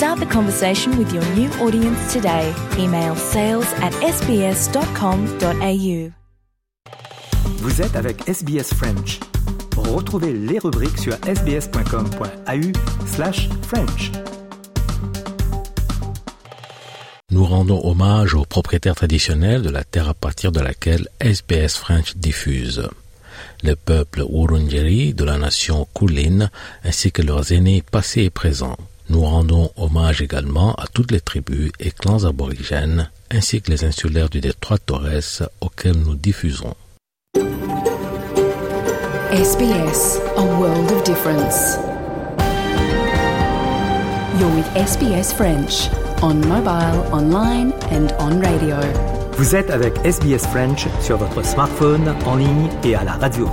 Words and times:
Start 0.00 0.18
the 0.18 0.24
conversation 0.24 0.96
with 0.96 1.12
your 1.12 1.22
new 1.34 1.50
audience 1.60 2.10
today. 2.14 2.54
Email 2.78 3.14
sales 3.16 3.70
at 3.82 3.92
sbs.com.au. 4.00 5.30
Vous 7.58 7.82
êtes 7.82 7.94
avec 7.96 8.26
SBS 8.26 8.72
French. 8.72 9.20
Retrouvez 9.76 10.32
les 10.32 10.58
rubriques 10.58 10.96
sur 10.96 11.12
sbs.com.au 11.26 12.72
slash 13.06 13.50
French. 13.60 14.10
Nous 17.30 17.44
rendons 17.44 17.84
hommage 17.84 18.34
aux 18.34 18.46
propriétaires 18.46 18.94
traditionnels 18.94 19.60
de 19.60 19.68
la 19.68 19.84
terre 19.84 20.08
à 20.08 20.14
partir 20.14 20.50
de 20.50 20.60
laquelle 20.60 21.08
SBS 21.20 21.76
French 21.76 22.16
diffuse. 22.16 22.88
Le 23.62 23.76
peuple 23.76 24.22
Wurundjeri 24.26 25.12
de 25.12 25.24
la 25.24 25.36
nation 25.36 25.86
Kulin 25.94 26.48
ainsi 26.84 27.12
que 27.12 27.20
leurs 27.20 27.52
aînés 27.52 27.82
passés 27.82 28.22
et 28.22 28.30
présents. 28.30 28.78
Nous 29.10 29.22
rendons 29.22 29.72
hommage 29.76 30.22
également 30.22 30.72
à 30.74 30.86
toutes 30.86 31.10
les 31.10 31.20
tribus 31.20 31.72
et 31.80 31.90
clans 31.90 32.24
aborigènes 32.24 33.10
ainsi 33.32 33.60
que 33.60 33.72
les 33.72 33.82
insulaires 33.84 34.28
du 34.28 34.40
détroit 34.40 34.78
Torres 34.78 35.48
auxquels 35.60 35.98
nous 35.98 36.14
diffusons. 36.14 36.74
SBS, 39.32 40.20
a 40.36 40.42
world 40.42 40.92
of 40.92 41.02
difference. 41.02 41.76
You're 44.38 44.54
with 44.54 44.66
SBS 44.76 45.32
French 45.34 45.90
on 46.22 46.34
mobile, 46.46 47.02
online 47.12 47.72
and 47.90 48.12
on 48.20 48.40
radio. 48.40 48.76
Vous 49.32 49.56
êtes 49.56 49.70
avec 49.70 49.94
SBS 50.04 50.46
French 50.52 50.86
sur 51.00 51.16
votre 51.16 51.44
smartphone, 51.44 52.14
en 52.26 52.36
ligne 52.36 52.68
et 52.84 52.94
à 52.94 53.02
la 53.02 53.14
radio. 53.14 53.48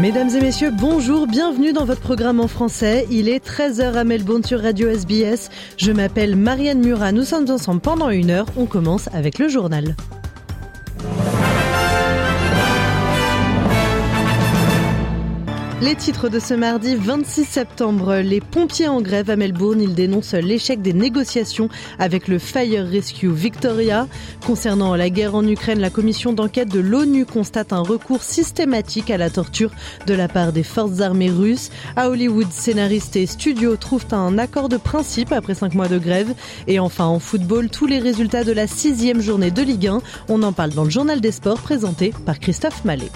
Mesdames 0.00 0.30
et 0.30 0.40
messieurs, 0.40 0.70
bonjour, 0.70 1.26
bienvenue 1.26 1.74
dans 1.74 1.84
votre 1.84 2.00
programme 2.00 2.40
en 2.40 2.48
français. 2.48 3.06
Il 3.10 3.28
est 3.28 3.44
13h 3.44 3.92
à 3.92 4.04
Melbourne 4.04 4.42
sur 4.42 4.62
Radio 4.62 4.88
SBS. 4.88 5.50
Je 5.76 5.92
m'appelle 5.92 6.34
Marianne 6.34 6.80
Murat, 6.80 7.12
nous 7.12 7.24
sommes 7.24 7.50
ensemble 7.50 7.82
pendant 7.82 8.08
une 8.08 8.30
heure. 8.30 8.46
On 8.56 8.64
commence 8.64 9.08
avec 9.12 9.38
le 9.38 9.48
journal. 9.48 9.94
Les 15.82 15.96
titres 15.96 16.28
de 16.28 16.38
ce 16.38 16.54
mardi 16.54 16.94
26 16.94 17.44
septembre. 17.44 18.14
Les 18.18 18.40
pompiers 18.40 18.86
en 18.86 19.00
grève 19.00 19.30
à 19.30 19.34
Melbourne. 19.36 19.80
Ils 19.80 19.96
dénoncent 19.96 20.34
l'échec 20.34 20.80
des 20.80 20.92
négociations 20.92 21.68
avec 21.98 22.28
le 22.28 22.38
Fire 22.38 22.86
Rescue 22.86 23.32
Victoria. 23.32 24.06
Concernant 24.46 24.94
la 24.94 25.10
guerre 25.10 25.34
en 25.34 25.44
Ukraine, 25.44 25.80
la 25.80 25.90
commission 25.90 26.32
d'enquête 26.32 26.68
de 26.68 26.78
l'ONU 26.78 27.26
constate 27.26 27.72
un 27.72 27.80
recours 27.80 28.22
systématique 28.22 29.10
à 29.10 29.16
la 29.16 29.28
torture 29.28 29.72
de 30.06 30.14
la 30.14 30.28
part 30.28 30.52
des 30.52 30.62
forces 30.62 31.00
armées 31.00 31.32
russes. 31.32 31.70
À 31.96 32.10
Hollywood, 32.10 32.52
scénaristes 32.52 33.16
et 33.16 33.26
studios 33.26 33.74
trouvent 33.74 34.06
un 34.12 34.38
accord 34.38 34.68
de 34.68 34.76
principe 34.76 35.32
après 35.32 35.56
cinq 35.56 35.74
mois 35.74 35.88
de 35.88 35.98
grève. 35.98 36.32
Et 36.68 36.78
enfin, 36.78 37.06
en 37.06 37.18
football, 37.18 37.70
tous 37.70 37.86
les 37.86 37.98
résultats 37.98 38.44
de 38.44 38.52
la 38.52 38.68
sixième 38.68 39.20
journée 39.20 39.50
de 39.50 39.62
Ligue 39.62 39.88
1. 39.88 40.00
On 40.28 40.44
en 40.44 40.52
parle 40.52 40.70
dans 40.70 40.84
le 40.84 40.90
journal 40.90 41.20
des 41.20 41.32
sports 41.32 41.60
présenté 41.60 42.14
par 42.24 42.38
Christophe 42.38 42.84
Mallet. 42.84 43.10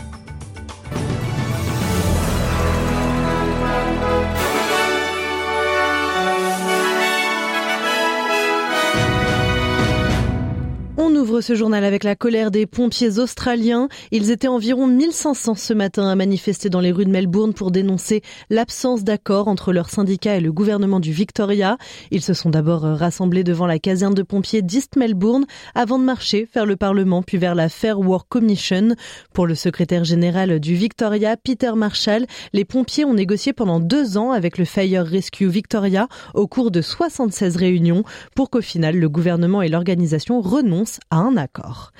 Ouvre 11.26 11.40
ce 11.40 11.56
journal 11.56 11.82
avec 11.82 12.04
la 12.04 12.14
colère 12.14 12.52
des 12.52 12.66
pompiers 12.66 13.18
australiens. 13.18 13.88
Ils 14.12 14.30
étaient 14.30 14.46
environ 14.46 14.86
1500 14.86 15.56
ce 15.56 15.72
matin 15.72 16.08
à 16.08 16.14
manifester 16.14 16.70
dans 16.70 16.78
les 16.78 16.92
rues 16.92 17.04
de 17.04 17.10
Melbourne 17.10 17.52
pour 17.52 17.72
dénoncer 17.72 18.22
l'absence 18.48 19.02
d'accord 19.02 19.48
entre 19.48 19.72
leurs 19.72 19.90
syndicats 19.90 20.36
et 20.36 20.40
le 20.40 20.52
gouvernement 20.52 21.00
du 21.00 21.10
Victoria. 21.10 21.78
Ils 22.12 22.22
se 22.22 22.32
sont 22.32 22.50
d'abord 22.50 22.82
rassemblés 22.82 23.42
devant 23.42 23.66
la 23.66 23.80
caserne 23.80 24.14
de 24.14 24.22
pompiers 24.22 24.62
d'East 24.62 24.94
Melbourne 24.94 25.46
avant 25.74 25.98
de 25.98 26.04
marcher 26.04 26.48
vers 26.54 26.64
le 26.64 26.76
Parlement 26.76 27.24
puis 27.24 27.38
vers 27.38 27.56
la 27.56 27.68
Fair 27.68 27.98
Work 27.98 28.28
Commission. 28.28 28.94
Pour 29.34 29.48
le 29.48 29.56
secrétaire 29.56 30.04
général 30.04 30.60
du 30.60 30.76
Victoria, 30.76 31.36
Peter 31.36 31.72
Marshall, 31.74 32.26
les 32.52 32.64
pompiers 32.64 33.04
ont 33.04 33.14
négocié 33.14 33.52
pendant 33.52 33.80
deux 33.80 34.16
ans 34.16 34.30
avec 34.30 34.58
le 34.58 34.64
Fire 34.64 35.04
Rescue 35.04 35.48
Victoria 35.48 36.06
au 36.34 36.46
cours 36.46 36.70
de 36.70 36.82
76 36.82 37.56
réunions 37.56 38.04
pour 38.36 38.48
qu'au 38.48 38.60
final 38.60 38.96
le 38.96 39.08
gouvernement 39.08 39.60
et 39.60 39.68
l'organisation 39.68 40.40
renoncent 40.40 41.00
à 41.10 41.15
un 41.18 41.36
accord. 41.36 41.92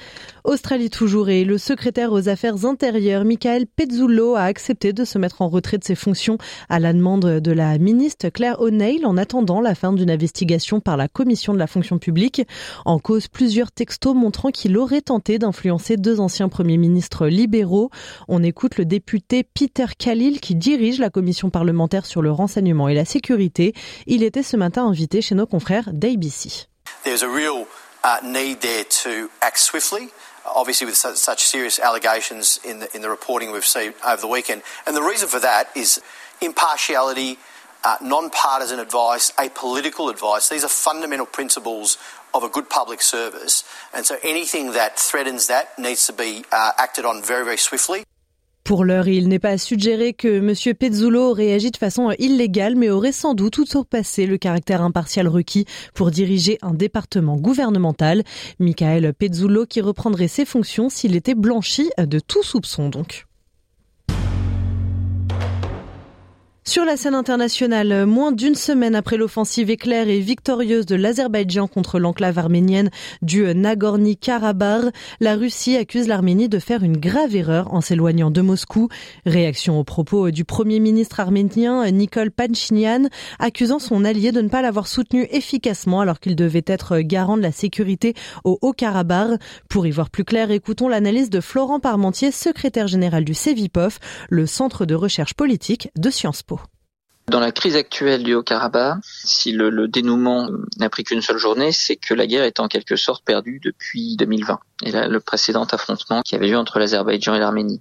Australie 0.45 0.91
toujours 0.91 1.29
et 1.29 1.45
le 1.45 1.59
secrétaire 1.59 2.13
aux 2.13 2.29
affaires 2.29 2.65
intérieures 2.65 3.25
Michael 3.25 3.67
Pezzullo 3.67 4.37
a 4.37 4.43
accepté 4.43 4.93
de 4.93 5.05
se 5.05 5.19
mettre 5.19 5.43
en 5.43 5.49
retrait 5.49 5.79
de 5.79 5.85
ses 5.85 5.95
fonctions 5.95 6.39
à 6.69 6.79
la 6.79 6.93
demande 6.93 7.41
de 7.41 7.53
la 7.53 7.79
ministre 7.79 8.29
Claire 8.29 8.61
O'Neill 8.61 9.05
en 9.07 9.17
attendant 9.17 9.61
la 9.61 9.75
fin 9.75 9.93
d'une 9.93 10.11
investigation 10.11 10.81
par 10.81 10.97
la 10.97 11.09
commission 11.09 11.53
de 11.53 11.59
la 11.59 11.67
fonction 11.67 11.99
publique. 11.99 12.43
En 12.85 12.99
cause 12.99 13.29
plusieurs 13.29 13.73
textos 13.73 14.15
montrant 14.15 14.51
qu'il 14.51 14.79
aurait 14.79 15.01
tenté 15.01 15.39
d'influencer 15.39 15.97
deux 15.97 16.21
anciens 16.21 16.49
premiers 16.49 16.79
ministres 16.79 17.27
libéraux. 17.27 17.91
On 18.29 18.43
écoute 18.43 18.79
le 18.79 18.85
député 18.85 19.43
Peter 19.43 19.87
Khalil 19.99 20.41
qui 20.41 20.55
dirige 20.55 20.99
la 20.99 21.11
commission 21.11 21.51
parlementaire 21.51 22.07
sur 22.07 22.23
le 22.23 22.31
renseignement 22.31 22.89
et 22.89 22.95
la 22.95 23.05
sécurité. 23.05 23.73
Il 24.07 24.23
était 24.23 24.43
ce 24.43 24.57
matin 24.57 24.87
invité 24.87 25.21
chez 25.21 25.35
nos 25.35 25.47
confrères 25.47 25.93
d'ABC. 25.93 26.69
A 27.05 27.86
uh, 28.07 28.21
need 28.23 28.61
there 28.61 28.85
to 28.85 29.29
act 29.43 29.59
swiftly. 29.59 30.11
Obviously, 30.45 30.87
with 30.87 30.97
such, 30.97 31.17
such 31.17 31.43
serious 31.43 31.81
allegations 31.81 32.61
in 32.65 32.79
the, 32.79 32.95
in 32.95 33.03
the 33.03 33.11
reporting 33.11 33.51
we've 33.51 33.65
seen 33.65 33.95
over 34.07 34.21
the 34.21 34.29
weekend. 34.29 34.63
And 34.87 34.97
the 34.97 35.03
reason 35.03 35.29
for 35.29 35.41
that 35.41 35.77
is 35.77 36.01
impartiality, 36.41 37.37
uh, 37.83 37.97
non 38.01 38.31
partisan 38.31 38.79
advice, 38.79 39.33
apolitical 39.33 40.09
advice. 40.09 40.49
These 40.49 40.63
are 40.63 40.69
fundamental 40.69 41.27
principles 41.27 41.99
of 42.33 42.45
a 42.45 42.49
good 42.49 42.71
public 42.71 43.03
service. 43.03 43.65
And 43.93 44.07
so 44.07 44.19
anything 44.23 44.73
that 44.73 45.01
threatens 45.01 45.49
that 45.49 45.77
needs 45.77 46.07
to 46.07 46.13
be 46.13 46.45
uh, 46.53 46.73
acted 46.79 47.05
on 47.05 47.25
very, 47.25 47.45
very 47.45 47.59
swiftly. 47.59 48.05
Pour 48.67 48.85
l'heure, 48.85 49.07
il 49.07 49.29
n'est 49.29 49.39
pas 49.39 49.51
à 49.51 49.59
suggérer 49.59 50.13
que 50.13 50.39
M. 50.39 50.75
Pezzullo 50.75 51.39
agi 51.39 51.71
de 51.71 51.77
façon 51.77 52.11
illégale, 52.19 52.75
mais 52.75 52.91
aurait 52.91 53.13
sans 53.13 53.35
doute 53.35 53.59
outrepassé 53.59 54.27
le 54.27 54.39
caractère 54.39 54.83
impartial 54.83 55.29
requis 55.29 55.67
pour 55.95 56.11
diriger 56.11 56.59
un 56.63 56.75
département 56.75 57.37
gouvernemental. 57.37 58.25
Michael 58.59 59.15
Pezzullo 59.15 59.67
qui 59.67 59.81
reprendrait 59.81 60.27
ses 60.27 60.45
fonctions 60.45 60.89
s'il 60.89 61.15
était 61.15 61.37
blanchi 61.37 61.91
de 61.97 62.19
tout 62.19 62.43
soupçon 62.43 62.89
donc. 62.89 63.29
Sur 66.69 66.85
la 66.85 66.97
scène 66.97 67.15
internationale, 67.15 68.07
moins 68.07 68.33
d'une 68.33 68.57
semaine 68.57 68.97
après 68.97 69.17
l'offensive 69.17 69.71
éclair 69.71 70.09
et 70.09 70.19
victorieuse 70.19 70.85
de 70.85 70.97
l'Azerbaïdjan 70.97 71.69
contre 71.69 72.01
l'enclave 72.01 72.39
arménienne 72.39 72.91
du 73.23 73.45
Nagorno-Karabakh, 73.45 74.93
la 75.21 75.37
Russie 75.37 75.77
accuse 75.77 76.09
l'Arménie 76.09 76.49
de 76.49 76.59
faire 76.59 76.83
une 76.83 76.97
grave 76.97 77.37
erreur 77.37 77.73
en 77.73 77.81
s'éloignant 77.81 78.33
de 78.33 78.41
Moscou. 78.41 78.89
Réaction 79.27 79.79
aux 79.79 79.85
propos 79.85 80.33
du 80.33 80.45
premier 80.45 80.81
ministre 80.81 81.21
arménien 81.21 81.89
Nikol 81.93 82.33
Pachinian, 82.33 83.05
accusant 83.39 83.79
son 83.79 84.05
allié 84.05 84.33
de 84.33 84.41
ne 84.41 84.49
pas 84.49 84.61
l'avoir 84.61 84.89
soutenu 84.89 85.29
efficacement 85.31 86.01
alors 86.01 86.19
qu'il 86.19 86.35
devait 86.35 86.65
être 86.67 86.99
garant 86.99 87.37
de 87.37 87.43
la 87.43 87.53
sécurité 87.53 88.15
au 88.43 88.59
Haut-Karabakh. 88.61 89.41
Pour 89.69 89.87
y 89.87 89.93
voir 89.93 90.11
plus 90.11 90.25
clair, 90.25 90.51
écoutons 90.51 90.89
l'analyse 90.89 91.31
de 91.31 91.41
Florent 91.41 91.79
Parmentier, 91.79 92.33
secrétaire 92.33 92.89
général 92.89 93.25
du 93.25 93.35
CEVIPOF, 93.35 94.01
le 94.31 94.47
centre 94.47 94.85
de 94.85 94.97
recherche 94.97 95.35
politique 95.35 95.91
de 95.97 96.11
Sciences 96.11 96.43
Po. 96.43 96.56
Dans 97.29 97.41
la 97.41 97.51
crise 97.51 97.75
actuelle 97.75 98.23
du 98.23 98.35
Haut-Karabakh, 98.35 98.99
si 99.03 99.51
le, 99.51 99.69
le 99.69 99.89
dénouement 99.89 100.49
n'a 100.79 100.89
pris 100.89 101.03
qu'une 101.03 101.23
seule 101.23 101.39
journée, 101.39 101.73
c'est 101.73 101.97
que 101.97 102.15
la 102.15 102.27
guerre 102.27 102.45
est 102.45 102.61
en 102.61 102.69
quelque 102.69 102.95
sorte 102.95 103.25
perdue 103.25 103.61
depuis 103.63 104.17
2020 104.17 104.61
et 104.85 104.91
là, 104.91 105.09
le 105.09 105.21
précédent 105.21 105.65
affrontement 105.65 106.23
qui 106.23 106.35
avait 106.35 106.49
lieu 106.49 106.59
entre 106.59 106.79
l'Azerbaïdjan 106.79 107.35
et 107.35 107.39
l'Arménie. 107.39 107.81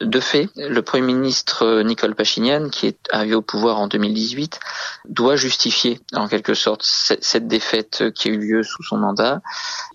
De 0.00 0.20
fait, 0.20 0.48
le 0.56 0.80
Premier 0.82 1.12
ministre 1.12 1.82
Nicole 1.82 2.14
Pachinian, 2.14 2.68
qui 2.68 2.86
est 2.86 3.00
arrivé 3.10 3.34
au 3.34 3.42
pouvoir 3.42 3.80
en 3.80 3.88
2018, 3.88 4.60
doit 5.08 5.34
justifier 5.34 5.98
en 6.12 6.28
quelque 6.28 6.54
sorte 6.54 6.82
cette 6.84 7.48
défaite 7.48 8.12
qui 8.12 8.28
a 8.28 8.30
eu 8.30 8.38
lieu 8.38 8.62
sous 8.62 8.84
son 8.84 8.96
mandat 8.96 9.42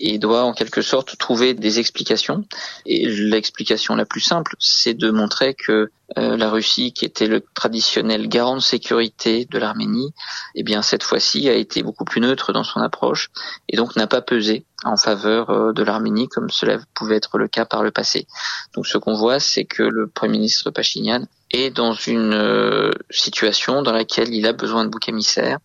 et 0.02 0.18
doit 0.18 0.44
en 0.44 0.52
quelque 0.52 0.82
sorte 0.82 1.18
trouver 1.18 1.54
des 1.54 1.80
explications. 1.80 2.44
Et 2.86 3.08
l'explication 3.08 3.96
la 3.96 4.06
plus 4.06 4.20
simple, 4.20 4.58
c'est 4.60 4.94
de 4.94 5.10
montrer 5.10 5.54
que 5.54 5.90
euh, 6.18 6.36
la 6.36 6.50
Russie, 6.50 6.92
qui 6.92 7.06
était 7.06 7.28
le 7.28 7.42
traditionnel 7.54 8.28
garant 8.28 8.56
de 8.58 8.62
sécurité 8.62 9.48
de 9.50 9.58
l'Arménie, 9.58 10.14
eh 10.56 10.64
bien 10.64 10.82
cette 10.82 11.04
fois-ci 11.04 11.48
a 11.48 11.54
été 11.54 11.82
beaucoup 11.82 12.04
plus 12.04 12.20
neutre 12.20 12.52
dans 12.52 12.66
son 12.66 12.82
approche 12.82 13.32
et 13.70 13.78
donc 13.78 13.96
n'a 13.96 14.08
pas 14.08 14.22
pesé 14.22 14.66
en 14.84 14.98
faveur 14.98 15.50
euh, 15.50 15.74
de 15.74 15.84
l'Arménie 15.84 16.28
comme 16.28 16.50
cela 16.50 16.80
pouvait 16.94 17.16
être 17.18 17.38
le 17.38 17.48
cas 17.48 17.66
par 17.66 17.84
le 17.84 17.92
passé. 17.92 18.28
Donc 18.74 18.88
ce 18.88 18.98
qu'on 18.98 19.16
voit, 19.16 19.40
c'est 19.40 19.66
que 19.66 19.84
le 19.84 20.08
Premier 20.08 20.38
ministre 20.38 20.72
Pachinian 20.72 21.24
est 21.52 21.70
dans 21.70 21.94
une 21.94 22.34
euh, 22.34 22.92
situation 23.10 23.82
dans 23.82 23.94
laquelle 23.94 24.34
il 24.34 24.46
a 24.48 24.54
besoin 24.54 24.86
de 24.86 24.90
bouc 24.90 25.08
émissaire 25.08 25.60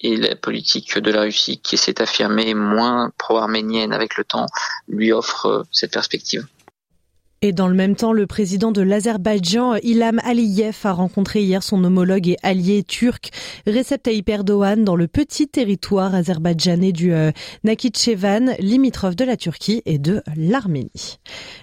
et 0.00 0.16
la 0.16 0.36
politique 0.36 0.98
de 0.98 1.10
la 1.10 1.22
Russie 1.22 1.58
qui 1.58 1.76
s'est 1.76 2.00
affirmée 2.00 2.54
moins 2.54 3.10
pro-arménienne 3.18 3.92
avec 3.92 4.16
le 4.16 4.24
temps 4.24 4.46
lui 4.88 5.12
offre 5.12 5.64
cette 5.72 5.92
perspective. 5.92 6.46
Et 7.42 7.52
dans 7.52 7.68
le 7.68 7.74
même 7.74 7.96
temps, 7.96 8.14
le 8.14 8.26
président 8.26 8.72
de 8.72 8.80
l'Azerbaïdjan, 8.80 9.74
Ilham 9.82 10.20
Aliyev, 10.24 10.74
a 10.84 10.92
rencontré 10.92 11.42
hier 11.42 11.62
son 11.62 11.84
homologue 11.84 12.28
et 12.28 12.38
allié 12.42 12.82
turc 12.82 13.30
Recep 13.66 14.02
Tayyip 14.02 14.26
Erdogan 14.30 14.84
dans 14.84 14.96
le 14.96 15.06
petit 15.06 15.46
territoire 15.46 16.14
azerbaïdjanais 16.14 16.92
du 16.92 17.12
euh, 17.12 17.32
Nakhichevan, 17.62 18.54
limitrophe 18.58 19.16
de 19.16 19.24
la 19.26 19.36
Turquie 19.36 19.82
et 19.84 19.98
de 19.98 20.22
l'Arménie. 20.34 21.18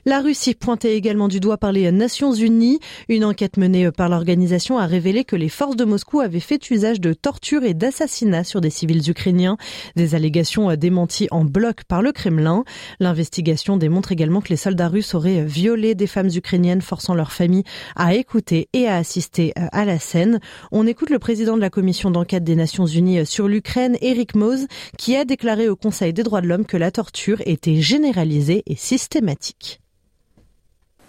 La 0.05 0.21
Russie, 0.21 0.53
pointée 0.53 0.93
également 0.93 1.27
du 1.27 1.39
doigt 1.39 1.57
par 1.57 1.71
les 1.71 1.91
Nations 1.91 2.33
Unies, 2.33 2.79
une 3.09 3.25
enquête 3.25 3.57
menée 3.57 3.89
par 3.89 4.09
l'organisation 4.09 4.77
a 4.77 4.85
révélé 4.85 5.23
que 5.23 5.35
les 5.35 5.49
forces 5.49 5.75
de 5.75 5.85
Moscou 5.85 6.19
avaient 6.19 6.39
fait 6.39 6.69
usage 6.69 7.01
de 7.01 7.13
torture 7.13 7.63
et 7.63 7.73
d'assassinats 7.73 8.43
sur 8.43 8.61
des 8.61 8.69
civils 8.69 9.09
ukrainiens, 9.09 9.57
des 9.95 10.13
allégations 10.13 10.75
démenties 10.75 11.27
en 11.31 11.45
bloc 11.45 11.83
par 11.85 12.03
le 12.03 12.11
Kremlin. 12.11 12.63
L'investigation 12.99 13.77
démontre 13.77 14.11
également 14.11 14.41
que 14.41 14.49
les 14.49 14.55
soldats 14.55 14.87
russes 14.87 15.15
auraient 15.15 15.41
violer 15.63 15.95
des 15.95 16.07
femmes 16.07 16.29
ukrainiennes 16.35 16.81
forçant 16.81 17.15
leur 17.15 17.31
famille 17.31 17.63
à 17.95 18.15
écouter 18.15 18.67
et 18.73 18.89
à 18.89 18.97
assister 18.97 19.53
euh, 19.57 19.67
à 19.71 19.85
la 19.85 19.97
scène. 19.97 20.41
On 20.73 20.85
écoute 20.85 21.09
le 21.09 21.19
président 21.19 21.55
de 21.55 21.61
la 21.61 21.69
commission 21.69 22.11
d'enquête 22.11 22.43
des 22.43 22.57
Nations 22.57 22.85
Unies 22.85 23.19
euh, 23.19 23.25
sur 23.25 23.47
l'Ukraine, 23.47 23.95
Eric 24.01 24.35
Mose, 24.35 24.67
qui 24.97 25.15
a 25.15 25.23
déclaré 25.23 25.69
au 25.69 25.77
Conseil 25.77 26.11
des 26.11 26.23
droits 26.23 26.41
de 26.41 26.47
l'homme 26.47 26.65
que 26.65 26.75
la 26.75 26.91
torture 26.91 27.41
était 27.45 27.79
généralisée 27.79 28.63
et 28.65 28.75
systématique. 28.75 29.79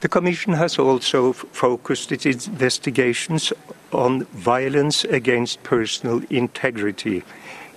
The 0.03 0.09
Commission 0.09 0.53
has 0.53 0.79
also 0.79 1.33
focused 1.33 2.13
its 2.13 2.47
investigations 2.47 3.53
on 3.93 4.25
violence 4.35 5.05
against 5.11 5.65
personal 5.65 6.21
integrity. 6.31 7.25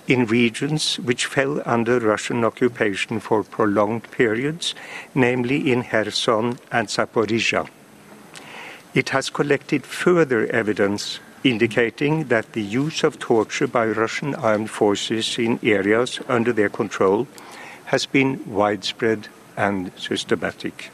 In 0.08 0.26
regions 0.26 0.98
which 0.98 1.26
fell 1.26 1.62
under 1.64 2.00
Russian 2.00 2.44
occupation 2.44 3.20
for 3.20 3.44
prolonged 3.44 4.10
periods, 4.10 4.74
namely 5.14 5.70
in 5.70 5.84
Kherson 5.84 6.58
and 6.72 6.88
Zaporizhia. 6.88 7.68
It 8.94 9.10
has 9.10 9.30
collected 9.30 9.84
further 9.84 10.46
evidence 10.46 11.20
indicating 11.44 12.24
that 12.28 12.52
the 12.52 12.62
use 12.62 13.04
of 13.04 13.18
torture 13.18 13.68
by 13.68 13.86
Russian 13.86 14.34
armed 14.34 14.70
forces 14.70 15.38
in 15.38 15.60
areas 15.62 16.20
under 16.26 16.52
their 16.52 16.70
control 16.70 17.28
has 17.84 18.06
been 18.06 18.42
widespread 18.46 19.28
and 19.56 19.92
systematic. 19.96 20.90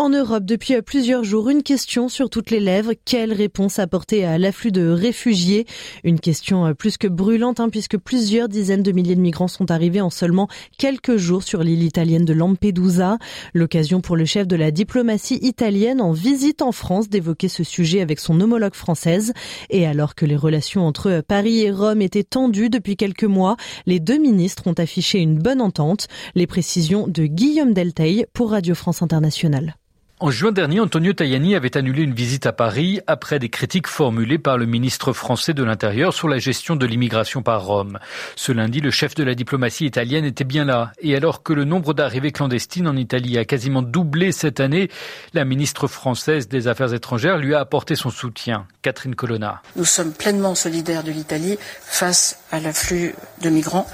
En 0.00 0.08
Europe, 0.08 0.46
depuis 0.46 0.80
plusieurs 0.80 1.24
jours, 1.24 1.50
une 1.50 1.62
question 1.62 2.08
sur 2.08 2.30
toutes 2.30 2.50
les 2.50 2.58
lèvres. 2.58 2.94
Quelle 3.04 3.34
réponse 3.34 3.78
apporter 3.78 4.24
à 4.24 4.38
l'afflux 4.38 4.72
de 4.72 4.88
réfugiés? 4.88 5.66
Une 6.04 6.18
question 6.18 6.74
plus 6.74 6.96
que 6.96 7.06
brûlante, 7.06 7.60
hein, 7.60 7.68
puisque 7.68 7.98
plusieurs 7.98 8.48
dizaines 8.48 8.82
de 8.82 8.92
milliers 8.92 9.14
de 9.14 9.20
migrants 9.20 9.46
sont 9.46 9.70
arrivés 9.70 10.00
en 10.00 10.08
seulement 10.08 10.48
quelques 10.78 11.18
jours 11.18 11.42
sur 11.42 11.62
l'île 11.62 11.82
italienne 11.82 12.24
de 12.24 12.32
Lampedusa. 12.32 13.18
L'occasion 13.52 14.00
pour 14.00 14.16
le 14.16 14.24
chef 14.24 14.46
de 14.46 14.56
la 14.56 14.70
diplomatie 14.70 15.38
italienne 15.42 16.00
en 16.00 16.12
visite 16.12 16.62
en 16.62 16.72
France 16.72 17.10
d'évoquer 17.10 17.48
ce 17.48 17.62
sujet 17.62 18.00
avec 18.00 18.20
son 18.20 18.40
homologue 18.40 18.76
française. 18.76 19.34
Et 19.68 19.86
alors 19.86 20.14
que 20.14 20.24
les 20.24 20.34
relations 20.36 20.86
entre 20.86 21.20
Paris 21.20 21.60
et 21.60 21.70
Rome 21.70 22.00
étaient 22.00 22.24
tendues 22.24 22.70
depuis 22.70 22.96
quelques 22.96 23.24
mois, 23.24 23.58
les 23.84 24.00
deux 24.00 24.18
ministres 24.18 24.66
ont 24.66 24.72
affiché 24.72 25.18
une 25.18 25.38
bonne 25.38 25.60
entente. 25.60 26.06
Les 26.34 26.46
précisions 26.46 27.06
de 27.06 27.26
Guillaume 27.26 27.74
Delteil 27.74 28.24
pour 28.32 28.52
Radio 28.52 28.74
France 28.74 29.02
Internationale. 29.02 29.74
En 30.22 30.30
juin 30.30 30.52
dernier, 30.52 30.80
Antonio 30.80 31.14
Tajani 31.14 31.56
avait 31.56 31.78
annulé 31.78 32.02
une 32.02 32.12
visite 32.12 32.44
à 32.44 32.52
Paris 32.52 33.00
après 33.06 33.38
des 33.38 33.48
critiques 33.48 33.86
formulées 33.86 34.38
par 34.38 34.58
le 34.58 34.66
ministre 34.66 35.14
français 35.14 35.54
de 35.54 35.64
l'Intérieur 35.64 36.12
sur 36.12 36.28
la 36.28 36.36
gestion 36.36 36.76
de 36.76 36.84
l'immigration 36.84 37.40
par 37.40 37.64
Rome. 37.64 37.98
Ce 38.36 38.52
lundi, 38.52 38.82
le 38.82 38.90
chef 38.90 39.14
de 39.14 39.24
la 39.24 39.34
diplomatie 39.34 39.86
italienne 39.86 40.26
était 40.26 40.44
bien 40.44 40.66
là. 40.66 40.92
Et 41.00 41.16
alors 41.16 41.42
que 41.42 41.54
le 41.54 41.64
nombre 41.64 41.94
d'arrivées 41.94 42.32
clandestines 42.32 42.86
en 42.86 42.96
Italie 42.96 43.38
a 43.38 43.46
quasiment 43.46 43.80
doublé 43.80 44.30
cette 44.30 44.60
année, 44.60 44.90
la 45.32 45.46
ministre 45.46 45.86
française 45.86 46.48
des 46.48 46.68
Affaires 46.68 46.92
étrangères 46.92 47.38
lui 47.38 47.54
a 47.54 47.60
apporté 47.60 47.94
son 47.94 48.10
soutien. 48.10 48.66
Catherine 48.82 49.14
Colonna. 49.14 49.62
Nous 49.76 49.86
sommes 49.86 50.12
pleinement 50.12 50.54
solidaires 50.54 51.02
de 51.02 51.12
l'Italie 51.12 51.56
face 51.80 52.38
à 52.52 52.60
l'afflux 52.60 53.14
de 53.40 53.48
migrants. 53.48 53.86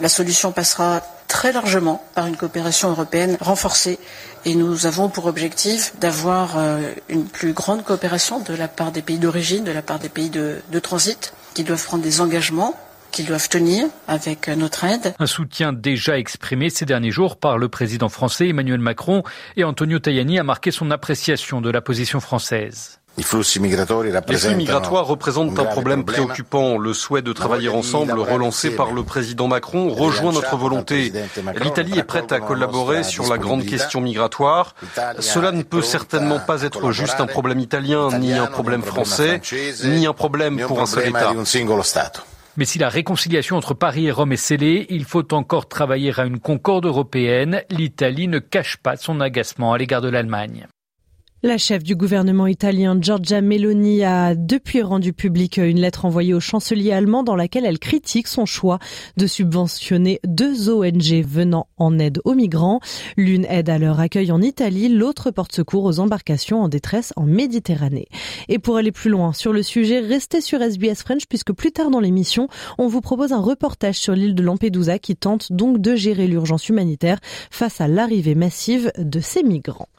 La 0.00 0.08
solution 0.08 0.52
passera 0.52 1.02
très 1.26 1.52
largement 1.52 2.04
par 2.14 2.26
une 2.26 2.36
coopération 2.36 2.90
européenne 2.90 3.36
renforcée 3.40 3.98
et 4.44 4.54
nous 4.54 4.86
avons 4.86 5.08
pour 5.08 5.26
objectif 5.26 5.92
d'avoir 5.98 6.58
euh, 6.58 6.92
une 7.08 7.24
plus 7.24 7.52
grande 7.52 7.82
coopération 7.82 8.40
de 8.40 8.54
la 8.54 8.68
part 8.68 8.92
des 8.92 9.02
pays 9.02 9.18
d'origine, 9.18 9.64
de 9.64 9.72
la 9.72 9.82
part 9.82 9.98
des 9.98 10.08
pays 10.08 10.30
de, 10.30 10.60
de 10.70 10.78
transit, 10.78 11.32
qui 11.54 11.64
doivent 11.64 11.84
prendre 11.84 12.02
des 12.02 12.20
engagements 12.20 12.74
qu'ils 13.10 13.26
doivent 13.26 13.48
tenir 13.48 13.86
avec 14.06 14.48
notre 14.48 14.84
aide. 14.84 15.14
Un 15.18 15.26
soutien 15.26 15.72
déjà 15.72 16.18
exprimé 16.18 16.68
ces 16.68 16.84
derniers 16.84 17.10
jours 17.10 17.36
par 17.38 17.56
le 17.56 17.68
président 17.68 18.10
français 18.10 18.48
Emmanuel 18.48 18.80
Macron 18.80 19.22
et 19.56 19.64
Antonio 19.64 19.98
Tajani 19.98 20.38
a 20.38 20.42
marqué 20.42 20.70
son 20.70 20.90
appréciation 20.90 21.62
de 21.62 21.70
la 21.70 21.80
position 21.80 22.20
française. 22.20 23.00
Les 23.16 23.22
flux 23.22 23.42
migratoires 23.58 25.06
représentent 25.06 25.58
un 25.58 25.64
problème 25.64 26.04
préoccupant. 26.04 26.78
Le 26.78 26.92
souhait 26.92 27.22
de 27.22 27.32
travailler 27.32 27.68
ensemble, 27.68 28.18
relancé 28.18 28.70
par 28.70 28.92
le 28.92 29.02
président 29.02 29.48
Macron, 29.48 29.88
rejoint 29.88 30.32
notre 30.32 30.56
volonté. 30.56 31.12
L'Italie 31.62 31.98
est 31.98 32.04
prête 32.04 32.32
à 32.32 32.40
collaborer 32.40 33.04
sur 33.04 33.28
la 33.28 33.38
grande 33.38 33.64
question 33.64 34.00
migratoire. 34.00 34.74
Cela 35.20 35.52
ne 35.52 35.62
peut 35.62 35.82
certainement 35.82 36.40
pas 36.40 36.62
être 36.62 36.92
juste 36.92 37.20
un 37.20 37.26
problème 37.26 37.60
italien, 37.60 38.18
ni 38.18 38.34
un 38.34 38.46
problème 38.46 38.82
français, 38.82 39.40
ni 39.84 40.06
un 40.06 40.12
problème 40.12 40.60
pour 40.60 40.80
un 40.80 40.86
seul 40.86 41.08
État. 41.08 41.32
Mais 42.58 42.64
si 42.64 42.78
la 42.78 42.88
réconciliation 42.88 43.56
entre 43.56 43.74
Paris 43.74 44.06
et 44.06 44.10
Rome 44.10 44.32
est 44.32 44.36
scellée, 44.36 44.86
il 44.88 45.04
faut 45.04 45.34
encore 45.34 45.68
travailler 45.68 46.12
à 46.18 46.24
une 46.24 46.40
concorde 46.40 46.86
européenne. 46.86 47.62
L'Italie 47.68 48.28
ne 48.28 48.38
cache 48.38 48.78
pas 48.78 48.96
son 48.96 49.20
agacement 49.20 49.74
à 49.74 49.78
l'égard 49.78 50.00
de 50.00 50.08
l'Allemagne. 50.08 50.66
La 51.42 51.58
chef 51.58 51.82
du 51.82 51.94
gouvernement 51.94 52.46
italien 52.46 52.96
Giorgia 52.98 53.42
Meloni 53.42 54.02
a 54.04 54.34
depuis 54.34 54.80
rendu 54.80 55.12
public 55.12 55.58
une 55.58 55.78
lettre 55.78 56.06
envoyée 56.06 56.32
au 56.32 56.40
chancelier 56.40 56.92
allemand 56.92 57.24
dans 57.24 57.36
laquelle 57.36 57.66
elle 57.66 57.78
critique 57.78 58.26
son 58.26 58.46
choix 58.46 58.78
de 59.18 59.26
subventionner 59.26 60.18
deux 60.24 60.70
ONG 60.70 61.22
venant 61.26 61.68
en 61.76 61.98
aide 61.98 62.22
aux 62.24 62.32
migrants. 62.32 62.80
L'une 63.18 63.44
aide 63.50 63.68
à 63.68 63.76
leur 63.76 64.00
accueil 64.00 64.32
en 64.32 64.40
Italie, 64.40 64.88
l'autre 64.88 65.30
porte 65.30 65.54
secours 65.54 65.84
aux 65.84 66.00
embarcations 66.00 66.62
en 66.62 66.68
détresse 66.68 67.12
en 67.16 67.26
Méditerranée. 67.26 68.08
Et 68.48 68.58
pour 68.58 68.78
aller 68.78 68.90
plus 68.90 69.10
loin 69.10 69.34
sur 69.34 69.52
le 69.52 69.62
sujet, 69.62 70.00
restez 70.00 70.40
sur 70.40 70.62
SBS 70.62 71.02
French 71.02 71.26
puisque 71.28 71.52
plus 71.52 71.70
tard 71.70 71.90
dans 71.90 72.00
l'émission, 72.00 72.48
on 72.78 72.88
vous 72.88 73.02
propose 73.02 73.34
un 73.34 73.40
reportage 73.40 73.96
sur 73.96 74.14
l'île 74.14 74.34
de 74.34 74.42
Lampedusa 74.42 74.98
qui 74.98 75.16
tente 75.16 75.52
donc 75.52 75.82
de 75.82 75.96
gérer 75.96 76.28
l'urgence 76.28 76.70
humanitaire 76.70 77.18
face 77.50 77.82
à 77.82 77.88
l'arrivée 77.88 78.34
massive 78.34 78.90
de 78.96 79.20
ces 79.20 79.42
migrants. 79.42 79.90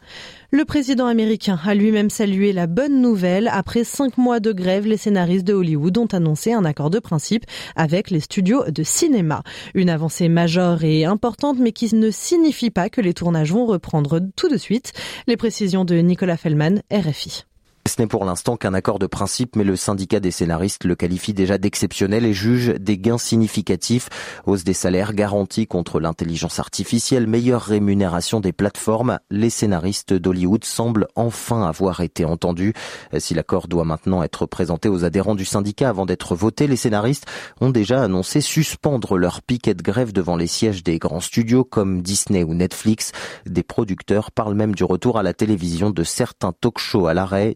Le 0.50 0.64
président 0.64 1.08
américain 1.08 1.60
a 1.66 1.76
lui-même 1.76 2.10
salué 2.10 2.54
la 2.54 2.68
bonne 2.68 3.02
nouvelle. 3.02 3.50
Après 3.52 3.84
cinq 3.84 4.18
mois 4.18 4.40
de 4.40 4.54
grève, 4.54 4.88
les 4.88 4.96
scénaristes 4.96 5.46
de 5.46 5.54
Hollywood 5.54 5.98
ont 5.98 6.06
annoncé 6.06 6.54
un 6.54 6.64
accord 6.64 6.90
de 6.90 7.00
principe 7.00 7.44
avec 7.76 8.10
les 8.12 8.22
studios 8.22 8.64
de 8.72 8.82
cinéma. 8.82 9.44
Une 9.74 9.90
avancée 9.90 10.30
majeure 10.30 10.86
et 10.86 11.04
importante, 11.04 11.58
mais 11.60 11.74
qui 11.74 11.94
ne 11.94 12.12
signifie 12.12 12.70
pas 12.70 12.90
que 12.90 13.02
les 13.02 13.14
tournages 13.14 13.52
vont 13.52 13.66
reprendre 13.66 14.22
tout 14.38 14.48
de 14.48 14.56
suite. 14.56 14.94
Les 15.28 15.36
précisions 15.36 15.84
de 15.84 15.96
Nicolas 15.96 16.38
Fellman, 16.38 16.82
RFI. 16.94 17.44
Ce 17.88 18.02
n'est 18.02 18.08
pour 18.08 18.26
l'instant 18.26 18.58
qu'un 18.58 18.74
accord 18.74 19.00
de 19.00 19.08
principe, 19.08 19.56
mais 19.56 19.64
le 19.64 19.78
syndicat 19.78 20.20
des 20.20 20.32
scénaristes 20.32 20.84
le 20.84 20.96
qualifie 20.96 21.34
déjà 21.34 21.58
d'exceptionnel 21.58 22.26
et 22.26 22.34
juge 22.34 22.74
des 22.82 22.98
gains 22.98 23.18
significatifs. 23.18 24.10
Hausse 24.46 24.66
des 24.66 24.74
salaires 24.74 25.14
garantis 25.14 25.68
contre 25.68 26.02
l'intelligence 26.02 26.60
artificielle, 26.60 27.28
meilleure 27.28 27.62
rémunération 27.62 28.42
des 28.42 28.52
plateformes. 28.52 29.20
Les 29.30 29.50
scénaristes 29.50 30.14
d'Hollywood 30.14 30.66
semblent 30.66 31.08
enfin 31.16 31.64
avoir 31.66 32.02
été 32.02 32.26
entendus. 32.26 32.74
Si 33.20 33.34
l'accord 33.34 33.70
doit 33.70 33.86
maintenant 33.86 34.22
être 34.22 34.46
présenté 34.46 34.90
aux 34.90 35.06
adhérents 35.06 35.36
du 35.36 35.46
syndicat 35.46 35.88
avant 35.88 36.06
d'être 36.06 36.36
voté, 36.36 36.68
les 36.68 36.76
scénaristes 36.76 37.26
ont 37.62 37.70
déjà 37.70 38.04
annoncé 38.04 38.42
suspendre 38.42 39.18
leur 39.18 39.42
piquet 39.42 39.76
de 39.76 39.82
grève 39.82 40.12
devant 40.12 40.36
les 40.36 40.48
sièges 40.48 40.84
des 40.84 41.00
grands 41.00 41.22
studios 41.22 41.64
comme 41.64 42.02
Disney 42.02 42.44
ou 42.44 42.54
Netflix. 42.54 43.14
Des 43.46 43.64
producteurs 43.64 44.32
parlent 44.32 44.56
même 44.56 44.76
du 44.76 44.84
retour 44.84 45.18
à 45.18 45.24
la 45.24 45.34
télévision 45.34 45.90
de 45.90 46.04
certains 46.04 46.52
talk-shows 46.52 47.08
à 47.08 47.14
l'arrêt 47.14 47.56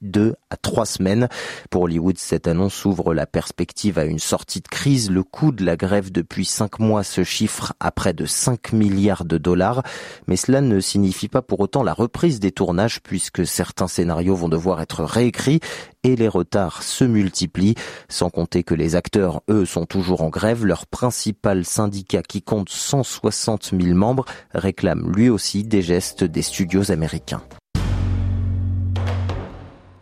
deux 0.00 0.34
à 0.50 0.56
trois 0.56 0.86
semaines. 0.86 1.28
Pour 1.70 1.82
Hollywood, 1.82 2.18
cette 2.18 2.48
annonce 2.48 2.84
ouvre 2.84 3.14
la 3.14 3.26
perspective 3.26 3.98
à 3.98 4.04
une 4.04 4.18
sortie 4.18 4.60
de 4.60 4.68
crise. 4.68 5.10
Le 5.10 5.22
coût 5.22 5.52
de 5.52 5.64
la 5.64 5.76
grève 5.76 6.10
depuis 6.10 6.44
cinq 6.44 6.78
mois 6.78 7.02
se 7.02 7.24
chiffre 7.24 7.72
à 7.80 7.90
près 7.90 8.12
de 8.12 8.26
5 8.26 8.72
milliards 8.72 9.24
de 9.24 9.38
dollars. 9.38 9.82
Mais 10.26 10.36
cela 10.36 10.60
ne 10.60 10.80
signifie 10.80 11.28
pas 11.28 11.42
pour 11.42 11.60
autant 11.60 11.82
la 11.82 11.94
reprise 11.94 12.40
des 12.40 12.52
tournages 12.52 13.00
puisque 13.02 13.46
certains 13.46 13.88
scénarios 13.88 14.34
vont 14.34 14.48
devoir 14.48 14.80
être 14.80 15.04
réécrits 15.04 15.60
et 16.04 16.16
les 16.16 16.28
retards 16.28 16.82
se 16.82 17.04
multiplient, 17.04 17.76
sans 18.08 18.30
compter 18.30 18.64
que 18.64 18.74
les 18.74 18.96
acteurs, 18.96 19.42
eux, 19.48 19.64
sont 19.64 19.86
toujours 19.86 20.22
en 20.22 20.30
grève. 20.30 20.66
Leur 20.66 20.86
principal 20.86 21.64
syndicat, 21.64 22.22
qui 22.22 22.42
compte 22.42 22.70
160 22.70 23.72
000 23.80 23.96
membres, 23.96 24.24
réclame 24.52 25.12
lui 25.12 25.28
aussi 25.28 25.64
des 25.64 25.82
gestes 25.82 26.24
des 26.24 26.42
studios 26.42 26.90
américains. 26.90 27.42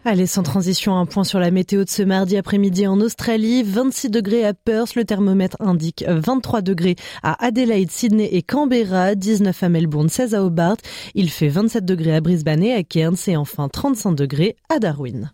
Allez, 0.07 0.27
sans 0.27 0.43
transition, 0.43 0.97
un 0.97 1.05
point 1.05 1.25
sur 1.25 1.39
la 1.39 1.51
météo 1.51 1.85
de 1.85 1.91
ce 1.91 2.03
mardi 2.03 2.39
après-midi 2.39 2.87
en 2.87 2.99
Australie. 3.03 3.63
26 3.63 4.09
degrés 4.09 4.47
à 4.47 4.55
Perth, 4.55 4.95
le 4.95 5.05
thermomètre 5.05 5.59
indique 5.61 6.05
23 6.09 6.63
degrés 6.63 6.97
à 7.23 7.45
Adelaide, 7.45 7.91
Sydney 7.91 8.31
et 8.33 8.43
Canberra, 8.43 9.15
19 9.15 9.63
à 9.63 9.69
Melbourne, 9.69 10.09
16 10.09 10.35
à 10.35 10.43
Hobart. 10.43 10.79
Il 11.15 11.29
fait 11.29 11.49
27 11.49 11.85
degrés 11.85 12.17
à 12.17 12.23
Brisbane 12.23 12.63
et 12.63 12.73
à 12.73 12.83
Cairns 12.83 13.17
et 13.27 13.37
enfin 13.37 13.69
35 13.69 14.13
degrés 14.13 14.57
à 14.71 14.79
Darwin. 14.79 15.33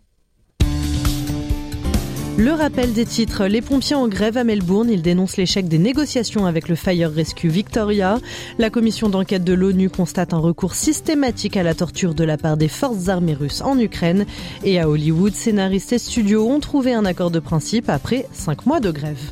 Le 2.37 2.51
rappel 2.51 2.93
des 2.93 3.05
titres. 3.05 3.47
Les 3.47 3.63
pompiers 3.63 3.95
en 3.95 4.07
grève 4.07 4.37
à 4.37 4.43
Melbourne. 4.43 4.91
Ils 4.91 5.01
dénoncent 5.01 5.37
l'échec 5.37 5.67
des 5.67 5.79
négociations 5.79 6.45
avec 6.45 6.69
le 6.69 6.75
Fire 6.75 7.11
Rescue 7.11 7.47
Victoria. 7.47 8.19
La 8.59 8.69
commission 8.69 9.09
d'enquête 9.09 9.43
de 9.43 9.53
l'ONU 9.53 9.89
constate 9.89 10.35
un 10.35 10.37
recours 10.37 10.75
systématique 10.75 11.57
à 11.57 11.63
la 11.63 11.73
torture 11.73 12.13
de 12.13 12.23
la 12.23 12.37
part 12.37 12.55
des 12.55 12.67
forces 12.67 13.09
armées 13.09 13.33
russes 13.33 13.61
en 13.61 13.79
Ukraine. 13.79 14.27
Et 14.63 14.79
à 14.79 14.87
Hollywood, 14.87 15.33
scénaristes 15.33 15.93
et 15.93 15.97
studios 15.97 16.47
ont 16.47 16.59
trouvé 16.59 16.93
un 16.93 17.05
accord 17.05 17.31
de 17.31 17.39
principe 17.39 17.89
après 17.89 18.27
cinq 18.33 18.67
mois 18.67 18.81
de 18.81 18.91
grève. 18.91 19.31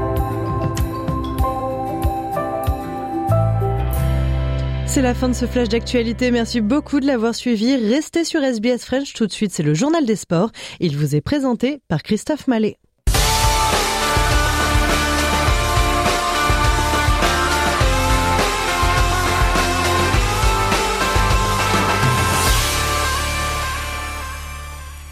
C'est 4.93 5.01
la 5.01 5.13
fin 5.13 5.29
de 5.29 5.33
ce 5.33 5.45
flash 5.45 5.69
d'actualité. 5.69 6.31
Merci 6.31 6.59
beaucoup 6.59 6.99
de 6.99 7.07
l'avoir 7.07 7.33
suivi. 7.33 7.77
Restez 7.77 8.25
sur 8.25 8.43
SBS 8.43 8.83
French. 8.83 9.13
Tout 9.13 9.25
de 9.25 9.31
suite, 9.31 9.53
c'est 9.53 9.63
le 9.63 9.73
journal 9.73 10.05
des 10.05 10.17
sports. 10.17 10.51
Il 10.81 10.97
vous 10.97 11.15
est 11.15 11.21
présenté 11.21 11.79
par 11.87 12.03
Christophe 12.03 12.45
Mallet. 12.47 12.75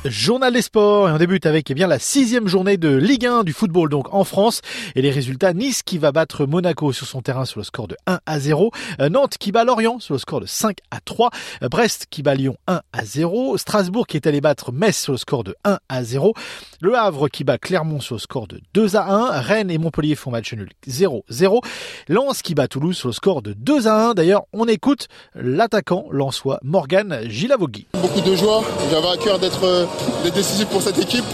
Journal 0.06 0.54
des 0.54 0.62
sports 0.62 1.10
et 1.10 1.12
on 1.12 1.18
débute 1.18 1.46
avec 1.46 1.70
eh 1.70 1.74
bien 1.74 1.86
la 1.86 2.00
sixième 2.00 2.48
journée 2.48 2.78
de 2.78 2.96
Ligue 2.96 3.26
1 3.26 3.44
du 3.44 3.52
football 3.52 3.90
donc 3.90 4.14
en 4.14 4.24
France. 4.24 4.62
Et 4.96 5.02
les 5.02 5.12
résultats 5.12 5.52
Nice 5.52 5.84
qui 5.84 5.98
va 5.98 6.14
battre 6.14 6.46
Monaco 6.46 6.94
sur 6.94 7.06
son 7.06 7.22
terrain 7.22 7.44
sur 7.44 7.60
le 7.60 7.66
score 7.66 7.90
de 7.90 7.98
1 8.08 8.20
à 8.26 8.40
0, 8.40 8.72
euh, 9.02 9.10
Nantes 9.10 9.38
qui 9.38 9.52
bat 9.52 9.66
Lorient 9.66 10.00
sur 10.00 10.14
le 10.14 10.20
score 10.20 10.40
de 10.40 10.46
5 10.46 10.78
à 10.90 11.02
3, 11.02 11.32
euh, 11.64 11.68
Brest 11.68 12.06
qui 12.10 12.24
bat 12.24 12.34
Lyon 12.34 12.56
1 12.68 12.80
à 12.94 13.04
0, 13.04 13.58
Strasbourg 13.58 14.08
qui 14.08 14.16
est 14.16 14.26
allé 14.26 14.40
battre 14.40 14.72
Metz 14.72 14.98
sur 14.98 15.12
le 15.12 15.18
score 15.18 15.44
de 15.44 15.54
1 15.66 15.80
à 15.90 16.04
0, 16.06 16.34
Le 16.80 16.96
Havre 16.96 17.28
qui 17.28 17.44
bat 17.44 17.58
Clermont 17.58 18.00
sur 18.00 18.16
le 18.16 18.22
score 18.22 18.48
de 18.48 18.62
2 18.74 18.96
à 18.96 19.12
1, 19.12 19.42
Rennes 19.42 19.70
et 19.70 19.78
Montpellier 19.78 20.16
font 20.16 20.32
match 20.32 20.54
nul 20.54 20.70
0-0, 20.88 21.62
Lens 22.08 22.42
qui 22.42 22.56
bat 22.56 22.70
Toulouse 22.70 22.96
sur 22.96 23.10
le 23.10 23.14
score 23.14 23.42
de 23.42 23.52
2 23.52 23.88
à 23.88 24.12
1. 24.12 24.14
D'ailleurs, 24.14 24.44
on 24.54 24.66
écoute 24.66 25.10
l'attaquant 25.36 26.06
lensois 26.10 26.60
Morgan 26.64 27.20
Gilavogui. 27.26 27.88
Beaucoup 27.96 28.22
de 28.22 28.34
joie, 28.38 28.64
j'avais 28.90 29.10
à 29.10 29.18
cœur 29.18 29.40
d'être 29.40 29.89
euh, 29.90 30.24
des 30.24 30.32
décisifs 30.32 30.68
pour 30.68 30.82
cette 30.82 31.00
équipe. 31.00 31.26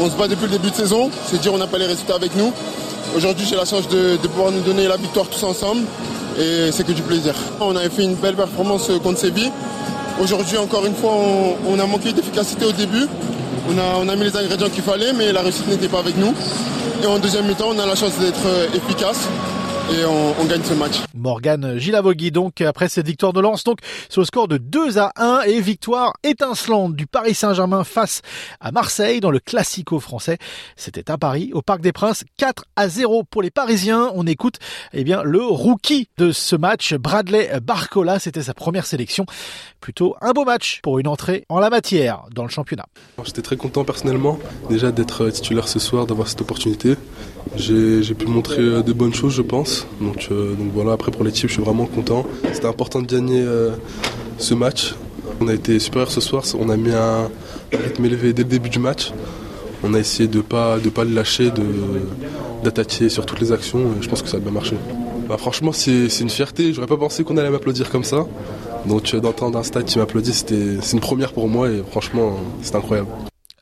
On 0.00 0.08
se 0.08 0.16
bat 0.16 0.28
depuis 0.28 0.44
le 0.44 0.52
début 0.52 0.70
de 0.70 0.74
saison, 0.74 1.10
c'est 1.26 1.40
dire 1.40 1.52
on 1.52 1.58
n'a 1.58 1.66
pas 1.66 1.78
les 1.78 1.86
résultats 1.86 2.14
avec 2.14 2.34
nous. 2.36 2.52
Aujourd'hui 3.16 3.46
j'ai 3.48 3.56
la 3.56 3.64
chance 3.64 3.88
de, 3.88 4.16
pouvoir 4.16 4.50
nous 4.52 4.60
donner 4.60 4.86
la 4.86 4.96
victoire 4.96 5.26
tous 5.26 5.42
ensemble 5.42 5.82
et 6.38 6.70
c'est 6.72 6.86
que 6.86 6.92
du 6.92 7.02
plaisir. 7.02 7.34
On 7.60 7.74
avait 7.76 7.90
fait 7.90 8.04
une 8.04 8.14
belle 8.14 8.36
performance 8.36 8.90
contre 9.02 9.18
Séville. 9.18 9.50
Aujourd'hui 10.22 10.58
encore 10.58 10.86
une 10.86 10.94
fois 10.94 11.12
on, 11.68 11.78
a 11.78 11.86
manqué 11.86 12.12
d'efficacité 12.12 12.64
au 12.64 12.72
début. 12.72 13.06
On 13.68 13.78
a, 13.78 13.96
on 14.00 14.08
a 14.08 14.16
mis 14.16 14.24
les 14.24 14.36
ingrédients 14.36 14.68
qu'il 14.68 14.82
fallait 14.82 15.12
mais 15.12 15.32
la 15.32 15.42
réussite 15.42 15.68
n'était 15.68 15.88
pas 15.88 15.98
avec 15.98 16.16
nous. 16.16 16.34
Et 17.02 17.06
en 17.06 17.18
deuxième 17.18 17.46
mi-temps 17.46 17.70
on 17.74 17.78
a 17.78 17.86
la 17.86 17.96
chance 17.96 18.12
d'être 18.20 18.46
euh, 18.46 18.66
efficace 18.74 19.26
et 19.92 20.04
on, 20.04 20.44
gagne 20.44 20.62
ce 20.62 20.74
match. 20.74 20.96
Morgan 21.14 21.78
Gilavogui 21.78 22.30
donc 22.30 22.60
après 22.60 22.88
cette 22.88 23.06
victoire 23.06 23.32
de 23.32 23.40
Lens 23.40 23.64
donc 23.64 23.78
sur 24.08 24.20
le 24.20 24.26
score 24.26 24.48
de 24.48 24.56
2 24.56 24.98
à 24.98 25.12
1 25.16 25.42
et 25.42 25.60
victoire 25.60 26.14
étincelante 26.22 26.94
du 26.94 27.06
Paris 27.06 27.34
Saint-Germain 27.34 27.84
face 27.84 28.22
à 28.60 28.72
Marseille 28.72 29.20
dans 29.20 29.30
le 29.30 29.38
classico 29.38 30.00
français. 30.00 30.38
C'était 30.76 31.10
à 31.10 31.18
Paris 31.18 31.50
au 31.54 31.62
Parc 31.62 31.80
des 31.80 31.92
Princes 31.92 32.24
4 32.36 32.64
à 32.76 32.88
0 32.88 33.24
pour 33.24 33.42
les 33.42 33.50
Parisiens. 33.50 34.10
On 34.14 34.26
écoute 34.26 34.56
eh 34.92 35.04
bien 35.04 35.22
le 35.22 35.42
rookie 35.42 36.08
de 36.18 36.32
ce 36.32 36.56
match 36.56 36.94
Bradley 36.94 37.50
Barcola, 37.60 38.18
c'était 38.18 38.42
sa 38.42 38.54
première 38.54 38.86
sélection. 38.86 39.26
Plutôt 39.80 40.14
un 40.20 40.32
beau 40.32 40.44
match 40.44 40.80
pour 40.82 40.98
une 40.98 41.08
entrée 41.08 41.44
en 41.48 41.58
la 41.58 41.70
matière 41.70 42.24
dans 42.34 42.42
le 42.42 42.50
championnat. 42.50 42.86
J'étais 43.24 43.40
très 43.40 43.56
content 43.56 43.82
personnellement 43.84 44.38
déjà 44.68 44.92
d'être 44.92 45.30
titulaire 45.30 45.68
ce 45.68 45.78
soir, 45.78 46.06
d'avoir 46.06 46.28
cette 46.28 46.42
opportunité. 46.42 46.96
J'ai 47.56 48.14
pu 48.14 48.26
montrer 48.26 48.60
euh, 48.60 48.82
de 48.82 48.92
bonnes 48.92 49.14
choses 49.14 49.34
je 49.34 49.42
pense. 49.42 49.86
Donc, 50.00 50.28
euh, 50.30 50.54
donc 50.54 50.70
voilà, 50.74 50.92
après 50.92 51.10
pour 51.10 51.24
l'équipe, 51.24 51.48
je 51.48 51.54
suis 51.54 51.62
vraiment 51.62 51.86
content. 51.86 52.26
C'était 52.52 52.66
important 52.66 53.00
de 53.00 53.06
gagner 53.06 53.40
euh, 53.40 53.70
ce 54.36 54.52
match. 54.52 54.94
On 55.40 55.48
a 55.48 55.54
été 55.54 55.78
supérieur 55.78 56.10
ce 56.10 56.20
soir, 56.20 56.44
on 56.58 56.68
a 56.68 56.76
mis 56.76 56.92
un 56.92 57.30
rythme 57.72 58.04
élevé 58.04 58.34
dès 58.34 58.42
le 58.42 58.48
début 58.48 58.68
du 58.68 58.78
match. 58.78 59.12
On 59.82 59.94
a 59.94 59.98
essayé 59.98 60.28
de 60.28 60.36
ne 60.36 60.42
pas, 60.42 60.78
de 60.78 60.90
pas 60.90 61.04
le 61.04 61.14
lâcher, 61.14 61.50
d'attaquer 62.62 63.08
sur 63.08 63.24
toutes 63.24 63.40
les 63.40 63.50
actions 63.50 63.80
et 63.98 64.02
je 64.02 64.08
pense 64.10 64.20
que 64.20 64.28
ça 64.28 64.36
a 64.36 64.40
bien 64.40 64.52
marché. 64.52 64.76
Bah, 65.26 65.38
franchement, 65.38 65.72
c'est 65.72 66.20
une 66.20 66.28
fierté. 66.28 66.74
J'aurais 66.74 66.88
pas 66.88 66.98
pensé 66.98 67.24
qu'on 67.24 67.38
allait 67.38 67.50
m'applaudir 67.50 67.88
comme 67.88 68.04
ça. 68.04 68.26
Donc 68.86 69.14
euh, 69.14 69.20
d'entendre 69.20 69.58
un 69.58 69.62
stade 69.62 69.84
qui 69.84 69.98
m'applaudit, 69.98 70.32
c'est 70.32 70.92
une 70.92 71.00
première 71.00 71.32
pour 71.32 71.48
moi 71.48 71.70
et 71.70 71.82
franchement, 71.82 72.36
c'est 72.62 72.74
incroyable. 72.74 73.08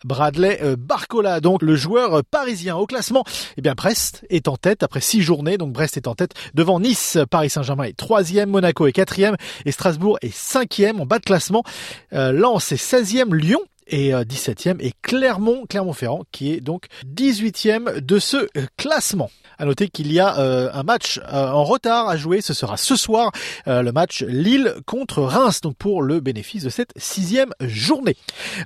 Bradley 0.04 0.60
euh, 0.62 0.76
Barcola, 0.78 1.40
donc 1.40 1.62
le 1.62 1.76
joueur 1.76 2.14
euh, 2.14 2.22
parisien 2.28 2.76
au 2.76 2.86
classement. 2.86 3.24
Eh 3.56 3.62
bien, 3.62 3.74
Brest 3.74 4.24
est 4.30 4.48
en 4.48 4.56
tête 4.56 4.82
après 4.82 5.00
six 5.00 5.22
journées. 5.22 5.58
Donc 5.58 5.72
Brest 5.72 5.96
est 5.96 6.06
en 6.06 6.14
tête 6.14 6.32
devant 6.54 6.80
Nice. 6.80 7.18
Paris 7.30 7.50
Saint-Germain 7.50 7.84
est 7.84 7.96
troisième, 7.96 8.50
Monaco 8.50 8.86
est 8.86 8.92
quatrième 8.92 9.36
et 9.64 9.72
Strasbourg 9.72 10.18
est 10.22 10.34
cinquième 10.34 11.00
en 11.00 11.06
bas 11.06 11.18
de 11.18 11.24
classement. 11.24 11.64
Euh, 12.12 12.32
Lens 12.32 12.72
est 12.72 12.76
16e, 12.82 13.34
Lyon 13.34 13.60
et 13.90 14.12
17e 14.12 14.76
et 14.80 14.92
Clermont, 15.00 15.64
Clermont-Ferrand 15.66 16.24
qui 16.30 16.52
est 16.52 16.60
donc 16.60 16.88
18e 17.06 18.00
de 18.00 18.18
ce 18.18 18.46
classement. 18.76 19.30
À 19.60 19.64
noter 19.64 19.88
qu'il 19.88 20.12
y 20.12 20.20
a 20.20 20.38
euh, 20.38 20.70
un 20.72 20.84
match 20.84 21.18
euh, 21.32 21.48
en 21.50 21.64
retard 21.64 22.08
à 22.08 22.16
jouer. 22.16 22.40
Ce 22.42 22.54
sera 22.54 22.76
ce 22.76 22.94
soir 22.94 23.32
euh, 23.66 23.82
le 23.82 23.90
match 23.90 24.22
Lille 24.22 24.76
contre 24.86 25.20
Reims, 25.22 25.62
donc 25.62 25.74
pour 25.76 26.00
le 26.00 26.20
bénéfice 26.20 26.62
de 26.62 26.68
cette 26.68 26.92
sixième 26.96 27.50
journée. 27.60 28.14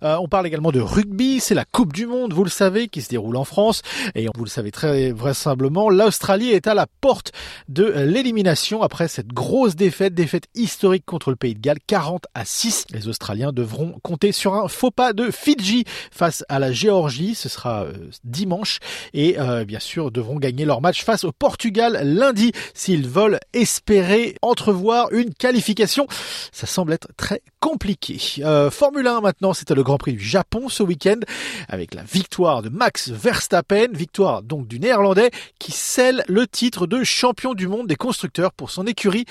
on 0.02 0.28
parle 0.28 0.46
également 0.46 0.70
de 0.70 0.80
rugby. 0.80 1.40
C'est 1.40 1.54
la 1.54 1.64
Coupe 1.64 1.94
du 1.94 2.04
Monde, 2.04 2.34
vous 2.34 2.44
le 2.44 2.50
savez, 2.50 2.88
qui 2.88 3.00
se 3.00 3.08
déroule 3.08 3.38
en 3.38 3.44
France. 3.44 3.80
Et 4.14 4.26
vous 4.34 4.44
le 4.44 4.50
savez 4.50 4.70
très 4.70 5.12
vraisemblablement, 5.12 5.88
l'Australie 5.88 6.50
est 6.50 6.66
à 6.66 6.74
la 6.74 6.86
porte 7.00 7.32
de 7.70 7.84
l'élimination 7.84 8.82
après 8.82 9.08
cette 9.08 9.28
grosse 9.28 9.76
défaite, 9.76 10.12
défaite 10.12 10.48
historique 10.54 11.06
contre 11.06 11.30
le 11.30 11.36
Pays 11.36 11.54
de 11.54 11.60
Galles, 11.60 11.78
40 11.86 12.26
à 12.34 12.44
6. 12.44 12.88
Les 12.90 13.08
Australiens 13.08 13.52
devront 13.52 13.98
compter 14.02 14.32
sur 14.32 14.54
un 14.54 14.68
faux 14.68 14.90
pas 14.90 15.14
de 15.14 15.30
Fidji 15.30 15.84
face 16.10 16.44
à 16.50 16.58
la 16.58 16.70
Géorgie. 16.70 17.34
Ce 17.34 17.48
sera 17.48 17.86
dimanche 18.24 18.78
et 19.14 19.36
bien 19.66 19.80
sûr 19.80 20.10
devront 20.10 20.36
gagner 20.36 20.66
leur 20.66 20.81
match 20.82 21.04
face 21.04 21.24
au 21.24 21.32
Portugal 21.32 22.00
lundi 22.04 22.52
s'ils 22.74 23.08
veulent 23.08 23.40
espérer 23.54 24.36
entrevoir 24.42 25.10
une 25.12 25.32
qualification. 25.32 26.06
Ça 26.52 26.66
semble 26.66 26.92
être 26.92 27.08
très 27.16 27.40
compliqué. 27.60 28.20
Euh, 28.40 28.70
Formule 28.70 29.06
1 29.06 29.20
maintenant, 29.20 29.54
c'était 29.54 29.74
le 29.74 29.82
Grand 29.82 29.98
Prix 29.98 30.12
du 30.12 30.24
Japon 30.24 30.68
ce 30.68 30.82
week-end 30.82 31.20
avec 31.68 31.94
la 31.94 32.02
victoire 32.02 32.62
de 32.62 32.68
Max 32.68 33.08
Verstappen, 33.08 33.88
victoire 33.92 34.42
donc 34.42 34.66
du 34.66 34.78
Néerlandais 34.78 35.30
qui 35.58 35.72
scelle 35.72 36.24
le 36.28 36.46
titre 36.46 36.86
de 36.86 37.04
champion 37.04 37.54
du 37.54 37.68
monde 37.68 37.86
des 37.86 37.96
constructeurs 37.96 38.52
pour 38.52 38.70
son 38.70 38.86
écurie 38.86 39.24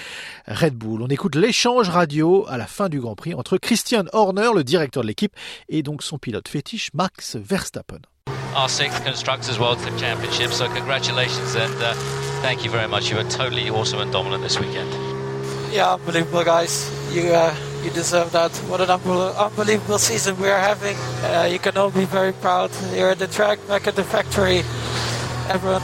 Red 0.47 0.75
Bull. 0.75 1.01
On 1.01 1.07
écoute 1.07 1.35
l'échange 1.35 1.89
radio 1.89 2.45
à 2.47 2.57
la 2.57 2.67
fin 2.67 2.89
du 2.89 2.99
Grand 2.99 3.15
Prix 3.15 3.33
entre 3.33 3.57
Christian 3.57 4.05
Horner, 4.13 4.49
le 4.55 4.63
directeur 4.63 5.03
de 5.03 5.07
l'équipe, 5.07 5.35
et 5.69 5.83
donc 5.83 6.01
son 6.03 6.17
pilote 6.17 6.47
fétiche 6.47 6.89
Max 6.93 7.35
Verstappen. 7.35 7.99
Our 8.55 8.69
sixth 8.69 9.03
Constructors 9.03 9.59
World 9.59 9.79
Championship. 9.97 10.51
So 10.51 10.67
congratulations 10.67 11.55
and 11.55 11.73
uh, 11.81 11.93
thank 12.41 12.63
you 12.63 12.69
very 12.69 12.87
much. 12.87 13.09
You 13.09 13.17
were 13.17 13.29
totally 13.29 13.69
awesome 13.69 13.99
and 13.99 14.11
dominant 14.11 14.43
this 14.43 14.59
weekend. 14.59 14.91
Yeah, 15.71 15.93
unbelievable, 15.93 16.43
guys. 16.43 16.89
You 17.13 17.33
uh, 17.33 17.55
you 17.83 17.91
deserve 17.91 18.31
that. 18.33 18.51
What 18.67 18.81
an 18.81 18.89
unbelievable 18.89 19.99
season 19.99 20.39
we 20.39 20.49
are 20.49 20.59
having. 20.59 20.97
Uh, 21.23 21.47
you 21.51 21.59
can 21.59 21.77
all 21.77 21.91
be 21.91 22.05
very 22.05 22.33
proud. 22.33 22.71
You're 22.93 23.11
at 23.11 23.19
the 23.19 23.27
track, 23.27 23.59
back 23.67 23.87
at 23.87 23.95
the 23.95 24.03
factory. 24.03 24.63
Everyone, 25.49 25.81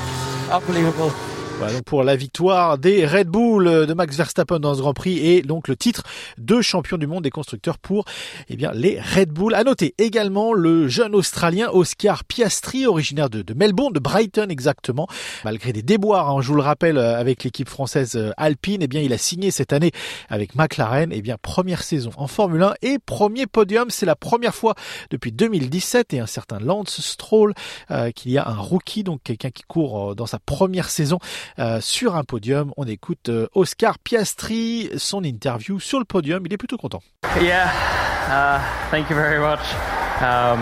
unbelievable. 0.51 1.13
Donc 1.59 1.83
pour 1.83 2.03
la 2.03 2.15
victoire 2.15 2.77
des 2.77 3.05
Red 3.05 3.27
Bull 3.29 3.65
de 3.65 3.93
Max 3.93 4.15
Verstappen 4.15 4.59
dans 4.59 4.75
ce 4.75 4.79
Grand 4.79 4.93
Prix 4.93 5.17
et 5.17 5.41
donc 5.41 5.67
le 5.67 5.75
titre 5.75 6.03
de 6.37 6.61
champion 6.61 6.97
du 6.97 7.07
monde 7.07 7.23
des 7.23 7.31
constructeurs 7.31 7.79
pour 7.79 8.05
eh 8.47 8.55
bien 8.55 8.71
les 8.73 8.99
Red 8.99 9.31
Bull. 9.31 9.55
À 9.55 9.63
noter 9.63 9.95
également 9.97 10.53
le 10.53 10.87
jeune 10.87 11.15
Australien 11.15 11.69
Oscar 11.73 12.23
Piastri, 12.25 12.85
originaire 12.85 13.29
de, 13.29 13.43
Melbourne, 13.53 13.91
de 13.91 13.99
Brighton 13.99 14.47
exactement. 14.49 15.07
Malgré 15.43 15.73
des 15.73 15.81
déboires, 15.81 16.29
hein, 16.29 16.41
je 16.41 16.47
vous 16.47 16.55
le 16.55 16.61
rappelle, 16.61 16.99
avec 16.99 17.43
l'équipe 17.43 17.69
française 17.69 18.15
euh, 18.15 18.31
Alpine, 18.37 18.81
eh 18.83 18.87
bien 18.87 19.01
il 19.01 19.11
a 19.11 19.17
signé 19.17 19.49
cette 19.49 19.73
année 19.73 19.91
avec 20.29 20.55
McLaren. 20.55 21.11
Eh 21.11 21.21
bien 21.21 21.37
première 21.41 21.81
saison 21.81 22.11
en 22.17 22.27
Formule 22.27 22.63
1 22.63 22.73
et 22.83 22.99
premier 22.99 23.47
podium. 23.47 23.89
C'est 23.89 24.05
la 24.05 24.15
première 24.15 24.53
fois 24.53 24.75
depuis 25.09 25.31
2017 25.31 26.13
et 26.13 26.19
un 26.19 26.27
certain 26.27 26.59
Lance 26.59 27.01
Stroll 27.01 27.53
euh, 27.89 28.11
qu'il 28.11 28.31
y 28.31 28.37
a 28.37 28.47
un 28.47 28.57
rookie, 28.57 29.03
donc 29.03 29.21
quelqu'un 29.23 29.49
qui 29.49 29.63
court 29.63 30.11
euh, 30.11 30.15
dans 30.15 30.27
sa 30.27 30.39
première 30.39 30.89
saison 30.89 31.19
euh, 31.59 31.79
sur 31.81 32.15
un 32.15 32.23
podium. 32.23 32.71
On 32.77 32.85
écoute 32.85 33.29
euh, 33.29 33.47
Oscar 33.53 33.99
Piastri, 33.99 34.89
son 34.97 35.23
interview 35.23 35.79
sur 35.79 35.99
le 35.99 36.05
podium. 36.05 36.45
Il 36.45 36.53
est 36.53 36.57
plutôt 36.57 36.77
content. 36.77 37.01
Yeah, 37.41 37.69
uh, 38.29 38.59
thank 38.91 39.09
you 39.09 39.15
very 39.15 39.39
much. 39.39 39.59
Um, 40.21 40.59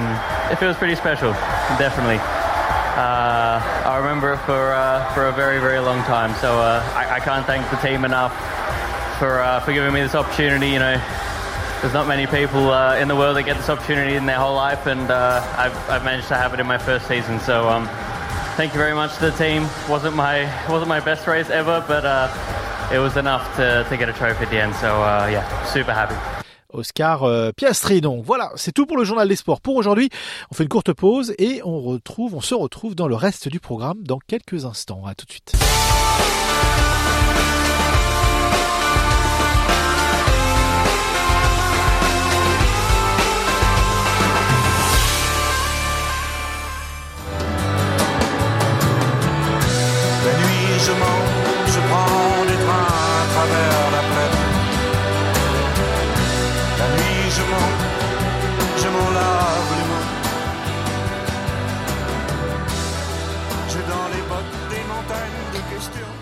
it 0.52 0.58
feels 0.58 0.76
pretty 0.76 0.96
special, 0.96 1.32
definitely. 1.78 2.20
Uh, 2.96 3.60
I 3.86 3.98
remember 3.98 4.38
for 4.46 4.72
uh, 4.74 5.14
for 5.14 5.28
a 5.28 5.32
very 5.34 5.60
very 5.60 5.80
long 5.80 6.02
time, 6.04 6.34
so 6.36 6.60
uh, 6.60 6.82
I, 6.96 7.16
I, 7.16 7.20
can't 7.20 7.46
thank 7.46 7.70
the 7.70 7.76
team 7.78 8.06
enough 8.06 8.32
for 9.20 9.42
uh, 9.42 9.60
for 9.60 9.74
giving 9.74 9.94
me 9.94 10.02
this 10.02 10.16
opportunity. 10.16 10.70
You 10.70 10.80
know, 10.80 11.02
there's 11.82 11.94
not 11.94 12.08
many 12.08 12.26
people 12.26 12.72
uh, 12.72 12.96
in 12.96 13.10
the 13.10 13.16
world 13.16 13.36
that 13.36 13.44
get 13.44 13.58
this 13.58 13.70
opportunity 13.70 14.16
in 14.16 14.26
their 14.26 14.38
whole 14.38 14.56
life, 14.56 14.88
and 14.88 15.12
uh, 15.12 15.46
I've 15.58 15.90
I've 15.90 16.06
managed 16.06 16.30
to 16.30 16.36
have 16.36 16.54
it 16.54 16.62
in 16.62 16.68
my 16.68 16.78
first 16.78 17.08
season. 17.08 17.40
So 17.42 17.68
um, 17.68 17.90
thank 18.56 18.74
you 18.74 18.80
very 18.80 18.96
much 18.96 19.16
to 19.18 19.30
the 19.30 19.38
team. 19.38 19.68
wasn't 19.90 20.16
my 20.16 20.48
wasn't 20.70 20.88
my 20.88 21.00
best 21.00 21.28
race 21.28 21.50
ever, 21.50 21.84
but 21.88 22.06
uh, 22.06 22.30
it 22.92 23.00
was 23.00 23.18
enough 23.18 23.56
to, 23.58 23.86
to 23.90 23.98
get 23.98 24.10
a 24.10 24.14
trophy 24.14 24.44
at 24.44 24.50
the 24.50 24.60
end. 24.60 24.74
So 24.76 24.88
uh, 24.88 25.28
yeah, 25.32 25.46
super 25.66 25.94
happy. 25.94 26.16
Oscar 26.74 27.24
euh, 27.24 27.52
Piastri. 27.52 28.02
Donc 28.02 28.24
voilà, 28.24 28.52
c'est 28.56 28.72
tout 28.72 28.86
pour 28.86 28.98
le 28.98 29.04
journal 29.04 29.28
des 29.28 29.36
sports 29.36 29.62
pour 29.62 29.76
aujourd'hui. 29.76 30.10
On 30.52 30.56
fait 30.56 30.64
une 30.64 30.70
courte 30.70 30.94
pause 30.94 31.34
et 31.38 31.62
on 31.64 31.82
retrouve, 31.82 32.36
on 32.36 32.42
se 32.42 32.54
retrouve 32.54 32.96
dans 32.96 33.08
le 33.08 33.16
reste 33.16 33.48
du 33.48 33.60
programme 33.60 34.04
dans 34.04 34.20
quelques 34.20 34.66
instants. 34.66 35.06
À 35.06 35.16
tout 35.16 35.26
de 35.26 35.32
suite. 35.32 35.54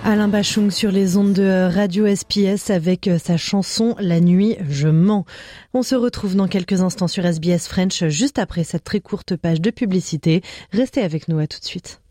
Alain 0.05 0.29
Bachung 0.29 0.69
sur 0.69 0.91
les 0.91 1.17
ondes 1.17 1.33
de 1.33 1.69
Radio 1.73 2.05
SPS 2.07 2.69
avec 2.69 3.07
euh, 3.07 3.17
sa 3.17 3.35
chanson 3.35 3.95
La 3.99 4.21
nuit, 4.21 4.55
je 4.69 4.87
mens. 4.87 5.25
On 5.73 5.83
se 5.83 5.95
retrouve 5.95 6.35
dans 6.37 6.47
quelques 6.47 6.79
instants 6.79 7.09
sur 7.09 7.25
SBS 7.25 7.67
French 7.67 8.07
juste 8.07 8.39
après 8.39 8.63
cette 8.63 8.85
très 8.85 9.01
courte 9.01 9.35
page 9.35 9.59
de 9.59 9.71
publicité. 9.71 10.41
Restez 10.71 11.01
avec 11.01 11.27
nous 11.27 11.39
à 11.39 11.47
tout 11.47 11.59
de 11.59 11.65
suite. 11.65 12.02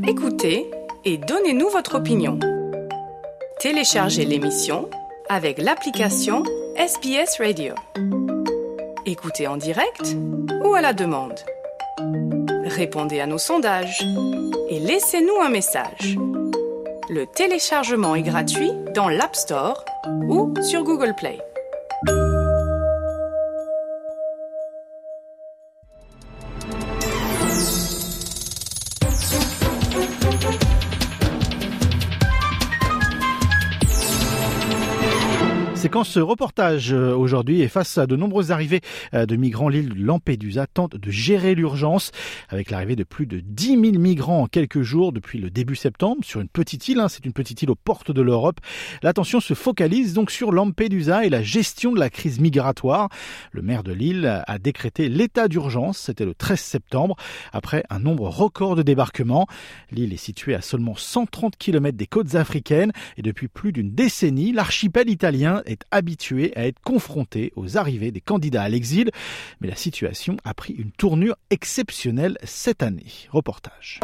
Écoutez 0.00 0.70
et 1.04 1.18
donnez-nous 1.18 1.68
votre 1.68 1.96
opinion. 1.96 2.38
Téléchargez 3.60 4.24
l'émission 4.24 4.88
avec 5.28 5.58
l'application 5.58 6.42
SBS 6.76 7.38
Radio. 7.38 7.74
Écoutez 9.06 9.46
en 9.46 9.56
direct 9.56 10.16
ou 10.64 10.74
à 10.74 10.80
la 10.80 10.92
demande. 10.92 11.38
Répondez 12.64 13.20
à 13.20 13.26
nos 13.26 13.38
sondages 13.38 14.02
et 14.68 14.78
laissez-nous 14.78 15.40
un 15.40 15.50
message. 15.50 16.16
Le 17.08 17.26
téléchargement 17.26 18.14
est 18.14 18.22
gratuit 18.22 18.72
dans 18.94 19.08
l'App 19.08 19.36
Store 19.36 19.84
ou 20.28 20.54
sur 20.62 20.82
Google 20.84 21.14
Play. 21.16 21.38
Quand 35.92 36.04
ce 36.04 36.20
reportage 36.20 36.94
euh, 36.94 37.14
aujourd'hui 37.14 37.60
est 37.60 37.68
face 37.68 37.98
à 37.98 38.06
de 38.06 38.16
nombreuses 38.16 38.50
arrivées 38.50 38.80
euh, 39.12 39.26
de 39.26 39.36
migrants, 39.36 39.68
l'île 39.68 39.92
Lampedusa 39.94 40.66
tente 40.66 40.96
de 40.96 41.10
gérer 41.10 41.54
l'urgence 41.54 42.12
avec 42.48 42.70
l'arrivée 42.70 42.96
de 42.96 43.04
plus 43.04 43.26
de 43.26 43.40
10 43.40 43.66
000 43.66 43.80
migrants 43.98 44.44
en 44.44 44.46
quelques 44.46 44.80
jours 44.80 45.12
depuis 45.12 45.38
le 45.38 45.50
début 45.50 45.76
septembre 45.76 46.24
sur 46.24 46.40
une 46.40 46.48
petite 46.48 46.88
île. 46.88 46.98
Hein, 46.98 47.08
c'est 47.08 47.26
une 47.26 47.34
petite 47.34 47.60
île 47.60 47.70
aux 47.70 47.74
portes 47.74 48.10
de 48.10 48.22
l'Europe. 48.22 48.58
L'attention 49.02 49.38
se 49.40 49.52
focalise 49.52 50.14
donc 50.14 50.30
sur 50.30 50.50
Lampedusa 50.50 51.26
et 51.26 51.28
la 51.28 51.42
gestion 51.42 51.92
de 51.92 52.00
la 52.00 52.08
crise 52.08 52.40
migratoire. 52.40 53.10
Le 53.50 53.60
maire 53.60 53.82
de 53.82 53.92
l'île 53.92 54.42
a 54.46 54.58
décrété 54.58 55.10
l'état 55.10 55.46
d'urgence. 55.46 55.98
C'était 55.98 56.24
le 56.24 56.34
13 56.34 56.58
septembre 56.58 57.16
après 57.52 57.84
un 57.90 57.98
nombre 57.98 58.28
record 58.28 58.76
de 58.76 58.82
débarquements. 58.82 59.46
L'île 59.90 60.14
est 60.14 60.16
située 60.16 60.54
à 60.54 60.62
seulement 60.62 60.96
130 60.96 61.56
km 61.58 61.98
des 61.98 62.06
côtes 62.06 62.34
africaines 62.34 62.92
et 63.18 63.22
depuis 63.22 63.48
plus 63.48 63.72
d'une 63.72 63.94
décennie, 63.94 64.52
l'archipel 64.52 65.10
italien 65.10 65.60
est 65.66 65.81
habitué 65.90 66.52
à 66.56 66.66
être 66.66 66.80
confronté 66.84 67.52
aux 67.56 67.76
arrivées 67.76 68.10
des 68.10 68.20
candidats 68.20 68.62
à 68.62 68.68
l'exil, 68.68 69.10
mais 69.60 69.68
la 69.68 69.76
situation 69.76 70.36
a 70.44 70.54
pris 70.54 70.72
une 70.74 70.92
tournure 70.92 71.36
exceptionnelle 71.50 72.38
cette 72.44 72.82
année. 72.82 73.06
Reportage. 73.30 74.00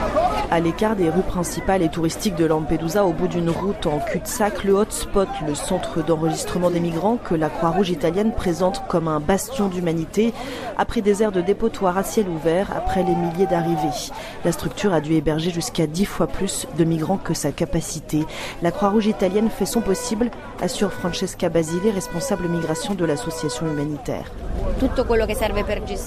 À 0.51 0.61
l'écart 0.61 0.97
des 0.97 1.11
rues 1.11 1.23
principales 1.23 1.83
et 1.83 1.91
touristiques 1.91 2.37
de 2.37 2.47
Lampedusa, 2.47 3.05
au 3.05 3.13
bout 3.13 3.29
d'une 3.29 3.51
route 3.51 3.87
en 3.87 3.99
cul-de-sac, 3.99 4.65
le 4.65 4.73
hotspot, 4.73 5.29
le 5.47 5.55
centre 5.55 6.03
d'enregistrement 6.03 6.71
des 6.71 6.81
migrants 6.81 7.19
que 7.19 7.35
la 7.35 7.51
Croix-Rouge 7.51 7.91
italienne 7.91 8.33
présente 8.33 8.87
comme 8.89 9.09
un 9.09 9.21
bastion 9.21 9.69
d'humanité, 9.69 10.33
a 10.79 10.85
pris 10.85 11.03
des 11.03 11.23
airs 11.23 11.33
de 11.33 11.43
dépotoir 11.43 11.99
à 11.99 12.03
ciel 12.03 12.29
ouvert 12.29 12.71
après 12.75 13.03
les 13.03 13.15
milliers 13.15 13.47
d'arrivées. 13.47 14.13
La 14.45 14.53
structure 14.53 14.95
a 14.95 15.01
dû 15.01 15.13
héberger 15.13 15.51
jusqu'à 15.51 15.87
dix 15.87 16.07
fois 16.07 16.27
plus 16.27 16.67
de 16.79 16.85
migrants 16.85 17.19
que 17.19 17.35
sa 17.35 17.53
capacité. 17.53 18.25
La 18.63 18.71
Croix-Rouge 18.71 19.07
italienne 19.07 19.51
fait 19.51 19.67
son 19.67 19.83
possible, 19.83 20.31
assure 20.61 20.93
Francesca 20.93 21.49
Basile, 21.49 21.68
responsable 21.91 22.49
migration 22.49 22.95
de 22.95 23.05
l'association 23.05 23.67
humanitaire. 23.67 24.31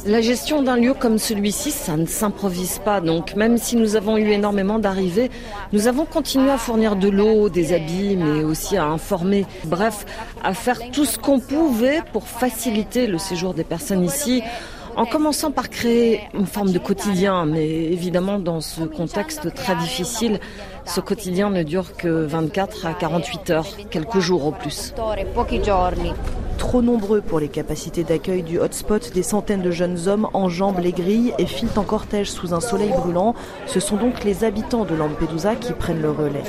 La 0.05 0.21
gestion 0.21 0.61
d'un 0.63 0.75
lieu 0.75 0.93
comme 0.93 1.17
celui-ci, 1.17 1.71
ça 1.71 1.97
ne 1.97 2.05
s'improvise 2.05 2.79
pas. 2.79 3.01
Donc 3.01 3.35
même 3.35 3.57
si 3.57 3.75
nous 3.75 3.95
avons 3.95 4.17
eu 4.17 4.29
énormément 4.29 4.79
d'arrivées, 4.79 5.29
nous 5.73 5.87
avons 5.87 6.05
continué 6.05 6.49
à 6.49 6.57
fournir 6.57 6.95
de 6.95 7.09
l'eau, 7.09 7.49
des 7.49 7.73
habits, 7.73 8.15
mais 8.17 8.43
aussi 8.43 8.77
à 8.77 8.85
informer. 8.85 9.45
Bref, 9.65 10.05
à 10.43 10.53
faire 10.53 10.79
tout 10.91 11.05
ce 11.05 11.17
qu'on 11.17 11.39
pouvait 11.39 12.01
pour 12.11 12.27
faciliter 12.27 13.07
le 13.07 13.17
séjour 13.17 13.53
des 13.53 13.63
personnes 13.63 14.03
ici 14.03 14.41
en 14.95 15.05
commençant 15.05 15.51
par 15.51 15.69
créer 15.69 16.21
une 16.33 16.45
forme 16.45 16.71
de 16.71 16.79
quotidien, 16.79 17.45
mais 17.45 17.67
évidemment 17.67 18.39
dans 18.39 18.61
ce 18.61 18.81
contexte 18.81 19.53
très 19.53 19.75
difficile, 19.75 20.39
ce 20.85 20.99
quotidien 21.01 21.49
ne 21.49 21.63
dure 21.63 21.95
que 21.95 22.25
24 22.25 22.85
à 22.85 22.93
48 22.93 23.49
heures, 23.51 23.67
quelques 23.89 24.19
jours 24.19 24.45
au 24.45 24.51
plus. 24.51 24.93
Trop 26.57 26.83
nombreux 26.83 27.21
pour 27.21 27.39
les 27.39 27.47
capacités 27.47 28.03
d'accueil 28.03 28.43
du 28.43 28.59
hotspot, 28.59 29.11
des 29.13 29.23
centaines 29.23 29.63
de 29.63 29.71
jeunes 29.71 30.07
hommes 30.07 30.27
enjambent 30.33 30.79
les 30.79 30.91
grilles 30.91 31.33
et 31.39 31.47
filent 31.47 31.75
en 31.75 31.81
cortège 31.81 32.29
sous 32.29 32.53
un 32.53 32.59
soleil 32.59 32.89
brûlant. 32.89 33.33
Ce 33.65 33.79
sont 33.79 33.95
donc 33.95 34.23
les 34.23 34.43
habitants 34.43 34.85
de 34.85 34.93
Lampedusa 34.93 35.55
qui 35.55 35.73
prennent 35.73 36.03
le 36.03 36.11
relais. 36.11 36.43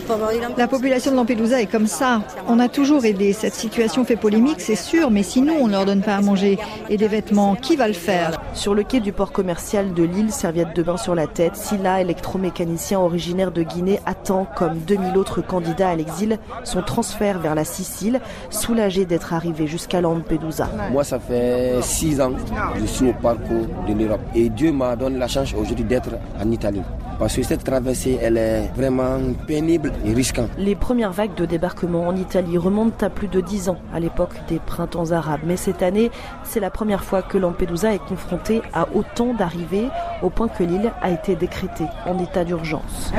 La 0.59 0.69
population 0.69 1.13
de 1.13 1.17
Lampedusa 1.17 1.63
est 1.63 1.67
comme 1.67 1.87
ça. 1.87 2.21
On 2.47 2.59
a 2.59 2.69
toujours 2.69 3.07
aidé. 3.07 3.33
Cette 3.33 3.55
situation 3.55 4.05
fait 4.05 4.17
polémique, 4.17 4.61
c'est 4.61 4.77
sûr, 4.77 5.11
mais 5.11 5.23
sinon 5.23 5.55
on 5.59 5.67
ne 5.67 5.73
leur 5.73 5.87
donne 5.87 6.03
pas 6.03 6.17
à 6.17 6.21
manger 6.21 6.59
et 6.91 6.99
des 6.99 7.09
vêtements. 7.09 7.55
Qui 7.55 7.77
va 7.77 7.89
le 7.89 7.95
faire? 7.95 8.39
Sur 8.53 8.75
le 8.75 8.83
quai 8.83 9.01
du 9.01 9.13
port 9.15 9.33
commercial 9.33 9.95
de 9.95 10.03
Lille, 10.03 10.31
serviette 10.31 10.77
de 10.77 10.83
bain 10.83 10.99
sur 10.99 11.15
la 11.15 11.27
tête, 11.27 11.57
Silla, 11.57 12.03
électromécanicien 12.03 13.01
originaire 13.01 13.51
de 13.51 13.63
Guinée, 13.63 13.99
attend, 14.05 14.22
comme 14.57 14.79
2000 14.79 15.17
autres 15.17 15.41
candidats 15.41 15.91
à 15.91 15.97
l'exil, 15.97 16.39
son 16.65 16.83
transfert 16.83 17.39
vers 17.41 17.55
la 17.55 17.65
Sicile, 17.65 18.21
soulagé 18.51 19.05
d'être 19.05 19.33
arrivé 19.33 19.67
jusqu'à 19.67 20.01
Lampedusa. 20.01 20.69
Moi, 20.91 21.05
ça 21.05 21.19
fait 21.19 21.83
six 21.83 22.21
ans 22.21 22.33
que 22.33 22.81
je 22.81 22.87
suis 22.87 23.09
au 23.09 23.13
parcours 23.15 23.67
de 23.89 23.93
l'Europe. 23.93 24.21
Et 24.35 24.49
Dieu 24.49 24.73
m'a 24.73 24.97
donné 24.97 25.19
la 25.19 25.29
chance 25.29 25.55
aujourd'hui 25.55 25.85
d'être 25.85 26.11
en 26.41 26.51
Italie. 26.51 26.83
Parce 27.19 27.37
que 27.37 27.43
cette 27.43 27.63
traversée, 27.63 28.19
elle 28.21 28.37
est 28.37 28.71
vraiment 28.75 29.19
pénible 29.47 29.93
et 30.05 30.13
risquante. 30.13 30.49
Les 30.59 30.75
premières 30.75 31.13
vagues 31.13 31.35
de 31.35 31.47
débarquement 31.47 32.09
en 32.09 32.17
Italie 32.17 32.59
remontent 32.59 33.07
à 33.07 33.11
plus 33.11 33.29
de 33.29 33.41
dix 33.41 33.69
ans, 33.69 33.77
à 33.95 34.01
l'époque 34.01 34.35
des 34.49 34.59
printemps 34.59 35.13
arabes. 35.13 35.41
Mais 35.45 35.57
cette 35.57 35.83
année, 35.83 36.11
c'est 36.43 36.61
la 36.61 36.71
première 36.71 37.05
fois 37.05 37.23
que 37.23 37.39
Lampedusa 37.39 37.95
est 37.95 38.05
confrontée 38.05 38.63
à 38.73 38.89
autant 38.95 39.35
d'arrivées, 39.35 39.89
au 40.23 40.31
point 40.31 40.49
que 40.49 40.65
l'île 40.65 40.93
a 41.01 41.11
été 41.11 41.37
décrétée 41.37 41.87
en 42.07 42.19
état 42.19 42.45
d'urgence. 42.45 43.13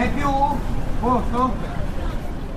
posto? 1.03 1.82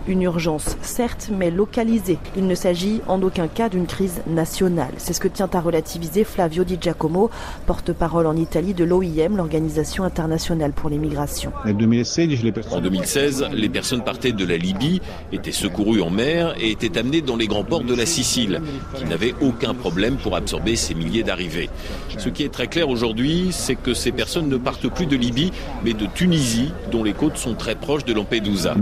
Une 0.09 0.23
urgence, 0.23 0.77
certes, 0.83 1.31
mais 1.37 1.51
localisée. 1.51 2.19
Il 2.37 2.47
ne 2.47 2.55
s'agit 2.55 3.01
en 3.09 3.21
aucun 3.23 3.49
cas 3.49 3.69
d'une 3.69 3.87
crise 3.87 4.23
nationale. 4.29 4.93
C'est 4.99 5.13
ce 5.13 5.19
que 5.19 5.27
tient 5.27 5.49
à 5.53 5.61
relativiser 5.61 6.23
Flavio 6.23 6.63
Di 6.63 6.79
Giacomo, 6.81 7.29
porte-parole 7.67 8.27
en 8.27 8.37
Italie 8.37 8.73
de 8.73 8.85
l'OIM, 8.85 9.37
l'Organisation 9.37 10.05
internationale 10.05 10.73
pour 10.73 10.91
les 10.91 10.99
migrations. 10.99 11.51
En 11.65 12.81
2016, 12.81 13.47
les 13.53 13.69
personnes 13.69 14.05
partaient 14.05 14.31
de 14.31 14.45
la 14.45 14.57
Libye, 14.57 15.01
étaient 15.33 15.51
secourues 15.51 16.03
en 16.03 16.11
mer 16.11 16.55
et 16.61 16.71
étaient 16.71 16.99
amenées 16.99 17.21
dans 17.21 17.37
les 17.37 17.49
grands 17.49 17.65
ports 17.65 17.83
de 17.83 17.95
la 17.95 18.07
Sicile, 18.07 18.61
qui 18.95 19.07
n'avaient 19.07 19.35
aucun 19.41 19.75
problème 19.75 20.19
pour 20.19 20.37
absorber 20.37 20.77
ces 20.77 20.95
milliers 20.95 21.25
d'arrivées. 21.25 21.69
Ce 22.17 22.29
qui 22.29 22.45
est 22.45 22.53
très 22.53 22.69
clair 22.69 22.89
aujourd'hui, 22.89 23.49
c'est 23.51 23.75
que 23.75 23.93
ces 23.93 24.13
personnes 24.13 24.49
ne 24.49 24.57
partent 24.57 24.89
plus 24.89 25.07
de 25.07 25.17
Libye, 25.17 25.51
mais 25.85 25.95
de 25.95 26.07
Tunisie, 26.07 26.71
dont 26.93 27.03
les 27.03 27.13
côtes 27.13 27.39
sont 27.39 27.55
très 27.55 27.75
proches 27.75 28.05
de 28.05 28.13
Lampedusa. 28.13 28.77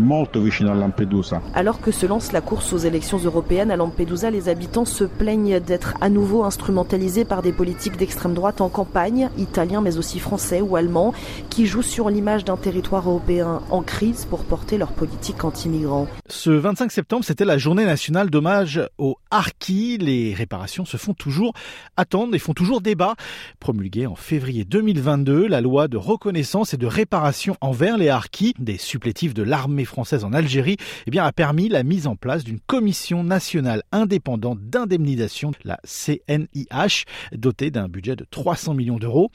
Alors 1.55 1.81
que 1.81 1.91
se 1.91 2.07
lance 2.07 2.33
la 2.33 2.41
course 2.41 2.73
aux 2.73 2.79
élections 2.79 3.19
européennes 3.19 3.71
à 3.71 3.77
Lampedusa, 3.77 4.31
les 4.31 4.49
habitants 4.49 4.85
se 4.85 5.05
plaignent 5.05 5.61
d'être 5.61 5.95
à 6.01 6.09
nouveau 6.09 6.45
instrumentalisés 6.45 7.25
par 7.25 7.43
des 7.43 7.53
politiques 7.53 7.97
d'extrême 7.97 8.35
droite 8.35 8.61
en 8.61 8.69
campagne, 8.69 9.31
italiens 9.39 9.81
mais 9.81 9.99
aussi 9.99 10.19
français 10.19 10.61
ou 10.61 10.77
allemands, 10.77 11.13
qui 11.51 11.67
jouent 11.67 11.83
sur 11.83 12.11
l'image 12.11 12.45
d'un 12.45 12.57
territoire 12.57 13.09
européen 13.09 13.61
en 13.71 13.83
crise 13.83 14.27
pour 14.29 14.45
porter 14.45 14.79
leur 14.79 14.93
politique 14.93 15.45
anti-migrants. 15.45 16.07
Ce 16.29 16.51
25 16.51 16.91
septembre, 16.91 17.25
c'était 17.25 17.45
la 17.45 17.59
journée 17.59 17.85
nationale 17.85 18.31
d'hommage 18.31 18.81
aux 18.99 19.17
harkis. 19.31 19.99
Les 19.99 20.35
réparations 20.35 20.85
se 20.85 20.97
font 20.97 21.15
toujours 21.15 21.53
attendre 21.97 22.35
et 22.35 22.39
font 22.39 22.55
toujours 22.55 22.81
débat. 22.81 23.15
Promulguée 23.61 24.07
en 24.07 24.17
février 24.17 24.65
2022, 24.65 25.47
la 25.47 25.61
loi 25.61 25.89
de 25.89 25.97
reconnaissance 25.97 26.75
et 26.75 26.77
de 26.77 26.87
réparation 26.87 27.57
envers 27.61 27.99
les 27.99 28.09
harkis, 28.09 28.55
des 28.59 28.79
supplétifs 28.79 29.35
de 29.35 29.43
l'armée 29.43 29.85
française 29.85 30.25
en 30.25 30.33
Algérie, 30.33 30.77
eh 31.07 31.11
bien, 31.11 31.25
a 31.25 31.33
permis 31.33 31.69
la 31.69 31.83
mise 31.83 32.07
en 32.07 32.17
place 32.17 32.45
d'une 32.45 32.61
commission 32.61 33.25
nationale 33.25 33.83
indépendante 33.93 34.61
d'indemnisation, 34.61 35.53
la 35.65 35.79
CNIH, 35.85 37.05
dotée 37.33 37.71
d'un 37.71 37.89
budget 37.89 38.17
de 38.17 38.27
300 38.31 38.75
millions 38.75 38.99
d'euros. 38.99 39.31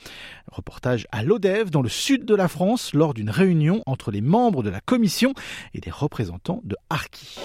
Reportage 0.47 1.07
à 1.11 1.23
l'ODEV, 1.23 1.69
dans 1.69 1.81
le 1.81 1.89
sud 1.89 2.25
de 2.25 2.35
la 2.35 2.47
France, 2.47 2.93
lors 2.93 3.13
d'une 3.13 3.29
réunion 3.29 3.83
entre 3.85 4.11
les 4.11 4.21
membres 4.21 4.63
de 4.63 4.69
la 4.69 4.81
commission 4.81 5.33
et 5.73 5.79
des 5.79 5.91
représentants 5.91 6.61
de 6.63 6.75
Harki. 6.89 7.39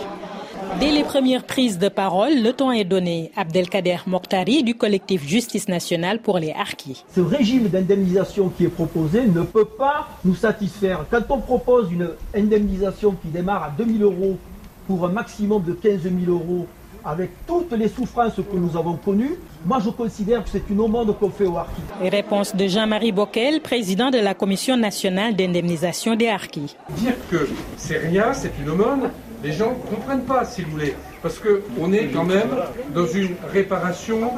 Dès 0.81 0.91
les 0.91 1.05
premières 1.05 1.45
prises 1.45 1.79
de 1.79 1.89
parole, 1.89 2.43
le 2.43 2.53
temps 2.53 2.73
est 2.73 2.85
donné. 2.85 3.31
Abdelkader 3.37 3.99
Mokhtari 4.07 4.65
du 4.65 4.75
collectif 4.75 5.27
Justice 5.27 5.69
nationale 5.69 6.19
pour 6.19 6.39
les 6.39 6.51
Harkis. 6.53 7.05
Ce 7.15 7.21
régime 7.21 7.69
d'indemnisation 7.69 8.49
qui 8.49 8.65
est 8.65 8.69
proposé 8.69 9.27
ne 9.27 9.43
peut 9.43 9.65
pas 9.65 10.09
nous 10.25 10.35
satisfaire. 10.35 11.07
Quand 11.11 11.23
on 11.31 11.39
propose 11.39 11.93
une 11.93 12.11
indemnisation 12.35 13.13
qui 13.13 13.29
démarre 13.29 13.63
à 13.65 13.71
2000 13.71 14.03
euros 14.03 14.37
pour 14.89 15.07
un 15.07 15.11
maximum 15.11 15.63
de 15.63 15.75
15 15.75 16.03
000 16.03 16.15
euros 16.29 16.67
avec 17.05 17.31
toutes 17.47 17.73
les 17.73 17.89
souffrances 17.89 18.35
que 18.37 18.57
nous 18.57 18.77
avons 18.77 18.97
connues, 18.97 19.37
moi 19.67 19.79
je 19.85 19.91
considère 19.91 20.43
que 20.43 20.49
c'est 20.49 20.63
une 20.71 20.81
aumône 20.81 21.15
qu'on 21.15 21.31
fait 21.31 21.45
aux 21.45 21.57
harkis. 21.57 21.83
Réponse 22.01 22.57
de 22.57 22.67
Jean-Marie 22.67 23.13
Bockel, 23.13 23.61
président 23.61 24.11
de 24.11 24.19
la 24.19 24.35
Commission 24.35 24.77
nationale 24.77 25.37
d'indemnisation 25.37 26.17
des 26.17 26.29
harkis. 26.29 26.75
Dire 26.97 27.13
que 27.31 27.49
c'est 27.77 27.99
rien, 27.99 28.33
c'est 28.33 28.53
une 28.61 28.71
aumône, 28.71 29.11
les 29.45 29.53
gens 29.53 29.71
ne 29.73 29.97
comprennent 29.97 30.25
pas, 30.25 30.45
s'il 30.45 30.67
vous 30.67 30.79
plaît, 30.79 30.95
parce 31.23 31.39
qu'on 31.39 31.93
est 31.93 32.07
quand 32.07 32.25
même 32.25 32.51
dans 32.95 33.07
une 33.07 33.35
réparation 33.53 34.31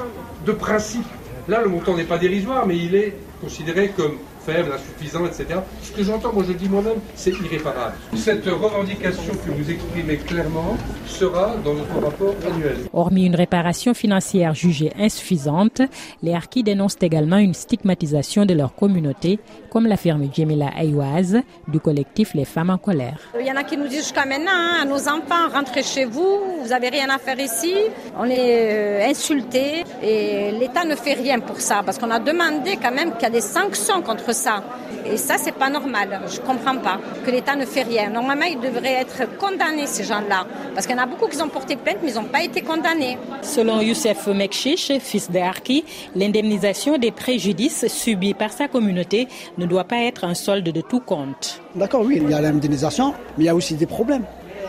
de 0.44 0.52
principe. 0.52 1.06
Là, 1.48 1.62
le 1.62 1.68
montant 1.68 1.96
n'est 1.96 2.04
pas 2.04 2.18
dérisoire, 2.18 2.66
mais 2.66 2.76
il 2.76 2.94
est 2.96 3.14
considéré 3.40 3.92
comme 3.96 4.16
faible, 4.44 4.72
insuffisant, 4.72 5.26
etc. 5.26 5.60
Ce 5.82 5.92
que 5.92 6.02
j'entends, 6.02 6.32
moi 6.32 6.44
je 6.46 6.52
dis 6.52 6.68
moi-même, 6.68 6.98
c'est 7.14 7.30
irréparable. 7.30 7.94
Cette 8.14 8.46
revendication 8.46 9.32
que 9.44 9.50
vous 9.50 9.70
exprimez 9.70 10.16
clairement 10.16 10.76
sera 11.06 11.54
dans 11.64 11.74
notre 11.74 12.00
rapport 12.00 12.34
annuel. 12.48 12.76
Hormis 12.92 13.26
une 13.26 13.34
réparation 13.34 13.92
financière 13.92 14.54
jugée 14.54 14.92
insuffisante, 14.98 15.82
les 16.22 16.32
harkis 16.32 16.62
dénoncent 16.62 16.98
également 17.00 17.38
une 17.38 17.54
stigmatisation 17.54 18.46
de 18.46 18.54
leur 18.54 18.74
communauté, 18.74 19.40
comme 19.76 19.88
l'affirme 19.88 20.26
Jemila 20.34 20.70
Ayouaz 20.74 21.42
du 21.68 21.80
collectif 21.80 22.32
Les 22.32 22.46
Femmes 22.46 22.70
en 22.70 22.78
colère. 22.78 23.18
Il 23.38 23.46
y 23.46 23.52
en 23.52 23.56
a 23.56 23.62
qui 23.62 23.76
nous 23.76 23.86
disent 23.86 24.04
jusqu'à 24.04 24.24
maintenant, 24.24 24.50
hein, 24.50 24.78
à 24.80 24.84
nos 24.86 25.06
enfants, 25.06 25.50
rentrez 25.52 25.82
chez 25.82 26.06
vous, 26.06 26.40
vous 26.62 26.68
n'avez 26.70 26.88
rien 26.88 27.10
à 27.10 27.18
faire 27.18 27.38
ici. 27.38 27.74
On 28.18 28.24
est 28.24 28.38
euh, 28.38 29.10
insultés 29.10 29.84
et 30.02 30.50
l'État 30.52 30.86
ne 30.86 30.94
fait 30.94 31.12
rien 31.12 31.40
pour 31.40 31.60
ça, 31.60 31.82
parce 31.84 31.98
qu'on 31.98 32.10
a 32.10 32.18
demandé 32.18 32.78
quand 32.82 32.90
même 32.90 33.12
qu'il 33.12 33.24
y 33.24 33.26
a 33.26 33.30
des 33.30 33.42
sanctions 33.42 34.00
contre 34.00 34.34
ça. 34.34 34.64
Et 35.04 35.18
ça, 35.18 35.34
c'est 35.36 35.52
pas 35.52 35.68
normal. 35.68 36.22
Je 36.26 36.40
comprends 36.40 36.78
pas 36.78 36.98
que 37.24 37.30
l'État 37.30 37.54
ne 37.54 37.66
fait 37.66 37.82
rien. 37.82 38.08
Normalement, 38.08 38.46
ils 38.46 38.58
devraient 38.58 39.02
être 39.02 39.36
condamnés, 39.36 39.86
ces 39.86 40.04
gens-là. 40.04 40.46
Parce 40.74 40.86
qu'il 40.86 40.96
y 40.96 40.98
en 40.98 41.02
a 41.02 41.06
beaucoup 41.06 41.28
qui 41.28 41.40
ont 41.42 41.48
porté 41.48 41.76
plainte, 41.76 41.98
mais 42.02 42.12
ils 42.12 42.14
n'ont 42.14 42.24
pas 42.24 42.42
été 42.42 42.62
condamnés. 42.62 43.18
Selon 43.42 43.82
Youssef 43.82 44.26
Mekchiche, 44.28 44.92
fils 45.00 45.30
de 45.30 45.38
Harki, 45.38 45.84
l'indemnisation 46.14 46.96
des 46.96 47.10
préjudices 47.10 47.86
subis 47.88 48.34
par 48.34 48.52
sa 48.52 48.68
communauté 48.68 49.28
ne 49.58 49.65
doit 49.66 49.84
pas 49.84 50.02
être 50.02 50.24
un 50.24 50.34
solde 50.34 50.68
de 50.68 50.80
tout 50.80 51.00
compte. 51.00 51.60
D'accord, 51.74 52.02
oui, 52.04 52.20
il 52.22 52.30
y 52.30 52.34
a 52.34 52.40
l'indemnisation, 52.40 53.14
mais 53.36 53.44
il 53.44 53.46
y 53.46 53.50
a 53.50 53.54
aussi 53.54 53.74
des 53.74 53.86
problèmes. 53.86 54.24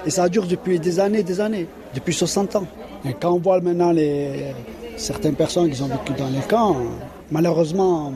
Et 0.06 0.10
ça 0.10 0.30
dure 0.30 0.46
depuis 0.46 0.80
des 0.80 1.00
années, 1.00 1.24
des 1.24 1.42
années, 1.42 1.68
depuis 1.94 2.14
60 2.14 2.56
ans. 2.56 2.68
Et 3.06 3.14
quand 3.14 3.32
on 3.32 3.40
voit 3.40 3.60
maintenant 3.62 3.92
les, 3.92 4.54
certaines 4.96 5.36
personnes 5.36 5.70
qui 5.70 5.82
ont 5.82 5.88
vécu 5.88 6.14
dans 6.18 6.30
les 6.30 6.42
camps, 6.48 6.76
malheureusement, 7.32 8.14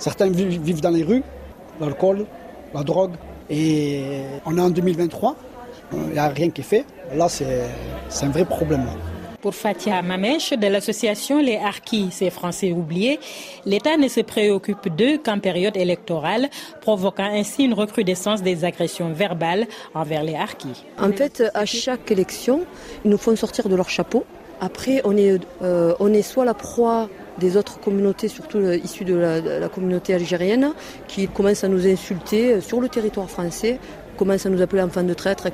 Certains 0.00 0.30
vivent 0.30 0.80
dans 0.80 0.90
les 0.90 1.02
rues, 1.02 1.22
l'alcool, 1.78 2.24
la 2.74 2.82
drogue. 2.82 3.12
Et 3.50 4.22
on 4.46 4.56
est 4.56 4.60
en 4.60 4.70
2023, 4.70 5.36
il 5.92 6.12
n'y 6.12 6.18
a 6.18 6.28
rien 6.28 6.48
qui 6.48 6.62
est 6.62 6.64
fait. 6.64 6.86
Là, 7.14 7.28
c'est 7.28 8.24
un 8.24 8.30
vrai 8.30 8.46
problème. 8.46 8.86
Pour 9.42 9.54
Fatia 9.54 10.02
Mamesh 10.02 10.52
de 10.52 10.66
l'association 10.66 11.38
Les 11.38 11.56
Harkis, 11.56 12.10
ces 12.10 12.28
Français 12.28 12.72
oubliés, 12.72 13.18
l'État 13.64 13.96
ne 13.96 14.06
se 14.06 14.20
préoccupe 14.20 14.94
d'eux 14.94 15.16
qu'en 15.16 15.38
période 15.38 15.78
électorale, 15.78 16.50
provoquant 16.82 17.24
ainsi 17.24 17.64
une 17.64 17.72
recrudescence 17.72 18.42
des 18.42 18.66
agressions 18.66 19.12
verbales 19.12 19.66
envers 19.94 20.24
les 20.24 20.34
Harkis. 20.34 20.84
En 20.98 21.12
fait, 21.12 21.42
à 21.54 21.64
chaque 21.64 22.10
élection, 22.10 22.66
ils 23.04 23.10
nous 23.10 23.16
font 23.16 23.34
sortir 23.34 23.70
de 23.70 23.76
leur 23.76 23.88
chapeau. 23.88 24.26
Après, 24.60 25.00
on 25.04 25.16
est, 25.16 25.40
euh, 25.62 26.22
soit 26.22 26.44
la 26.44 26.52
proie 26.52 27.08
des 27.38 27.56
autres 27.56 27.80
communautés, 27.80 28.28
surtout 28.28 28.58
euh, 28.58 28.76
issues 28.76 29.06
de 29.06 29.14
la, 29.14 29.68
communauté 29.70 30.12
algérienne, 30.12 30.72
qui 31.08 31.28
commencent 31.28 31.64
à 31.64 31.68
nous 31.68 31.86
insulter 31.86 32.52
euh, 32.52 32.60
sur 32.60 32.78
le 32.80 32.90
territoire 32.90 33.30
français 33.30 33.78
commence 34.20 34.44
à 34.44 34.50
nous 34.50 34.60
appeler 34.60 34.82
enfants 34.82 35.02
de 35.02 35.14
traître, 35.14 35.46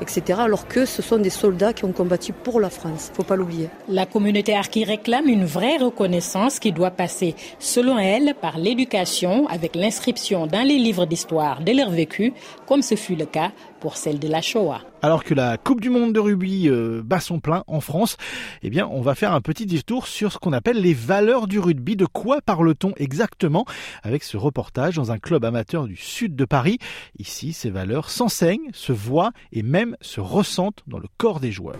etc. 0.00 0.40
Alors 0.40 0.66
que 0.66 0.84
ce 0.86 1.02
sont 1.02 1.18
des 1.18 1.30
soldats 1.30 1.72
qui 1.72 1.84
ont 1.84 1.92
combattu 1.92 2.32
pour 2.32 2.58
la 2.58 2.68
France. 2.68 3.12
Faut 3.14 3.22
pas 3.22 3.36
l'oublier. 3.36 3.68
La 3.88 4.06
communauté 4.06 4.56
Harki 4.56 4.82
réclame 4.82 5.28
une 5.28 5.44
vraie 5.44 5.76
reconnaissance 5.76 6.58
qui 6.58 6.72
doit 6.72 6.90
passer, 6.90 7.36
selon 7.60 7.96
elle, 7.96 8.34
par 8.34 8.58
l'éducation 8.58 9.46
avec 9.46 9.76
l'inscription 9.76 10.48
dans 10.48 10.66
les 10.66 10.78
livres 10.78 11.06
d'histoire 11.06 11.60
de 11.62 11.70
leur 11.70 11.90
vécu, 11.90 12.32
comme 12.66 12.82
ce 12.82 12.96
fut 12.96 13.14
le 13.14 13.26
cas 13.26 13.52
pour 13.78 13.96
celle 13.96 14.18
de 14.18 14.26
la 14.26 14.42
Shoah. 14.42 14.80
Alors 15.00 15.22
que 15.22 15.32
la 15.32 15.58
Coupe 15.58 15.80
du 15.80 15.90
Monde 15.90 16.12
de 16.12 16.18
rugby 16.18 16.68
euh, 16.68 17.02
bat 17.04 17.20
son 17.20 17.38
plein 17.38 17.62
en 17.68 17.80
France, 17.80 18.16
eh 18.62 18.70
bien, 18.70 18.88
on 18.90 19.00
va 19.00 19.14
faire 19.14 19.32
un 19.32 19.40
petit 19.40 19.64
détour 19.64 20.08
sur 20.08 20.32
ce 20.32 20.38
qu'on 20.38 20.52
appelle 20.52 20.80
les 20.80 20.92
valeurs 20.92 21.46
du 21.46 21.60
rugby. 21.60 21.94
De 21.94 22.04
quoi 22.04 22.40
parle-t-on 22.40 22.94
exactement 22.96 23.64
avec 24.02 24.24
ce 24.24 24.36
reportage 24.36 24.96
dans 24.96 25.12
un 25.12 25.18
club 25.18 25.44
amateur 25.44 25.86
du 25.86 25.94
sud 25.94 26.34
de 26.34 26.44
Paris? 26.44 26.78
Ici, 27.16 27.52
ces 27.52 27.70
valeurs 27.70 28.10
s'enseignent, 28.10 28.70
se 28.72 28.90
voient 28.90 29.30
et 29.52 29.62
même 29.62 29.96
se 30.00 30.20
ressentent 30.20 30.82
dans 30.88 30.98
le 30.98 31.06
corps 31.16 31.38
des 31.38 31.52
joueurs. 31.52 31.76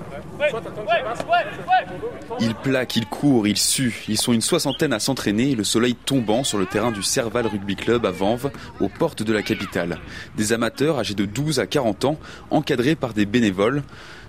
Ils 2.38 2.54
plaquent, 2.54 2.96
ils 2.96 3.07
courent, 3.07 3.48
ils 3.48 3.59
suent. 3.59 4.04
Ils 4.09 4.18
sont 4.18 4.33
une 4.33 4.40
soixantaine 4.40 4.92
à 4.92 5.00
s'entraîner, 5.00 5.57
le 5.57 5.64
soleil 5.64 5.96
tombant 5.96 6.44
sur 6.44 6.59
le 6.59 6.66
terrain 6.66 6.92
du 6.92 7.02
Serval 7.02 7.48
Rugby 7.48 7.74
Club 7.74 8.07
à 8.07 8.12
Vanves, 8.12 8.52
aux 8.78 8.88
portes 8.88 9.24
de 9.24 9.33
la 9.33 9.42
capitale. 9.42 9.98
Des 10.37 10.52
amateurs 10.52 11.00
âgés 11.00 11.14
de 11.14 11.24
12 11.24 11.59
à 11.59 11.66
40 11.66 12.04
ans, 12.04 12.18
encadrés 12.50 12.94
par 12.94 13.07
des 13.14 13.26
bénévoles. 13.26 13.82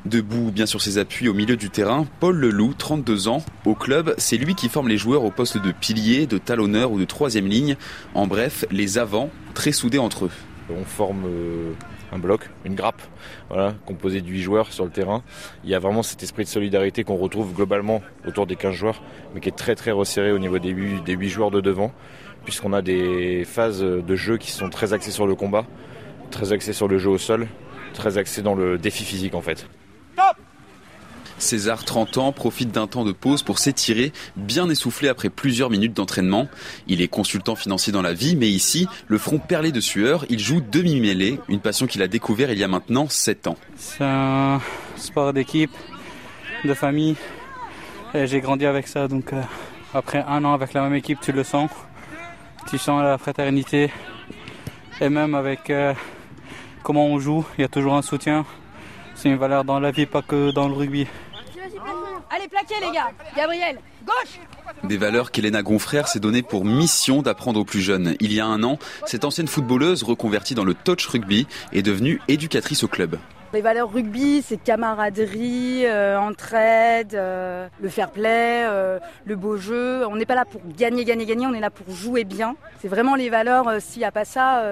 Debout 0.06 0.52
bien 0.52 0.66
sur 0.66 0.82
ses 0.82 0.98
appuis 0.98 1.28
au 1.28 1.34
milieu 1.34 1.58
du 1.58 1.70
terrain, 1.70 2.06
Paul 2.22 2.38
Leloup, 2.38 2.74
32 2.74 3.28
ans, 3.28 3.44
au 3.66 3.76
club, 3.76 4.16
c'est 4.18 4.38
lui 4.38 4.56
qui 4.56 4.70
forme 4.70 4.88
les 4.88 4.98
joueurs 4.98 5.26
au 5.26 5.32
poste 5.32 5.58
de 5.58 5.74
pilier, 5.74 6.26
de 6.26 6.38
talonneur 6.38 6.92
ou 6.92 7.00
de 7.00 7.04
troisième 7.04 7.48
ligne. 7.48 7.76
En 8.14 8.26
bref, 8.26 8.64
les 8.72 8.98
avants, 8.98 9.30
très 9.54 9.74
soudés 9.74 9.98
entre 9.98 10.26
eux. 10.26 10.32
On 10.70 10.86
forme 10.86 11.26
euh, 11.26 11.74
un 12.14 12.18
bloc, 12.18 12.50
une 12.64 12.76
grappe, 12.76 13.02
voilà, 13.50 13.76
composée 13.86 14.22
de 14.22 14.28
8 14.28 14.42
joueurs 14.42 14.72
sur 14.72 14.86
le 14.86 14.92
terrain. 14.92 15.22
Il 15.66 15.70
y 15.70 15.76
a 15.76 15.80
vraiment 15.80 16.02
cet 16.02 16.24
esprit 16.24 16.46
de 16.46 16.50
solidarité 16.50 17.04
qu'on 17.04 17.18
retrouve 17.18 17.54
globalement 17.54 18.02
autour 18.26 18.48
des 18.48 18.56
15 18.56 18.74
joueurs, 18.74 19.02
mais 19.34 19.42
qui 19.42 19.50
est 19.50 19.58
très 19.58 19.76
très 19.76 19.92
resserré 19.92 20.32
au 20.32 20.40
niveau 20.40 20.60
des 20.60 20.70
8, 20.70 21.04
des 21.04 21.14
8 21.14 21.30
joueurs 21.30 21.52
de 21.52 21.60
devant, 21.60 21.92
puisqu'on 22.46 22.72
a 22.72 22.82
des 22.82 23.44
phases 23.44 23.82
de 23.82 24.16
jeu 24.16 24.38
qui 24.38 24.52
sont 24.52 24.70
très 24.70 24.94
axées 24.94 25.12
sur 25.12 25.28
le 25.28 25.36
combat, 25.36 25.66
très 26.32 26.54
axées 26.54 26.74
sur 26.74 26.88
le 26.88 26.98
jeu 26.98 27.10
au 27.10 27.18
sol, 27.18 27.48
très 27.94 28.18
axé 28.18 28.42
dans 28.42 28.56
le 28.56 28.78
défi 28.78 29.04
physique 29.04 29.36
en 29.36 29.42
fait. 29.42 29.68
César, 31.40 31.86
30 31.86 32.18
ans, 32.18 32.32
profite 32.32 32.72
d'un 32.72 32.88
temps 32.88 33.06
de 33.06 33.12
pause 33.12 33.44
pour 33.44 33.60
s'étirer, 33.60 34.12
bien 34.36 34.70
essoufflé 34.70 35.08
après 35.08 35.30
plusieurs 35.30 35.70
minutes 35.70 35.94
d'entraînement. 35.94 36.48
Il 36.88 37.02
est 37.02 37.08
consultant 37.08 37.56
financier 37.56 37.94
dans 37.94 38.02
la 38.02 38.14
vie, 38.14 38.36
mais 38.36 38.50
ici, 38.50 38.88
le 39.08 39.18
front 39.18 39.40
perlé 39.40 39.72
de 39.72 39.80
sueur, 39.80 40.26
il 40.30 40.40
joue 40.40 40.62
demi-mêlée, 40.62 41.40
une 41.48 41.62
passion 41.62 41.88
qu'il 41.88 42.02
a 42.02 42.08
découvert 42.08 42.52
il 42.52 42.60
y 42.60 42.64
a 42.64 42.68
maintenant 42.68 43.08
7 43.08 43.48
ans. 43.48 43.58
C'est 43.78 44.04
un 44.04 44.60
sport 44.98 45.34
d'équipe, 45.34 45.72
de 46.66 46.74
famille, 46.74 47.16
et 48.14 48.28
j'ai 48.28 48.42
grandi 48.42 48.66
avec 48.66 48.88
ça, 48.88 49.08
donc 49.08 49.32
euh, 49.32 49.42
après 49.94 50.24
un 50.28 50.44
an 50.44 50.54
avec 50.54 50.74
la 50.74 50.82
même 50.82 50.96
équipe, 50.96 51.20
tu 51.22 51.32
le 51.32 51.44
sens. 51.44 51.70
Tu 52.70 52.78
sens 52.78 53.02
la 53.02 53.18
fraternité, 53.18 53.90
et 55.00 55.10
même 55.10 55.36
avec... 55.36 55.70
Euh, 55.70 55.94
comment 56.84 57.06
on 57.06 57.20
joue, 57.20 57.46
il 57.58 57.62
y 57.62 57.64
a 57.64 57.68
toujours 57.68 57.96
un 57.96 58.02
soutien. 58.02 58.46
C'est 59.16 59.30
une 59.30 59.38
valeur 59.38 59.64
dans 59.64 59.80
la 59.80 59.92
vie, 59.92 60.06
pas 60.06 60.22
que 60.22 60.52
dans 60.52 60.68
le 60.68 60.74
rugby. 60.74 61.08
Allez, 62.32 62.48
plaquez 62.48 62.76
les 62.80 62.92
gars 62.94 63.10
Gabriel, 63.36 63.80
gauche 64.06 64.40
Des 64.84 64.98
valeurs 64.98 65.32
qu'Elena 65.32 65.64
Gonfrère 65.64 66.08
s'est 66.08 66.20
donnée 66.20 66.44
pour 66.44 66.64
mission 66.64 67.22
d'apprendre 67.22 67.60
aux 67.60 67.66
plus 67.66 67.82
jeunes. 67.82 68.16
Il 68.20 68.32
y 68.32 68.40
a 68.40 68.46
un 68.46 68.62
an, 68.64 68.78
cette 69.06 69.26
ancienne 69.26 69.48
footballeuse 69.48 70.04
reconvertie 70.04 70.54
dans 70.54 70.64
le 70.64 70.76
touch 70.76 71.08
rugby 71.08 71.48
est 71.74 71.82
devenue 71.82 72.22
éducatrice 72.28 72.84
au 72.84 72.88
club. 72.88 73.18
Les 73.52 73.62
valeurs 73.62 73.92
rugby, 73.92 74.44
c'est 74.46 74.58
camaraderie, 74.58 75.88
euh, 75.88 76.20
entraide, 76.20 77.16
euh, 77.16 77.68
le 77.82 77.90
fair 77.90 78.12
play, 78.12 78.64
euh, 78.68 79.00
le 79.26 79.36
beau 79.36 79.58
jeu. 79.58 80.06
On 80.06 80.16
n'est 80.16 80.28
pas 80.28 80.36
là 80.36 80.46
pour 80.46 80.62
gagner, 80.78 81.04
gagner, 81.04 81.26
gagner, 81.26 81.48
on 81.48 81.54
est 81.56 81.60
là 81.60 81.72
pour 81.72 81.94
jouer 81.96 82.26
bien. 82.26 82.56
C'est 82.80 82.88
vraiment 82.88 83.16
les 83.16 83.32
valeurs, 83.32 83.82
s'il 83.82 84.02
n'y 84.02 84.06
a 84.06 84.12
pas 84.12 84.26
ça, 84.26 84.64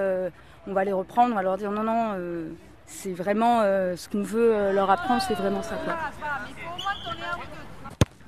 on 0.68 0.74
va 0.74 0.84
les 0.84 0.92
reprendre, 0.92 1.32
on 1.32 1.36
va 1.36 1.42
leur 1.42 1.56
dire 1.56 1.72
non, 1.72 1.82
non, 1.82 2.12
euh, 2.16 2.50
c'est 2.86 3.12
vraiment 3.12 3.62
euh, 3.62 3.96
ce 3.96 4.08
qu'on 4.08 4.22
veut 4.22 4.54
euh, 4.54 4.72
leur 4.72 4.90
apprendre, 4.90 5.22
c'est 5.26 5.34
vraiment 5.34 5.62
ça. 5.62 5.76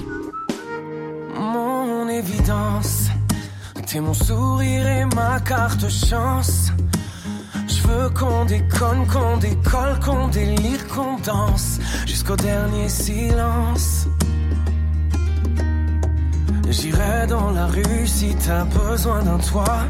Mon 1.36 2.08
évidence, 2.08 3.04
t'es 3.86 4.00
mon 4.00 4.12
sourire 4.12 4.88
et 4.88 5.04
ma 5.14 5.38
carte 5.38 5.88
chance. 5.88 6.72
Je 7.68 7.80
veux 7.86 8.10
qu'on 8.10 8.44
déconne, 8.44 9.06
qu'on 9.06 9.36
décolle, 9.36 10.00
qu'on 10.04 10.26
délire, 10.26 10.84
qu'on 10.88 11.16
danse 11.18 11.78
jusqu'au 12.06 12.34
dernier 12.34 12.88
silence. 12.88 14.08
J'irai 16.70 17.26
dans 17.28 17.50
la 17.50 17.66
rue 17.66 18.06
si 18.06 18.34
t'as 18.34 18.64
besoin 18.64 19.22
d'un 19.22 19.38
toit. 19.38 19.84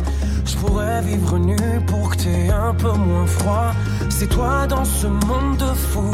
Je 0.45 0.57
pourrais 0.57 1.01
vivre 1.03 1.39
nu 1.39 1.57
pour 1.87 2.11
que 2.11 2.17
t'aies 2.17 2.51
un 2.51 2.75
peu 2.75 2.93
moins 2.93 3.27
froid. 3.27 3.73
C'est 4.11 4.29
toi 4.29 4.67
dans 4.67 4.85
ce 4.85 5.07
monde 5.07 5.57
de 5.59 5.73
fou. 5.75 6.11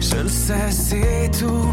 Je 0.00 0.16
le 0.16 0.28
sais, 0.28 0.70
c'est 0.70 1.30
tout. 1.38 1.72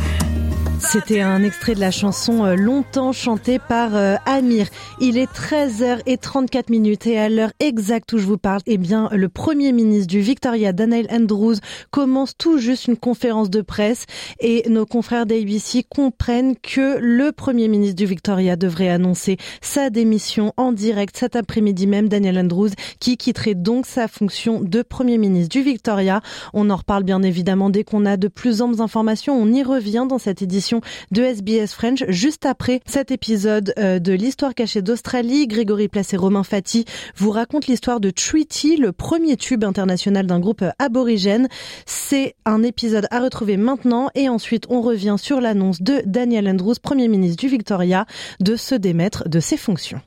C'était 0.80 1.20
un 1.20 1.44
extrait 1.44 1.76
de 1.76 1.80
la 1.80 1.92
chanson 1.92 2.46
euh, 2.46 2.56
longtemps 2.56 3.12
chantée 3.12 3.60
par 3.60 3.96
euh, 3.96 4.16
Amir. 4.26 4.68
Il 5.02 5.18
est 5.18 5.30
13h34 5.32 6.72
minutes 6.72 7.06
et 7.06 7.20
à 7.20 7.30
l'heure 7.30 7.52
exacte 7.60 8.14
où 8.14 8.18
je 8.18 8.26
vous 8.26 8.38
parle, 8.38 8.62
eh 8.66 8.78
bien, 8.78 9.10
le 9.12 9.30
premier 9.30 9.72
ministre 9.72 10.08
du 10.08 10.22
Victoria, 10.22 10.72
Daniel 10.72 11.08
Andrews, 11.12 11.56
commence 11.92 12.36
tout 12.36 12.58
juste 12.58 12.88
une 12.88 12.98
conférence 12.98 13.50
de 13.50 13.62
presse 13.62 14.06
et 14.40 14.68
nos 14.70 14.86
confrères 14.86 15.26
d'ABC 15.26 15.86
comprennent 15.88 16.56
que 16.56 16.98
le 17.00 17.32
premier 17.34 17.68
ministre 17.68 17.98
du 17.98 18.06
Victoria 18.06 18.56
devrait 18.56 18.90
annoncer 18.90 19.38
sa 19.62 19.90
démission 19.90 20.54
en 20.58 20.72
direct 20.72 21.18
cet 21.18 21.36
après-midi 21.36 21.88
même, 21.88 22.08
Daniel 22.10 22.40
Andrews, 22.40 22.72
qui 23.00 23.18
quitterait 23.18 23.56
donc 23.56 23.86
sa 23.86 24.08
fonction 24.08 24.62
de 24.62 24.82
premier 24.82 25.18
ministre 25.18 25.50
du 25.50 25.62
Victoria. 25.62 26.22
On 26.54 26.70
en 26.70 26.78
reparle 26.78 27.04
bien 27.04 27.22
évidemment 27.22 27.70
dès 27.70 27.84
qu'on 27.84 28.06
a 28.06 28.18
de 28.18 28.28
plus 28.28 28.62
amples 28.62 28.82
informations. 28.82 29.40
On 29.40 29.52
y 29.52 29.62
revient 29.62 30.06
dans 30.08 30.18
cette 30.18 30.42
édition 30.42 30.69
de 31.12 31.24
SBS 31.24 31.74
French. 31.74 32.04
Juste 32.08 32.46
après 32.46 32.82
cet 32.86 33.12
épisode 33.12 33.74
euh, 33.78 34.00
de 34.00 34.14
l'histoire 34.14 34.54
cachée 34.54 34.82
d'Australie, 34.82 35.48
Grégory 35.48 35.88
Place 35.88 36.14
et 36.14 36.18
Romain 36.18 36.44
Fati 36.44 36.86
vous 37.16 37.32
racontent 37.32 37.68
l'histoire 37.68 38.00
de 38.00 38.10
Treaty, 38.10 38.78
le 38.78 38.92
premier 38.92 39.38
tube 39.38 39.64
international 39.64 40.28
d'un 40.28 40.40
groupe 40.40 40.64
aborigène. 40.80 41.48
C'est 41.86 42.36
un 42.46 42.64
épisode 42.64 43.08
à 43.12 43.20
retrouver 43.20 43.58
maintenant 43.58 44.10
et 44.16 44.30
ensuite 44.30 44.66
on 44.70 44.82
revient 44.82 45.16
sur 45.18 45.42
l'annonce 45.42 45.82
de 45.82 46.02
Daniel 46.06 46.48
Andrews, 46.48 46.76
premier 46.82 47.08
ministre 47.08 47.38
du 47.38 47.48
Victoria, 47.48 48.06
de 48.40 48.56
se 48.56 48.76
démettre 48.76 49.28
de 49.28 49.40
ses 49.40 49.58
fonctions. 49.58 50.02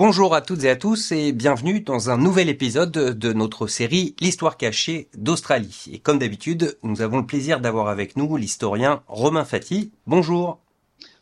Bonjour 0.00 0.34
à 0.34 0.40
toutes 0.40 0.64
et 0.64 0.70
à 0.70 0.76
tous 0.76 1.12
et 1.12 1.30
bienvenue 1.30 1.82
dans 1.82 2.08
un 2.08 2.16
nouvel 2.16 2.48
épisode 2.48 2.90
de 2.90 3.32
notre 3.34 3.66
série 3.66 4.16
L'histoire 4.18 4.56
cachée 4.56 5.10
d'Australie. 5.14 5.90
Et 5.92 5.98
comme 5.98 6.18
d'habitude, 6.18 6.78
nous 6.82 7.02
avons 7.02 7.18
le 7.18 7.26
plaisir 7.26 7.60
d'avoir 7.60 7.88
avec 7.88 8.16
nous 8.16 8.38
l'historien 8.38 9.02
Romain 9.08 9.44
Fati. 9.44 9.92
Bonjour. 10.06 10.58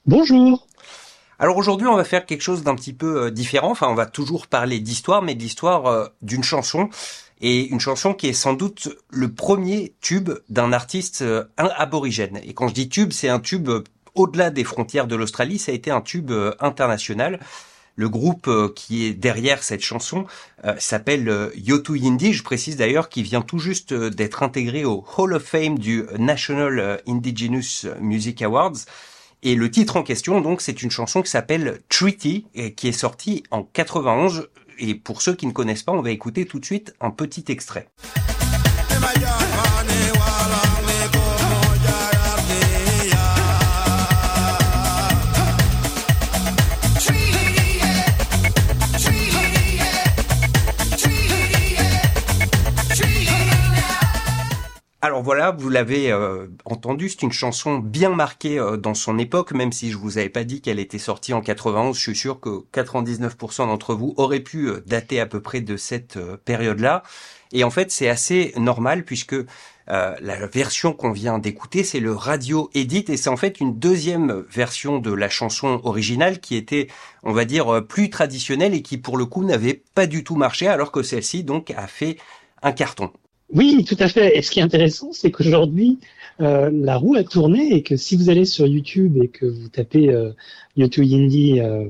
Bonjour. 0.06 0.68
Alors 1.40 1.56
aujourd'hui, 1.56 1.88
on 1.88 1.96
va 1.96 2.04
faire 2.04 2.24
quelque 2.24 2.42
chose 2.42 2.62
d'un 2.62 2.76
petit 2.76 2.92
peu 2.92 3.24
euh, 3.24 3.30
différent. 3.32 3.72
Enfin, 3.72 3.88
on 3.88 3.96
va 3.96 4.06
toujours 4.06 4.46
parler 4.46 4.78
d'histoire, 4.78 5.22
mais 5.22 5.34
de 5.34 5.40
l'histoire 5.40 5.86
euh, 5.86 6.06
d'une 6.22 6.44
chanson. 6.44 6.88
Et 7.40 7.66
une 7.66 7.80
chanson 7.80 8.14
qui 8.14 8.28
est 8.28 8.32
sans 8.32 8.52
doute 8.52 8.90
le 9.10 9.32
premier 9.32 9.96
tube 10.00 10.30
d'un 10.50 10.72
artiste 10.72 11.22
euh, 11.22 11.42
aborigène. 11.56 12.38
Et 12.44 12.54
quand 12.54 12.68
je 12.68 12.74
dis 12.74 12.88
tube, 12.88 13.10
c'est 13.10 13.28
un 13.28 13.40
tube 13.40 13.68
au-delà 14.14 14.50
des 14.50 14.62
frontières 14.62 15.08
de 15.08 15.16
l'Australie, 15.16 15.58
ça 15.58 15.72
a 15.72 15.74
été 15.74 15.90
un 15.90 16.00
tube 16.00 16.30
international. 16.60 17.40
Le 17.98 18.08
groupe 18.08 18.48
qui 18.76 19.06
est 19.06 19.12
derrière 19.12 19.64
cette 19.64 19.82
chanson 19.82 20.24
s'appelle 20.78 21.50
Yotu 21.56 21.98
Yindi. 21.98 22.32
Je 22.32 22.44
précise 22.44 22.76
d'ailleurs 22.76 23.08
qu'il 23.08 23.24
vient 23.24 23.42
tout 23.42 23.58
juste 23.58 23.92
d'être 23.92 24.44
intégré 24.44 24.84
au 24.84 25.04
Hall 25.16 25.34
of 25.34 25.42
Fame 25.42 25.80
du 25.80 26.04
National 26.16 27.02
Indigenous 27.08 27.88
Music 28.00 28.40
Awards. 28.42 28.76
Et 29.42 29.56
le 29.56 29.68
titre 29.68 29.96
en 29.96 30.04
question, 30.04 30.40
donc, 30.40 30.60
c'est 30.60 30.80
une 30.80 30.92
chanson 30.92 31.22
qui 31.22 31.30
s'appelle 31.30 31.80
Treaty, 31.88 32.46
et 32.54 32.72
qui 32.72 32.86
est 32.86 32.92
sortie 32.92 33.42
en 33.50 33.64
91. 33.64 34.48
Et 34.78 34.94
pour 34.94 35.20
ceux 35.20 35.34
qui 35.34 35.48
ne 35.48 35.52
connaissent 35.52 35.82
pas, 35.82 35.90
on 35.90 36.00
va 36.00 36.12
écouter 36.12 36.46
tout 36.46 36.60
de 36.60 36.64
suite 36.64 36.94
un 37.00 37.10
petit 37.10 37.44
extrait. 37.48 37.88
Alors 55.18 55.24
voilà, 55.24 55.50
vous 55.50 55.68
l'avez 55.68 56.12
euh, 56.12 56.46
entendu, 56.64 57.08
c'est 57.08 57.22
une 57.22 57.32
chanson 57.32 57.78
bien 57.78 58.10
marquée 58.10 58.56
euh, 58.56 58.76
dans 58.76 58.94
son 58.94 59.18
époque, 59.18 59.50
même 59.50 59.72
si 59.72 59.90
je 59.90 59.96
vous 59.96 60.16
avais 60.16 60.28
pas 60.28 60.44
dit 60.44 60.60
qu'elle 60.60 60.78
était 60.78 61.00
sortie 61.00 61.32
en 61.32 61.40
91, 61.40 61.96
je 61.96 62.00
suis 62.00 62.14
sûr 62.14 62.38
que 62.38 62.62
99% 62.72 63.66
d'entre 63.66 63.96
vous 63.96 64.14
auraient 64.16 64.38
pu 64.38 64.68
euh, 64.68 64.80
dater 64.86 65.18
à 65.18 65.26
peu 65.26 65.40
près 65.40 65.60
de 65.60 65.76
cette 65.76 66.20
période-là. 66.44 67.02
Et 67.50 67.64
en 67.64 67.70
fait, 67.70 67.90
c'est 67.90 68.08
assez 68.08 68.52
normal 68.56 69.04
puisque 69.04 69.34
la 69.88 70.46
version 70.46 70.92
qu'on 70.92 71.10
vient 71.10 71.40
d'écouter, 71.40 71.82
c'est 71.82 71.98
le 71.98 72.12
radio 72.12 72.70
edit 72.74 73.06
et 73.08 73.16
c'est 73.16 73.30
en 73.30 73.36
fait 73.36 73.58
une 73.58 73.76
deuxième 73.76 74.44
version 74.48 75.00
de 75.00 75.12
la 75.12 75.28
chanson 75.28 75.80
originale 75.82 76.38
qui 76.38 76.54
était, 76.54 76.86
on 77.24 77.32
va 77.32 77.44
dire, 77.44 77.84
plus 77.88 78.08
traditionnelle 78.08 78.74
et 78.74 78.82
qui 78.82 78.98
pour 78.98 79.16
le 79.16 79.24
coup 79.26 79.44
n'avait 79.44 79.82
pas 79.96 80.06
du 80.06 80.22
tout 80.22 80.36
marché 80.36 80.68
alors 80.68 80.92
que 80.92 81.02
celle-ci 81.02 81.42
donc 81.42 81.72
a 81.72 81.88
fait 81.88 82.18
un 82.62 82.70
carton. 82.70 83.10
Oui, 83.52 83.84
tout 83.84 83.96
à 83.98 84.08
fait. 84.08 84.36
Et 84.36 84.42
ce 84.42 84.50
qui 84.50 84.60
est 84.60 84.62
intéressant, 84.62 85.12
c'est 85.12 85.30
qu'aujourd'hui, 85.30 85.98
euh, 86.40 86.70
la 86.72 86.96
roue 86.96 87.14
a 87.14 87.24
tourné 87.24 87.72
et 87.74 87.82
que 87.82 87.96
si 87.96 88.16
vous 88.16 88.28
allez 88.30 88.44
sur 88.44 88.66
YouTube 88.66 89.16
et 89.22 89.28
que 89.28 89.46
vous 89.46 89.68
tapez 89.68 90.10
euh, 90.10 90.32
YouTube 90.76 91.06
Indie 91.10 91.60
euh, 91.60 91.86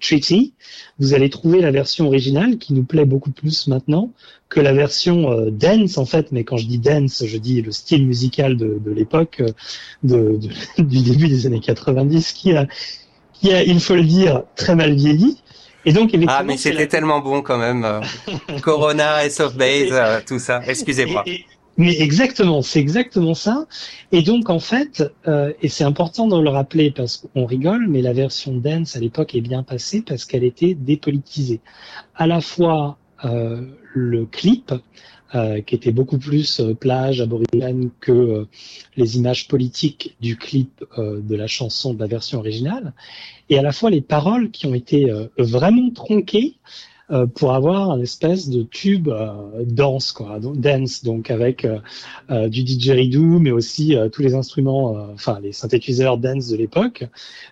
Treaty, 0.00 0.54
vous 0.98 1.12
allez 1.14 1.30
trouver 1.30 1.60
la 1.60 1.72
version 1.72 2.06
originale 2.06 2.58
qui 2.58 2.74
nous 2.74 2.84
plaît 2.84 3.04
beaucoup 3.04 3.32
plus 3.32 3.66
maintenant 3.66 4.12
que 4.48 4.60
la 4.60 4.72
version 4.72 5.50
dance 5.50 5.98
en 5.98 6.06
fait. 6.06 6.30
Mais 6.30 6.44
quand 6.44 6.56
je 6.58 6.66
dis 6.66 6.78
dance, 6.78 7.24
je 7.26 7.38
dis 7.38 7.60
le 7.60 7.72
style 7.72 8.06
musical 8.06 8.56
de, 8.56 8.78
l'époque, 8.90 9.42
de, 10.04 10.38
de, 10.38 10.82
du 10.82 11.02
début 11.02 11.28
des 11.28 11.46
années 11.46 11.60
90, 11.60 12.32
qui 12.32 12.52
a, 12.52 12.68
qui 13.32 13.52
a, 13.52 13.64
il 13.64 13.80
faut 13.80 13.96
le 13.96 14.04
dire, 14.04 14.44
très 14.54 14.76
mal 14.76 14.94
vieilli. 14.94 15.38
Et 15.86 15.92
donc, 15.92 16.16
ah, 16.28 16.42
mais 16.42 16.56
c'était 16.56 16.86
tellement 16.86 17.20
bon 17.20 17.42
quand 17.42 17.58
même. 17.58 17.86
Corona, 18.62 19.24
S 19.24 19.40
of 19.40 19.56
Base, 19.56 19.88
euh, 19.92 20.20
tout 20.26 20.38
ça. 20.38 20.62
Excusez-moi. 20.66 21.24
Mais 21.76 22.00
exactement, 22.00 22.62
c'est 22.62 22.78
exactement 22.78 23.34
ça. 23.34 23.66
Et 24.12 24.22
donc 24.22 24.48
en 24.48 24.60
fait, 24.60 25.02
euh, 25.26 25.52
et 25.60 25.68
c'est 25.68 25.84
important 25.84 26.28
de 26.28 26.40
le 26.40 26.48
rappeler 26.48 26.92
parce 26.92 27.16
qu'on 27.16 27.46
rigole, 27.46 27.86
mais 27.88 28.00
la 28.00 28.12
version 28.12 28.52
dance 28.52 28.96
à 28.96 29.00
l'époque 29.00 29.34
est 29.34 29.40
bien 29.40 29.64
passée 29.64 30.02
parce 30.06 30.24
qu'elle 30.24 30.44
était 30.44 30.74
dépolitisée. 30.74 31.60
À 32.14 32.28
la 32.28 32.40
fois 32.40 32.96
euh, 33.24 33.62
le 33.92 34.24
clip, 34.24 34.72
euh, 35.34 35.62
qui 35.62 35.74
était 35.74 35.90
beaucoup 35.90 36.18
plus 36.18 36.60
euh, 36.60 36.74
plage 36.74 37.20
aborigène 37.20 37.90
que 37.98 38.12
euh, 38.12 38.44
les 38.96 39.16
images 39.16 39.48
politiques 39.48 40.16
du 40.20 40.36
clip 40.36 40.84
de 40.96 41.34
la 41.34 41.48
chanson 41.48 41.92
de 41.92 41.98
la 41.98 42.06
version 42.06 42.38
originale, 42.38 42.92
et 43.50 43.58
à 43.58 43.62
la 43.62 43.72
fois 43.72 43.90
les 43.90 44.00
paroles 44.00 44.52
qui 44.52 44.66
ont 44.66 44.74
été 44.74 45.10
vraiment 45.36 45.90
tronquées 45.90 46.54
pour 47.34 47.52
avoir 47.52 47.90
un 47.90 48.00
espèce 48.00 48.48
de 48.48 48.62
tube 48.62 49.10
danse 49.66 50.12
quoi 50.12 50.38
dance 50.40 51.04
donc 51.04 51.30
avec 51.30 51.66
du 52.30 52.62
didgeridoo 52.62 53.38
mais 53.40 53.50
aussi 53.50 53.96
tous 54.12 54.22
les 54.22 54.34
instruments 54.34 54.96
enfin 55.12 55.40
les 55.42 55.52
synthétiseurs 55.52 56.16
dance 56.16 56.48
de 56.48 56.56
l'époque. 56.56 57.04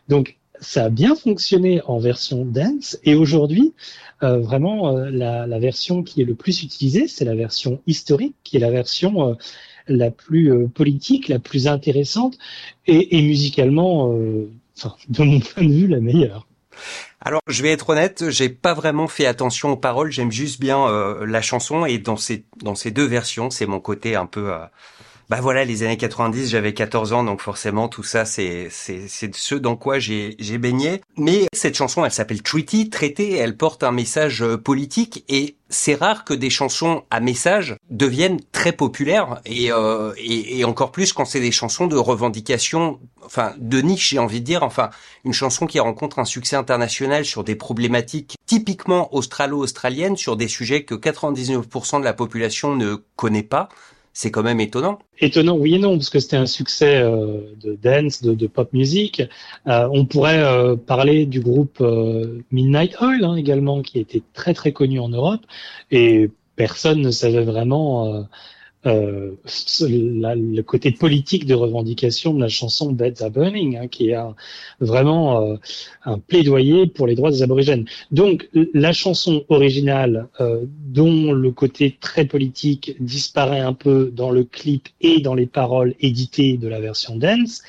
Donc 0.09 0.37
ça 0.63 0.85
a 0.85 0.89
bien 0.89 1.15
fonctionné 1.15 1.83
en 1.87 1.99
version 1.99 2.45
dance 2.45 2.99
et 3.05 3.15
aujourd'hui 3.15 3.75
euh, 4.23 4.39
vraiment 4.39 4.97
euh, 4.97 5.11
la, 5.11 5.47
la, 5.47 5.59
version 5.59 6.05
qui 6.05 6.23
est 6.23 6.25
le 6.25 6.37
plus 6.37 6.63
utilisée, 6.63 7.09
c'est 7.09 7.25
la 7.25 7.35
version 7.35 7.83
historique, 7.89 8.37
qui 8.45 8.57
est 8.57 8.61
la 8.61 8.71
version 8.71 9.31
euh, 9.31 9.35
la 9.89 10.13
plus 10.13 10.69
politique, 10.69 11.27
la 11.27 11.41
plus 11.41 11.67
intéressante 11.67 12.39
et, 12.87 13.19
et 13.19 13.23
musicalement, 13.23 14.15
enfin, 14.77 14.95
de 15.09 15.25
mon 15.25 15.41
point 15.41 15.65
de 15.65 15.73
vue, 15.73 15.89
la 15.89 15.99
meilleure. 15.99 16.47
Alors, 17.21 17.41
je 17.49 17.63
vais 17.65 17.71
être 17.71 17.91
honnête, 17.91 18.31
j'ai 18.31 18.49
pas 18.49 18.75
vraiment 18.75 19.09
fait 19.09 19.27
attention 19.27 19.71
aux 19.71 19.77
paroles. 19.77 20.13
J'aime 20.13 20.31
juste 20.31 20.61
bien 20.61 20.87
la 21.25 21.43
chanson 21.43 21.85
et 21.85 21.99
dans 21.99 22.17
ces 22.17 22.45
dans 22.63 22.75
ces 22.75 22.91
deux 22.91 23.05
versions, 23.05 23.51
c'est 23.51 23.67
mon 23.67 23.81
côté 23.81 24.17
un 24.17 24.27
peu 24.27 24.53
bah 25.33 25.41
voilà, 25.41 25.65
les 25.65 25.83
années 25.83 25.97
90, 25.97 26.51
j'avais 26.51 26.75
14 26.75 27.15
ans, 27.15 27.25
donc 27.25 27.41
forcément 27.41 27.89
tout 27.89 28.03
ça, 28.03 28.27
c'est 28.27 28.69
c'est 28.71 29.09
c'est 29.09 29.35
ce 29.35 29.55
dans 29.55 29.77
quoi 29.77 29.99
j'ai 29.99 30.37
j'ai 30.39 30.59
baigné. 30.59 31.01
Mais 31.17 31.47
cette 31.55 31.75
chanson, 31.75 32.05
elle 32.05 32.13
s'appelle 32.13 32.43
Treaty, 32.43 32.91
traité, 32.91 33.37
elle 33.37 33.57
porte 33.57 33.83
un 33.83 33.93
message 33.93 34.43
euh, 34.43 34.59
politique. 34.59 35.25
Et 35.31 35.57
c'est 35.71 35.95
rare 35.95 36.27
que 36.27 36.35
des 36.35 36.51
chansons 36.51 37.05
à 37.09 37.21
message 37.21 37.79
deviennent 37.89 38.41
très 38.53 38.73
populaires. 38.73 39.41
Et, 39.47 39.73
euh, 39.73 40.13
et, 40.19 40.67
encore 40.67 40.93
plus 40.93 41.15
quand 41.15 41.25
c'est 41.25 41.41
des 41.41 41.51
chansons 41.51 41.87
de 41.87 41.97
revendication, 41.97 43.01
enfin 43.25 43.55
de 43.57 43.81
niche, 43.81 44.11
j'ai 44.11 44.19
envie 44.19 44.41
de 44.41 44.45
dire, 44.45 44.63
enfin 44.63 44.91
une 45.25 45.33
chanson 45.33 45.65
qui 45.65 45.81
rencontre 45.81 46.19
un 46.19 46.27
succès 46.27 46.57
international 46.57 47.25
sur 47.25 47.43
des 47.43 47.55
problématiques 47.55 48.37
typiquement 48.45 49.15
australo-australiennes, 49.15 50.19
sur 50.19 50.37
des 50.37 50.49
sujets 50.49 50.85
que 50.85 50.95
99% 50.95 52.01
de 52.01 52.05
la 52.05 52.13
population 52.13 52.77
ne 52.77 52.97
connaît 53.17 53.43
pas 53.43 53.71
c'est 54.13 54.31
quand 54.31 54.43
même 54.43 54.61
étonnant. 54.61 54.99
Étonnant, 55.19 55.57
oui 55.57 55.75
et 55.75 55.79
non, 55.79 55.97
parce 55.97 56.11
que 56.11 56.21
c'était 56.21 56.37
un 56.37 56.47
succès 56.47 56.99
euh, 56.99 57.41
de 57.63 57.75
dance, 57.75 58.23
de, 58.23 58.47
pop 58.47 58.73
music. 58.73 59.23
Euh, 59.67 59.89
on 59.91 60.05
pourrait 60.05 60.43
euh, 60.43 60.77
parler 60.77 61.25
du 61.25 61.41
groupe 61.41 61.83
Midnight 62.51 63.01
Oil 63.01 63.25
hein, 63.25 63.37
également, 63.37 63.83
qui 63.83 63.99
était 63.99 64.23
très 64.35 64.53
très 64.55 64.73
connu 64.73 65.01
en 65.01 65.09
Europe, 65.09 65.41
et 65.91 66.31
personne 66.57 67.01
ne 67.01 67.11
savait 67.11 67.45
vraiment 67.45 68.27
euh, 68.85 69.33
le 69.91 70.61
côté 70.63 70.91
politique 70.91 71.47
de 71.47 71.55
revendication 71.55 72.35
de 72.35 72.41
la 72.41 72.49
chanson 72.49 72.93
Beds 72.93 73.23
Are 73.23 73.31
Burning, 73.31 73.77
hein, 73.77 73.89
qui 73.89 74.11
est 74.11 74.17
vraiment 74.81 75.43
euh, 75.43 75.57
un 76.05 76.19
plaidoyer 76.19 76.87
pour 76.87 77.07
les 77.07 77.15
droits 77.15 77.31
des 77.31 77.43
aborigènes. 77.43 77.87
Donc 78.11 78.49
la 78.75 78.93
chanson 78.93 79.45
originale, 79.49 80.29
euh, 80.41 80.65
dont 80.67 81.33
le 81.33 81.51
côté 81.53 81.97
très 82.01 82.25
politique 82.25 82.97
disparaît 83.01 83.61
un 83.61 83.73
peu 83.73 84.11
dans 84.13 84.31
le 84.31 84.45
clip 84.45 84.89
et 85.01 85.21
dans 85.21 85.35
les 85.35 85.47
paroles 85.47 85.95
éditées 86.01 86.57
de 86.57 86.69
la 86.69 86.81
version 86.81 87.17
dance, 87.17 87.63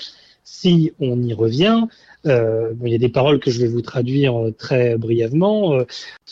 si 0.43 0.91
on 0.99 1.21
y 1.21 1.34
revient, 1.34 1.88
euh, 2.25 2.73
il 2.84 2.91
y 2.91 2.95
a 2.95 2.97
des 2.97 3.10
paroles 3.10 3.39
que 3.39 3.51
je 3.51 3.60
vais 3.60 3.67
vous 3.67 3.82
traduire 3.82 4.39
euh, 4.39 4.51
très 4.51 4.97
brièvement. 4.97 5.73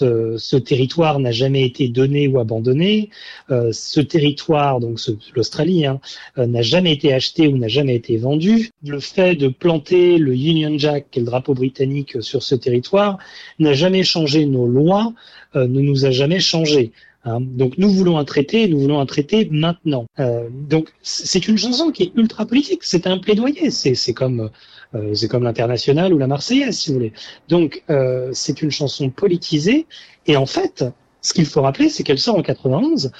Euh, 0.02 0.38
ce, 0.38 0.56
territoire 0.56 1.20
n'a 1.20 1.32
jamais 1.32 1.66
été 1.66 1.90
donné 1.90 2.28
ou 2.28 2.40
abandonné. 2.40 3.10
Euh, 3.50 3.72
ce 3.72 4.00
territoire, 4.00 4.80
donc 4.80 5.00
l'Australie, 5.36 5.86
hein, 5.86 6.00
n'a 6.38 6.62
jamais 6.62 6.94
été 6.94 7.14
acheté 7.14 7.48
ou 7.48 7.58
n'a 7.58 7.68
jamais 7.68 7.96
été 7.96 8.18
vendu. 8.18 8.72
Le 8.86 9.00
fait 9.00 9.36
de 9.36 9.48
planter 9.48 10.18
le 10.18 10.34
Union 10.34 10.78
Jack, 10.78 11.08
qui 11.12 11.20
est 11.20 11.22
le 11.22 11.28
drapeau 11.28 11.54
britannique, 11.54 12.22
sur 12.22 12.44
ce 12.44 12.56
territoire, 12.56 13.18
n'a 13.60 13.74
jamais 13.74 14.04
changé 14.04 14.46
nos 14.46 14.66
lois, 14.66 15.14
ne 15.56 15.66
nous 15.68 16.06
a 16.06 16.12
jamais 16.12 16.40
changé. 16.40 16.92
Hein. 17.24 17.40
Donc 17.42 17.78
nous 17.78 17.90
voulons 17.90 18.18
un 18.18 18.26
traité, 18.26 18.68
nous 18.68 18.80
voulons 18.80 19.00
un 19.00 19.06
traité 19.06 19.48
maintenant. 19.52 20.06
Euh, 20.20 20.50
donc 20.52 20.90
c'est 21.02 21.48
une 21.48 21.58
chanson 21.58 21.92
qui 21.92 22.04
est 22.04 22.12
ultra 22.16 22.46
politique, 22.46 22.84
c'est 22.84 23.08
un 23.08 23.18
plaidoyer, 23.18 23.70
c'est 23.70 24.14
comme 24.14 24.50
euh, 24.96 25.14
c'est 25.14 25.28
comme 25.28 25.44
l'international 25.44 26.14
ou 26.14 26.18
la 26.18 26.28
Marseillaise 26.28 26.78
si 26.78 26.90
vous 26.90 26.96
voulez. 26.96 27.14
Donc 27.48 27.84
euh, 27.90 28.30
c'est 28.34 28.62
une 28.62 28.72
chanson 28.72 29.10
politisée 29.10 29.86
et 30.28 30.36
en 30.36 30.46
fait 30.46 30.84
ce 31.22 31.34
qu'il 31.34 31.46
faut 31.46 31.62
rappeler 31.62 31.90
c'est 31.90 32.04
qu'elle 32.04 32.20
sort 32.20 32.38
en 32.38 32.42
91 32.42 33.12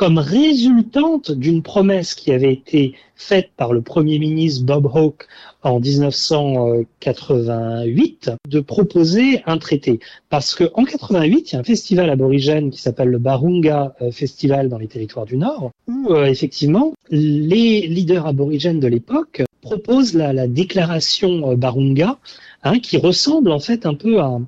comme 0.00 0.16
résultante 0.16 1.30
d'une 1.30 1.60
promesse 1.60 2.14
qui 2.14 2.32
avait 2.32 2.54
été 2.54 2.94
faite 3.16 3.50
par 3.58 3.74
le 3.74 3.82
Premier 3.82 4.18
ministre 4.18 4.64
Bob 4.64 4.86
Hawke 4.86 5.26
en 5.62 5.78
1988 5.78 8.30
de 8.48 8.60
proposer 8.60 9.42
un 9.44 9.58
traité. 9.58 10.00
Parce 10.30 10.54
qu'en 10.54 10.84
88, 10.84 11.52
il 11.52 11.54
y 11.54 11.56
a 11.56 11.60
un 11.60 11.64
festival 11.64 12.08
aborigène 12.08 12.70
qui 12.70 12.80
s'appelle 12.80 13.08
le 13.08 13.18
Barunga 13.18 13.94
euh, 14.00 14.10
Festival 14.10 14.70
dans 14.70 14.78
les 14.78 14.88
territoires 14.88 15.26
du 15.26 15.36
Nord, 15.36 15.70
où 15.86 16.14
euh, 16.14 16.24
effectivement 16.24 16.94
les 17.10 17.86
leaders 17.86 18.26
aborigènes 18.26 18.80
de 18.80 18.86
l'époque 18.86 19.42
proposent 19.60 20.14
la, 20.14 20.32
la 20.32 20.48
déclaration 20.48 21.50
euh, 21.50 21.56
Barunga, 21.56 22.16
hein, 22.62 22.78
qui 22.78 22.96
ressemble 22.96 23.50
en 23.50 23.60
fait 23.60 23.84
un 23.84 23.92
peu 23.92 24.20
à 24.20 24.40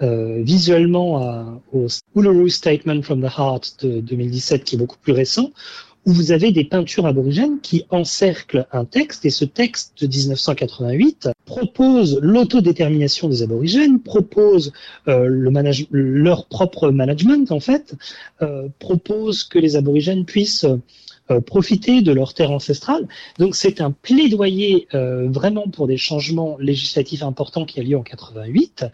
euh, 0.00 0.42
visuellement 0.42 1.60
au 1.72 1.86
Uluru 2.16 2.50
Statement 2.50 3.02
from 3.02 3.20
the 3.20 3.30
Heart 3.36 3.84
de 3.84 4.00
2017, 4.00 4.64
qui 4.64 4.76
est 4.76 4.78
beaucoup 4.78 4.98
plus 5.02 5.12
récent, 5.12 5.50
où 6.04 6.12
vous 6.12 6.32
avez 6.32 6.50
des 6.50 6.64
peintures 6.64 7.06
aborigènes 7.06 7.60
qui 7.60 7.84
encerclent 7.90 8.66
un 8.72 8.84
texte, 8.84 9.24
et 9.24 9.30
ce 9.30 9.44
texte 9.44 10.02
de 10.02 10.06
1988 10.08 11.28
propose 11.44 12.18
l'autodétermination 12.20 13.28
des 13.28 13.42
aborigènes, 13.42 14.00
propose 14.00 14.72
euh, 15.08 15.26
le 15.26 15.52
leur 15.92 16.46
propre 16.46 16.90
management 16.90 17.52
en 17.52 17.60
fait, 17.60 17.94
euh, 18.40 18.68
propose 18.78 19.44
que 19.44 19.58
les 19.58 19.76
aborigènes 19.76 20.24
puissent 20.24 20.66
profiter 21.40 22.02
de 22.02 22.12
leur 22.12 22.34
terre 22.34 22.50
ancestrale. 22.50 23.08
Donc 23.38 23.54
c'est 23.54 23.80
un 23.80 23.90
plaidoyer 23.90 24.88
euh, 24.94 25.28
vraiment 25.28 25.68
pour 25.68 25.86
des 25.86 25.96
changements 25.96 26.56
législatifs 26.58 27.22
importants 27.22 27.64
qui 27.64 27.80
a 27.80 27.82
lieu 27.82 27.96
en 27.96 28.02
88. 28.02 28.86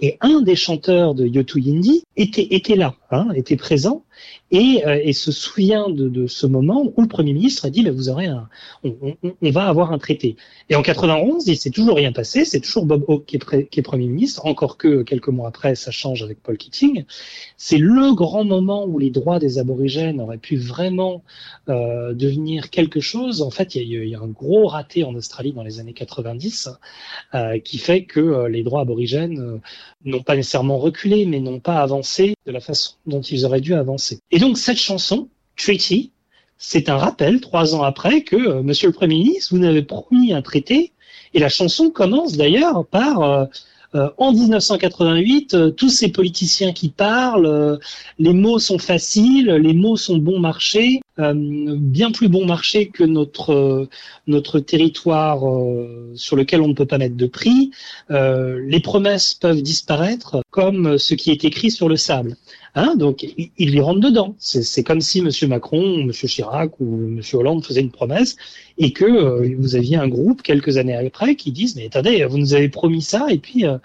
Et 0.00 0.18
un 0.20 0.40
des 0.40 0.56
chanteurs 0.56 1.14
de 1.14 1.26
Yotu 1.26 1.60
Yindi 1.60 2.04
était, 2.16 2.48
était 2.50 2.76
là, 2.76 2.94
hein, 3.10 3.28
était 3.34 3.56
présent 3.56 4.02
et, 4.50 4.82
euh, 4.86 5.00
et 5.02 5.12
se 5.12 5.32
souvient 5.32 5.88
de, 5.88 6.08
de, 6.08 6.26
ce 6.26 6.46
moment 6.46 6.92
où 6.96 7.02
le 7.02 7.08
Premier 7.08 7.32
ministre 7.32 7.66
a 7.66 7.70
dit, 7.70 7.88
vous 7.88 8.08
aurez 8.08 8.26
un, 8.26 8.48
on, 8.84 8.96
on, 9.22 9.34
on, 9.40 9.50
va 9.50 9.66
avoir 9.66 9.92
un 9.92 9.98
traité. 9.98 10.36
Et 10.68 10.76
en 10.76 10.82
91, 10.82 11.46
il 11.46 11.56
s'est 11.56 11.70
toujours 11.70 11.96
rien 11.96 12.12
passé, 12.12 12.44
c'est 12.44 12.60
toujours 12.60 12.86
Bob 12.86 13.04
Hawke 13.08 13.26
qui 13.26 13.36
est, 13.36 13.68
qui 13.68 13.80
est, 13.80 13.82
Premier 13.82 14.06
ministre, 14.06 14.46
encore 14.46 14.76
que 14.76 15.02
quelques 15.02 15.28
mois 15.28 15.48
après, 15.48 15.74
ça 15.74 15.90
change 15.90 16.22
avec 16.22 16.42
Paul 16.42 16.56
Keating. 16.56 17.04
C'est 17.56 17.78
le 17.78 18.14
grand 18.14 18.44
moment 18.44 18.84
où 18.84 18.98
les 18.98 19.10
droits 19.10 19.38
des 19.38 19.58
aborigènes 19.58 20.20
auraient 20.20 20.38
pu 20.38 20.56
vraiment 20.56 21.22
euh, 21.68 22.14
devenir 22.14 22.70
quelque 22.70 23.00
chose. 23.00 23.42
En 23.42 23.50
fait, 23.50 23.74
il 23.74 23.88
y, 23.88 23.96
a, 23.96 24.04
y, 24.04 24.14
a, 24.14 24.20
un 24.20 24.28
gros 24.28 24.66
raté 24.66 25.04
en 25.04 25.14
Australie 25.14 25.52
dans 25.52 25.62
les 25.62 25.80
années 25.80 25.92
90 25.92 26.68
euh, 27.34 27.58
qui 27.58 27.78
fait 27.78 28.04
que 28.04 28.20
euh, 28.20 28.48
les 28.48 28.62
droits 28.62 28.82
aborigènes 28.82 29.40
euh, 29.40 29.58
n'ont 30.04 30.22
pas 30.22 30.36
nécessairement 30.36 30.78
reculé, 30.78 31.26
mais 31.26 31.40
n'ont 31.40 31.60
pas 31.60 31.80
avancé 31.80 32.34
de 32.46 32.52
la 32.52 32.60
façon 32.60 32.94
dont 33.06 33.20
ils 33.20 33.44
auraient 33.44 33.60
dû 33.60 33.74
avancer. 33.74 34.20
Et 34.30 34.38
donc 34.38 34.58
cette 34.58 34.78
chanson, 34.78 35.28
Treaty, 35.56 36.12
c'est 36.58 36.88
un 36.88 36.96
rappel 36.96 37.40
trois 37.40 37.74
ans 37.74 37.82
après 37.82 38.22
que 38.22 38.36
euh, 38.36 38.62
Monsieur 38.62 38.88
le 38.88 38.92
Premier 38.92 39.16
ministre, 39.16 39.54
vous 39.54 39.60
n'avez 39.60 39.82
promis 39.82 40.32
un 40.32 40.42
traité. 40.42 40.92
Et 41.34 41.40
la 41.40 41.48
chanson 41.48 41.90
commence 41.90 42.36
d'ailleurs 42.36 42.86
par 42.86 43.22
euh, 43.22 43.46
en 43.94 44.32
1988, 44.32 45.54
euh, 45.54 45.70
tous 45.70 45.90
ces 45.90 46.10
politiciens 46.10 46.72
qui 46.72 46.88
parlent, 46.88 47.46
euh, 47.46 47.76
les 48.18 48.32
mots 48.32 48.58
sont 48.58 48.78
faciles, 48.78 49.50
les 49.50 49.74
mots 49.74 49.96
sont 49.96 50.16
bon 50.16 50.38
marché, 50.40 51.00
bien 51.18 52.10
plus 52.10 52.28
bon 52.28 52.46
marché 52.46 52.88
que 52.88 53.04
notre 53.04 53.86
notre 54.26 54.60
territoire 54.60 55.40
sur 56.14 56.36
lequel 56.36 56.62
on 56.62 56.68
ne 56.68 56.72
peut 56.72 56.86
pas 56.86 56.96
mettre 56.96 57.16
de 57.16 57.26
prix. 57.26 57.70
les 58.08 58.80
promesses 58.80 59.34
peuvent 59.34 59.60
disparaître 59.60 60.42
comme 60.50 60.96
ce 60.98 61.14
qui 61.14 61.30
est 61.30 61.44
écrit 61.44 61.70
sur 61.70 61.88
le 61.88 61.96
sable. 61.96 62.36
Hein, 62.74 62.96
donc, 62.96 63.22
il, 63.22 63.70
lui 63.70 63.80
rentre 63.80 64.00
dedans. 64.00 64.34
C'est 64.38 64.82
comme 64.82 65.02
si 65.02 65.18
M. 65.18 65.28
Macron, 65.48 66.00
M. 66.00 66.12
Chirac 66.12 66.80
ou 66.80 67.04
M. 67.04 67.20
Hollande 67.34 67.64
faisaient 67.64 67.82
une 67.82 67.90
promesse 67.90 68.36
et 68.78 68.92
que 68.92 69.04
euh, 69.04 69.54
vous 69.58 69.76
aviez 69.76 69.96
un 69.96 70.08
groupe 70.08 70.42
quelques 70.42 70.78
années 70.78 70.96
après 70.96 71.34
qui 71.36 71.52
disent 71.52 71.76
mais 71.76 71.86
attendez, 71.86 72.24
vous 72.24 72.38
nous 72.38 72.54
avez 72.54 72.70
promis 72.70 73.02
ça 73.02 73.26
et 73.28 73.38
puis 73.38 73.66
euh, 73.66 73.76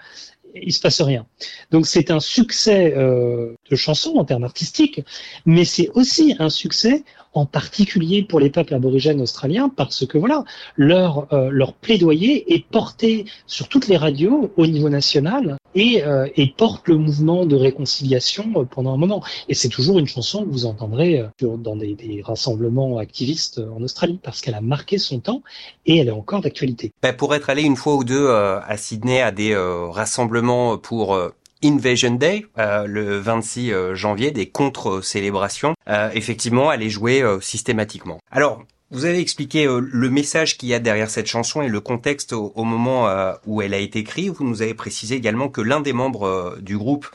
il 0.54 0.72
se 0.72 0.80
passe 0.80 1.02
rien. 1.02 1.26
Donc 1.70 1.86
c'est 1.86 2.10
un 2.10 2.20
succès 2.20 2.94
euh, 2.96 3.52
de 3.70 3.76
chanson 3.76 4.14
en 4.16 4.24
termes 4.24 4.44
artistiques, 4.44 5.02
mais 5.46 5.64
c'est 5.64 5.90
aussi 5.94 6.34
un 6.38 6.50
succès 6.50 7.04
en 7.34 7.46
particulier 7.46 8.22
pour 8.22 8.40
les 8.40 8.50
peuples 8.50 8.74
aborigènes 8.74 9.20
australiens 9.20 9.68
parce 9.68 10.06
que 10.06 10.18
voilà 10.18 10.44
leur 10.76 11.32
euh, 11.32 11.50
leur 11.50 11.74
plaidoyer 11.74 12.54
est 12.54 12.66
porté 12.66 13.26
sur 13.46 13.68
toutes 13.68 13.86
les 13.86 13.96
radios 13.96 14.50
au 14.56 14.66
niveau 14.66 14.88
national 14.88 15.58
et, 15.74 16.02
euh, 16.02 16.26
et 16.36 16.48
porte 16.48 16.88
le 16.88 16.96
mouvement 16.96 17.46
de 17.46 17.56
réconciliation 17.56 18.44
euh, 18.56 18.64
pendant 18.64 18.94
un 18.94 18.96
moment 18.96 19.22
et 19.48 19.54
c'est 19.54 19.68
toujours 19.68 19.98
une 19.98 20.06
chanson 20.06 20.44
que 20.44 20.50
vous 20.50 20.66
entendrez 20.66 21.20
euh, 21.20 21.56
dans 21.56 21.76
des, 21.76 21.94
des, 21.94 22.22
rassemblements 22.22 22.98
activistes 22.98 23.60
en 23.60 23.82
Australie 23.82 24.18
parce 24.22 24.40
qu'elle 24.40 24.54
a 24.54 24.60
marqué 24.60 24.98
son 24.98 25.20
temps 25.20 25.42
et 25.86 25.98
elle 25.98 26.08
est 26.08 26.12
encore 26.12 26.40
d'actualité. 26.40 26.92
Ben 27.02 27.14
pour 27.14 27.34
être 27.34 27.50
allé 27.50 27.62
une 27.62 27.76
fois 27.76 27.94
ou 27.94 28.04
deux 28.04 28.26
euh, 28.26 28.60
à 28.60 28.76
Sydney 28.76 29.20
à 29.20 29.30
des 29.30 29.54
rassemblements 29.56 30.78
pour 30.78 31.16
Invasion 31.64 32.14
Day, 32.14 32.46
euh, 32.58 32.86
le 32.86 33.18
26 33.18 33.72
euh, 33.72 33.94
janvier, 33.94 34.30
des 34.30 34.48
contre-célébrations, 34.48 35.74
euh, 35.88 36.10
effectivement, 36.14 36.72
elle 36.72 36.82
est 36.82 36.90
jouée 36.90 37.22
euh, 37.22 37.40
systématiquement. 37.40 38.18
Alors, 38.30 38.62
vous 38.90 39.04
avez 39.04 39.20
expliqué 39.20 39.66
le 39.66 40.08
message 40.08 40.56
qu'il 40.56 40.70
y 40.70 40.74
a 40.74 40.78
derrière 40.78 41.10
cette 41.10 41.26
chanson 41.26 41.60
et 41.60 41.68
le 41.68 41.80
contexte 41.80 42.32
au, 42.32 42.52
au 42.54 42.64
moment 42.64 43.06
où 43.44 43.60
elle 43.60 43.74
a 43.74 43.78
été 43.78 43.98
écrite. 43.98 44.30
Vous 44.30 44.44
nous 44.44 44.62
avez 44.62 44.72
précisé 44.72 45.14
également 45.14 45.50
que 45.50 45.60
l'un 45.60 45.80
des 45.80 45.92
membres 45.92 46.56
du 46.62 46.78
groupe 46.78 47.06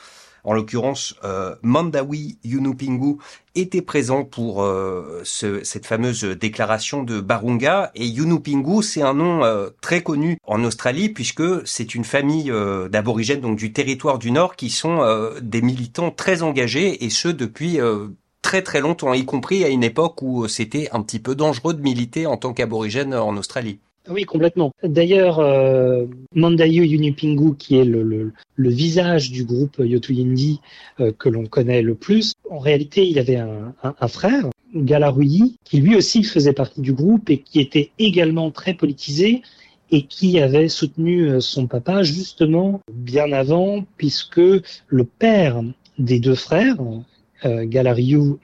en 0.43 0.53
l'occurrence 0.53 1.15
euh, 1.23 1.55
Mandawi 1.61 2.37
Yunupingu, 2.43 3.17
était 3.55 3.81
présent 3.81 4.23
pour 4.23 4.63
euh, 4.63 5.21
ce, 5.23 5.63
cette 5.63 5.85
fameuse 5.85 6.23
déclaration 6.23 7.03
de 7.03 7.21
Barunga. 7.21 7.91
Et 7.95 8.05
Yunupingu, 8.05 8.81
c'est 8.81 9.01
un 9.01 9.13
nom 9.13 9.43
euh, 9.43 9.69
très 9.81 10.01
connu 10.01 10.37
en 10.45 10.63
Australie 10.63 11.09
puisque 11.09 11.65
c'est 11.65 11.95
une 11.95 12.03
famille 12.03 12.51
d'aborigènes 12.89 13.41
donc 13.41 13.57
du 13.57 13.73
territoire 13.73 14.19
du 14.19 14.31
Nord 14.31 14.55
qui 14.55 14.69
sont 14.69 15.01
des 15.41 15.61
militants 15.61 16.11
très 16.11 16.41
engagés 16.41 17.05
et 17.05 17.09
ce 17.09 17.27
depuis 17.27 17.79
très 18.41 18.61
très 18.61 18.81
longtemps, 18.81 19.13
y 19.13 19.25
compris 19.25 19.63
à 19.63 19.69
une 19.69 19.83
époque 19.83 20.21
où 20.21 20.47
c'était 20.47 20.89
un 20.91 21.01
petit 21.01 21.19
peu 21.19 21.35
dangereux 21.35 21.73
de 21.73 21.81
militer 21.81 22.25
en 22.27 22.37
tant 22.37 22.53
qu'aborigène 22.53 23.13
en 23.13 23.35
Australie. 23.37 23.79
Oui, 24.09 24.23
complètement. 24.23 24.71
D'ailleurs, 24.83 25.39
euh, 25.39 26.05
Mandayu 26.35 26.85
Yunipingu, 26.85 27.55
qui 27.55 27.77
est 27.77 27.85
le, 27.85 28.03
le, 28.03 28.33
le, 28.55 28.69
visage 28.69 29.31
du 29.31 29.45
groupe 29.45 29.77
Yotuyindi 29.79 30.59
euh, 30.99 31.13
que 31.17 31.29
l'on 31.29 31.45
connaît 31.45 31.81
le 31.81 31.95
plus, 31.95 32.33
en 32.49 32.59
réalité, 32.59 33.07
il 33.07 33.17
avait 33.17 33.37
un, 33.37 33.73
un, 33.81 33.95
un 33.97 34.07
frère, 34.09 34.49
Galarui, 34.75 35.55
qui 35.63 35.77
lui 35.79 35.95
aussi 35.95 36.23
faisait 36.23 36.53
partie 36.53 36.81
du 36.81 36.91
groupe 36.91 37.29
et 37.29 37.37
qui 37.37 37.61
était 37.61 37.91
également 37.97 38.51
très 38.51 38.73
politisé 38.73 39.41
et 39.91 40.01
qui 40.03 40.39
avait 40.39 40.67
soutenu 40.67 41.29
euh, 41.29 41.39
son 41.39 41.67
papa 41.67 42.03
justement 42.03 42.81
bien 42.91 43.31
avant, 43.31 43.85
puisque 43.95 44.37
le 44.39 45.03
père 45.03 45.61
des 45.97 46.19
deux 46.19 46.35
frères, 46.35 46.77
euh, 47.45 47.65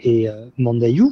et 0.04 0.30
euh, 0.30 0.46
Mandayu, 0.58 1.06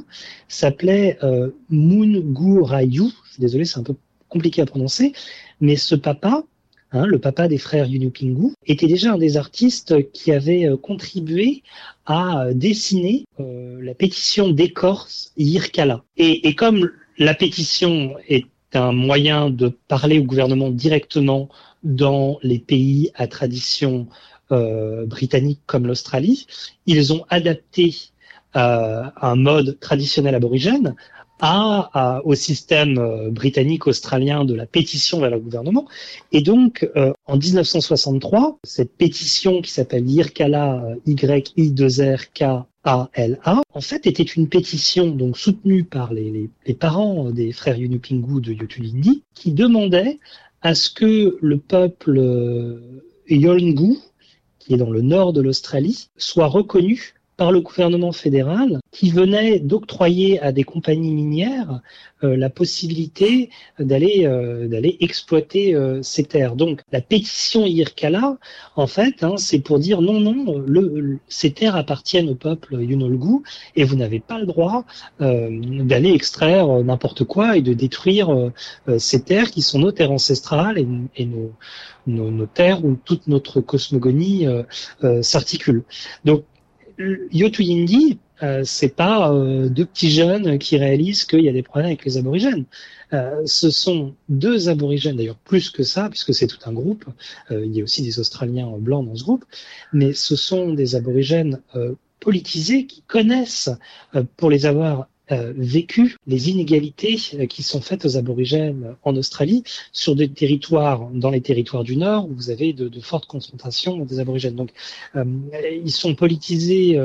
s'appelait 0.47 1.17
euh, 1.23 1.49
Mungurayu. 1.69 3.11
Désolé, 3.39 3.65
c'est 3.65 3.79
un 3.79 3.83
peu 3.83 3.95
compliqué 4.29 4.61
à 4.61 4.65
prononcer, 4.65 5.13
mais 5.61 5.75
ce 5.75 5.95
papa, 5.95 6.43
hein, 6.91 7.05
le 7.05 7.19
papa 7.19 7.47
des 7.47 7.57
frères 7.57 7.87
Yunupingu, 7.87 8.53
était 8.65 8.87
déjà 8.87 9.13
un 9.13 9.17
des 9.17 9.37
artistes 9.37 10.11
qui 10.11 10.31
avait 10.31 10.65
euh, 10.65 10.77
contribué 10.77 11.63
à 12.05 12.47
dessiner 12.53 13.25
euh, 13.39 13.79
la 13.81 13.93
pétition 13.93 14.49
d'écorce 14.49 15.33
Yirkala. 15.37 16.03
Et, 16.17 16.47
et, 16.47 16.55
comme 16.55 16.91
la 17.17 17.33
pétition 17.33 18.15
est 18.27 18.45
un 18.73 18.91
moyen 18.91 19.49
de 19.49 19.69
parler 19.87 20.19
au 20.19 20.23
gouvernement 20.23 20.69
directement 20.69 21.49
dans 21.83 22.37
les 22.43 22.59
pays 22.59 23.11
à 23.15 23.27
tradition 23.27 24.07
euh, 24.51 25.05
britannique 25.05 25.59
comme 25.65 25.87
l'Australie, 25.87 26.47
ils 26.85 27.11
ont 27.11 27.25
adapté 27.29 27.95
euh, 28.55 29.03
un 29.21 29.35
mode 29.35 29.77
traditionnel 29.79 30.35
aborigène 30.35 30.95
à, 31.39 31.89
à, 31.93 32.21
au 32.25 32.35
système 32.35 32.97
euh, 32.97 33.29
britannique-australien 33.29 34.45
de 34.45 34.53
la 34.53 34.65
pétition 34.65 35.19
vers 35.19 35.31
le 35.31 35.39
gouvernement. 35.39 35.87
Et 36.31 36.41
donc, 36.41 36.89
euh, 36.95 37.13
en 37.25 37.37
1963, 37.37 38.57
cette 38.63 38.95
pétition 38.95 39.61
qui 39.61 39.71
s'appelle 39.71 40.09
YIRKALA, 40.09 40.95
Y-I-2-R-K-A-L-A, 41.05 42.63
en 43.73 43.81
fait, 43.81 44.07
était 44.07 44.23
une 44.23 44.49
pétition 44.49 45.07
donc 45.07 45.37
soutenue 45.37 45.83
par 45.83 46.13
les, 46.13 46.31
les, 46.31 46.49
les 46.65 46.73
parents 46.73 47.29
des 47.31 47.51
frères 47.51 47.77
Yunupingu 47.77 48.41
de 48.41 48.53
Yotulindi, 48.53 49.23
qui 49.33 49.51
demandait 49.51 50.19
à 50.61 50.73
ce 50.75 50.89
que 50.89 51.37
le 51.39 51.57
peuple 51.57 52.17
euh, 52.17 53.03
Yolngu, 53.29 53.97
qui 54.59 54.73
est 54.73 54.77
dans 54.77 54.89
le 54.89 55.01
nord 55.01 55.33
de 55.33 55.41
l'Australie, 55.41 56.09
soit 56.17 56.47
reconnu 56.47 57.13
par 57.37 57.51
le 57.51 57.61
gouvernement 57.61 58.11
fédéral 58.11 58.79
qui 58.91 59.11
venait 59.11 59.59
d'octroyer 59.59 60.39
à 60.41 60.51
des 60.51 60.63
compagnies 60.63 61.13
minières 61.13 61.81
euh, 62.23 62.35
la 62.35 62.49
possibilité 62.49 63.51
d'aller 63.77 64.25
euh, 64.25 64.67
d'aller 64.67 64.97
exploiter 65.01 65.75
euh, 65.75 66.01
ces 66.01 66.23
terres. 66.23 66.55
Donc 66.55 66.81
la 66.91 66.99
pétition 66.99 67.63
Irkala, 67.63 68.37
en 68.75 68.87
fait, 68.87 69.23
hein, 69.23 69.35
c'est 69.37 69.59
pour 69.59 69.77
dire 69.77 70.01
non 70.01 70.19
non, 70.19 70.57
le, 70.65 70.99
le, 70.99 71.19
ces 71.27 71.51
terres 71.51 71.75
appartiennent 71.75 72.29
au 72.29 72.35
peuple 72.35 72.81
Yunolgu 72.81 73.43
et 73.75 73.83
vous 73.83 73.95
n'avez 73.95 74.19
pas 74.19 74.39
le 74.39 74.47
droit 74.47 74.85
d'aller 75.19 76.11
extraire 76.11 76.67
n'importe 76.83 77.23
quoi 77.23 77.57
et 77.57 77.61
de 77.61 77.73
détruire 77.73 78.51
ces 78.97 79.21
terres 79.21 79.51
qui 79.51 79.61
sont 79.61 79.79
nos 79.79 79.91
terres 79.91 80.11
ancestrales 80.11 80.79
et, 80.79 80.87
et 81.15 81.25
nos, 81.25 81.51
nos, 82.07 82.31
nos, 82.31 82.45
terres 82.47 82.83
où 82.83 82.97
toute 83.05 83.27
notre 83.27 83.61
cosmogonie 83.61 84.47
s'articule. 85.21 85.83
Donc 86.25 86.43
Yotuyindi, 86.99 88.19
euh, 88.43 88.61
c'est 88.63 88.95
pas 88.95 89.31
euh, 89.31 89.69
deux 89.69 89.85
petits 89.85 90.11
jeunes 90.11 90.59
qui 90.59 90.77
réalisent 90.77 91.25
qu'il 91.25 91.41
y 91.41 91.49
a 91.49 91.53
des 91.53 91.63
problèmes 91.63 91.87
avec 91.87 92.05
les 92.05 92.17
aborigènes. 92.17 92.65
Euh, 93.13 93.41
ce 93.45 93.69
sont 93.69 94.15
deux 94.29 94.69
aborigènes, 94.69 95.15
d'ailleurs 95.15 95.37
plus 95.37 95.69
que 95.69 95.83
ça, 95.83 96.09
puisque 96.09 96.33
c'est 96.33 96.47
tout 96.47 96.59
un 96.65 96.73
groupe. 96.73 97.05
Euh, 97.51 97.65
il 97.65 97.75
y 97.75 97.81
a 97.81 97.83
aussi 97.83 98.01
des 98.01 98.19
Australiens 98.19 98.69
blancs 98.77 99.05
dans 99.05 99.15
ce 99.15 99.23
groupe, 99.23 99.45
mais 99.93 100.13
ce 100.13 100.35
sont 100.35 100.73
des 100.73 100.95
aborigènes 100.95 101.61
euh, 101.75 101.93
politisés 102.19 102.85
qui 102.85 103.03
connaissent, 103.03 103.69
pour 104.37 104.49
les 104.49 104.65
avoir 104.65 105.07
euh, 105.31 105.53
vécu 105.55 106.15
les 106.25 106.49
inégalités 106.49 107.17
euh, 107.33 107.45
qui 107.45 107.63
sont 107.63 107.81
faites 107.81 108.05
aux 108.05 108.17
aborigènes 108.17 108.95
en 109.03 109.15
Australie 109.15 109.63
sur 109.91 110.15
des 110.15 110.29
territoires, 110.29 111.09
dans 111.11 111.29
les 111.29 111.41
territoires 111.41 111.83
du 111.83 111.97
Nord, 111.97 112.29
où 112.29 112.33
vous 112.33 112.49
avez 112.49 112.73
de, 112.73 112.87
de 112.87 112.99
fortes 112.99 113.25
concentrations 113.25 113.97
des 114.05 114.19
aborigènes. 114.19 114.55
Donc, 114.55 114.71
euh, 115.15 115.25
ils 115.83 115.91
sont 115.91 116.15
politisés 116.15 116.99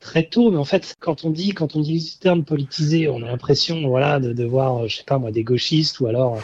très 0.00 0.24
tôt, 0.24 0.50
mais 0.50 0.56
en 0.56 0.64
fait, 0.64 0.96
quand 0.98 1.24
on 1.24 1.30
dit, 1.30 1.50
quand 1.50 1.76
on 1.76 1.80
dit 1.80 1.94
le 1.94 2.22
terme 2.22 2.44
politisé, 2.44 3.08
on 3.08 3.22
a 3.22 3.26
l'impression, 3.26 3.86
voilà, 3.88 4.18
de, 4.18 4.32
de 4.32 4.44
voir, 4.44 4.88
je 4.88 4.96
sais 4.96 5.04
pas 5.04 5.18
moi, 5.18 5.30
des 5.30 5.44
gauchistes 5.44 6.00
ou 6.00 6.06
alors 6.06 6.40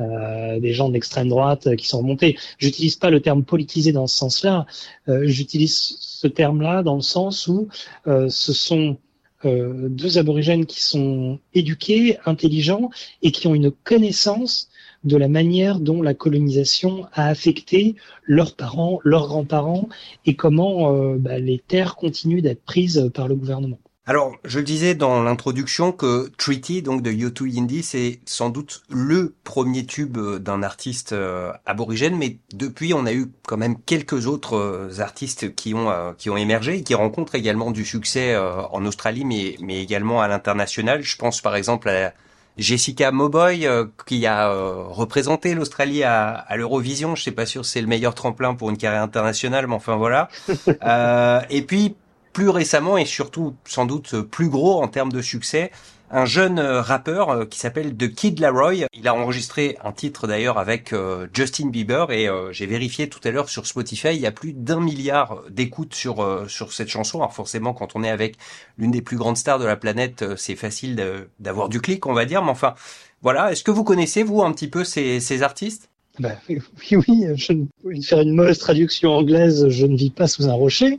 euh, 0.00 0.58
des 0.60 0.72
gens 0.72 0.88
d'extrême 0.88 1.28
droite 1.28 1.76
qui 1.76 1.86
sont 1.86 1.98
remontés. 1.98 2.38
J'utilise 2.58 2.96
pas 2.96 3.10
le 3.10 3.20
terme 3.20 3.44
politisé 3.44 3.92
dans 3.92 4.06
ce 4.06 4.16
sens-là. 4.16 4.66
Euh, 5.08 5.26
J'utilise 5.26 5.96
ce 6.00 6.26
terme-là 6.26 6.82
dans 6.82 6.94
le 6.94 7.02
sens 7.02 7.48
où 7.48 7.68
euh, 8.06 8.28
ce 8.30 8.52
sont 8.52 8.96
euh, 9.44 9.88
deux 9.88 10.18
aborigènes 10.18 10.66
qui 10.66 10.82
sont 10.82 11.38
éduqués, 11.54 12.18
intelligents 12.26 12.90
et 13.22 13.32
qui 13.32 13.46
ont 13.46 13.54
une 13.54 13.70
connaissance 13.70 14.68
de 15.04 15.16
la 15.16 15.28
manière 15.28 15.80
dont 15.80 16.02
la 16.02 16.14
colonisation 16.14 17.06
a 17.14 17.28
affecté 17.28 17.96
leurs 18.24 18.54
parents, 18.54 19.00
leurs 19.02 19.28
grands-parents 19.28 19.88
et 20.26 20.34
comment 20.34 20.94
euh, 20.94 21.16
bah, 21.16 21.38
les 21.38 21.58
terres 21.58 21.96
continuent 21.96 22.42
d'être 22.42 22.62
prises 22.62 23.10
par 23.14 23.28
le 23.28 23.34
gouvernement. 23.34 23.78
Alors, 24.06 24.34
je 24.44 24.58
le 24.58 24.64
disais 24.64 24.94
dans 24.94 25.22
l'introduction 25.22 25.92
que 25.92 26.32
Treaty, 26.38 26.80
donc 26.80 27.02
de 27.02 27.12
U2 27.12 27.60
Indie, 27.60 27.82
c'est 27.82 28.20
sans 28.24 28.48
doute 28.48 28.82
le 28.88 29.34
premier 29.44 29.84
tube 29.84 30.16
euh, 30.16 30.38
d'un 30.38 30.62
artiste 30.62 31.12
euh, 31.12 31.52
aborigène, 31.66 32.16
mais 32.16 32.38
depuis, 32.54 32.94
on 32.94 33.04
a 33.04 33.12
eu 33.12 33.30
quand 33.46 33.58
même 33.58 33.78
quelques 33.82 34.26
autres 34.26 34.56
euh, 34.56 35.00
artistes 35.00 35.54
qui 35.54 35.74
ont 35.74 35.90
qui 36.16 36.30
ont 36.30 36.36
émergé 36.36 36.78
et 36.78 36.82
qui 36.82 36.94
rencontrent 36.94 37.34
également 37.34 37.70
du 37.70 37.84
succès 37.84 38.36
en 38.36 38.84
Australie, 38.86 39.24
mais 39.24 39.56
mais 39.60 39.82
également 39.82 40.22
à 40.22 40.28
l'international. 40.28 41.02
Je 41.02 41.16
pense 41.16 41.40
par 41.40 41.54
exemple 41.54 41.88
à 41.88 42.14
Jessica 42.56 43.12
Mowboy 43.12 43.68
qui 44.06 44.26
a 44.26 44.50
représenté 44.50 45.54
l'Australie 45.54 46.02
à, 46.02 46.30
à 46.32 46.56
l'Eurovision. 46.56 47.14
Je 47.14 47.22
sais 47.22 47.32
pas 47.32 47.46
sûr 47.46 47.64
si 47.64 47.72
c'est 47.72 47.80
le 47.80 47.86
meilleur 47.86 48.14
tremplin 48.14 48.54
pour 48.54 48.70
une 48.70 48.76
carrière 48.76 49.02
internationale, 49.02 49.66
mais 49.66 49.74
enfin 49.74 49.96
voilà. 49.96 50.28
et 51.50 51.62
puis 51.62 51.96
plus 52.32 52.48
récemment 52.48 52.96
et 52.96 53.04
surtout 53.04 53.56
sans 53.64 53.86
doute 53.86 54.22
plus 54.22 54.48
gros 54.48 54.82
en 54.82 54.88
termes 54.88 55.12
de 55.12 55.22
succès, 55.22 55.70
un 56.10 56.24
jeune 56.24 56.58
euh, 56.58 56.80
rappeur 56.80 57.30
euh, 57.30 57.44
qui 57.44 57.58
s'appelle 57.58 57.96
The 57.96 58.12
Kid 58.12 58.40
Laroi. 58.40 58.86
Il 58.92 59.06
a 59.06 59.14
enregistré 59.14 59.78
un 59.84 59.92
titre 59.92 60.26
d'ailleurs 60.26 60.58
avec 60.58 60.92
euh, 60.92 61.28
Justin 61.32 61.68
Bieber 61.68 62.10
et 62.10 62.28
j'ai 62.50 62.66
vérifié 62.66 63.08
tout 63.08 63.20
à 63.24 63.30
l'heure 63.30 63.48
sur 63.48 63.66
Spotify, 63.66 64.08
il 64.08 64.20
y 64.20 64.26
a 64.26 64.32
plus 64.32 64.52
d'un 64.52 64.80
milliard 64.80 65.42
d'écoutes 65.48 65.94
sur 65.94 66.46
sur 66.48 66.72
cette 66.72 66.88
chanson. 66.88 67.18
Alors 67.18 67.34
forcément, 67.34 67.72
quand 67.72 67.94
on 67.94 68.02
est 68.02 68.10
avec 68.10 68.36
l'une 68.78 68.90
des 68.90 69.02
plus 69.02 69.16
grandes 69.16 69.36
stars 69.36 69.58
de 69.58 69.64
la 69.64 69.76
planète, 69.76 70.24
c'est 70.36 70.56
facile 70.56 71.28
d'avoir 71.38 71.68
du 71.68 71.80
clic, 71.80 72.06
on 72.06 72.12
va 72.12 72.24
dire. 72.24 72.42
Mais 72.42 72.50
enfin, 72.50 72.74
voilà. 73.22 73.52
Est-ce 73.52 73.64
que 73.64 73.70
vous 73.70 73.84
connaissez 73.84 74.22
vous 74.22 74.42
un 74.42 74.52
petit 74.52 74.68
peu 74.68 74.84
ces, 74.84 75.20
ces 75.20 75.42
artistes? 75.42 75.89
Ben, 76.18 76.36
oui, 76.48 76.60
oui, 76.92 77.26
je 77.36 77.52
ne 77.52 78.02
faire 78.02 78.20
une 78.20 78.34
mauvaise 78.34 78.58
traduction 78.58 79.12
anglaise, 79.12 79.68
je 79.68 79.86
ne 79.86 79.96
vis 79.96 80.10
pas 80.10 80.26
sous 80.26 80.48
un 80.48 80.52
rocher. 80.52 80.98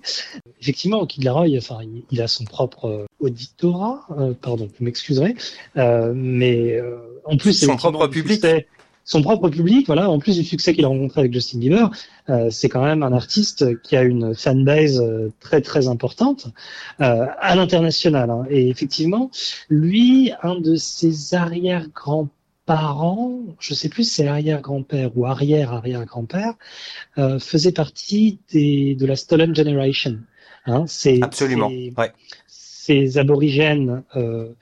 Effectivement, 0.62 1.05
Kid 1.05 1.24
Laroi, 1.24 1.57
enfin, 1.57 1.80
il 2.12 2.22
a 2.22 2.28
son 2.28 2.45
propre 2.45 2.86
euh, 2.86 3.05
auditorat, 3.20 4.05
euh, 4.18 4.34
pardon, 4.39 4.68
vous 4.68 4.86
m'excuserez, 4.86 5.36
euh, 5.78 6.14
mais 6.16 6.76
euh, 6.76 6.97
en 7.26 7.38
plus 7.38 7.53
son 7.53 7.76
propre 7.76 8.07
public. 8.07 8.45
son 9.03 9.22
propre 9.22 9.49
public, 9.49 9.88
voilà. 9.88 10.09
En 10.09 10.18
plus 10.18 10.38
du 10.38 10.43
succès 10.43 10.74
qu'il 10.74 10.86
a 10.86 10.88
rencontré 10.88 11.22
avec 11.22 11.34
Justin 11.34 11.59
Bieber, 11.59 11.91
euh, 12.30 12.49
c'est 12.49 12.70
quand 12.70 12.84
même 12.84 13.03
un 13.03 13.12
artiste 13.12 13.82
qui 13.82 13.97
a 13.97 14.03
une 14.03 14.34
fanbase 14.34 15.03
très 15.39 15.62
très 15.62 15.88
importante 15.88 16.47
à 16.99 17.55
l'international. 17.55 18.30
Hein. 18.30 18.45
Et 18.49 18.70
effectivement, 18.70 19.30
lui, 19.70 20.32
un 20.41 20.55
de 20.55 20.76
ses 20.76 21.36
arrière 21.36 21.88
grands 21.93 22.30
parents, 22.72 23.42
je 23.60 23.74
sais 23.74 23.90
plus 23.90 24.06
si 24.06 24.16
c'est 24.16 24.28
arrière-grand-père 24.28 25.12
ou 25.18 25.26
arrière-arrière-grand-père, 25.26 26.54
euh, 27.18 27.38
faisait 27.38 27.74
partie 27.74 28.40
des, 28.54 28.96
de 28.96 29.06
la 29.06 29.18
Stolen 29.18 29.54
Generation. 29.54 30.20
Hein, 30.66 30.86
c'est 30.88 31.22
Absolument. 31.22 31.70
Ces 32.48 33.18
aborigènes 33.18 34.04
euh, 34.16 34.54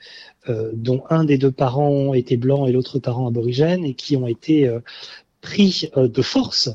euh, 0.48 0.72
dont 0.74 1.04
un 1.08 1.22
des 1.22 1.38
deux 1.38 1.52
parents 1.52 2.12
était 2.12 2.36
blanc 2.36 2.66
et 2.66 2.72
l'autre 2.72 2.98
parent 2.98 3.28
aborigène 3.28 3.84
et 3.84 3.94
qui 3.94 4.16
ont 4.16 4.26
été 4.26 4.66
euh, 4.66 4.80
pris 5.40 5.90
euh, 5.96 6.08
de 6.08 6.22
force 6.22 6.70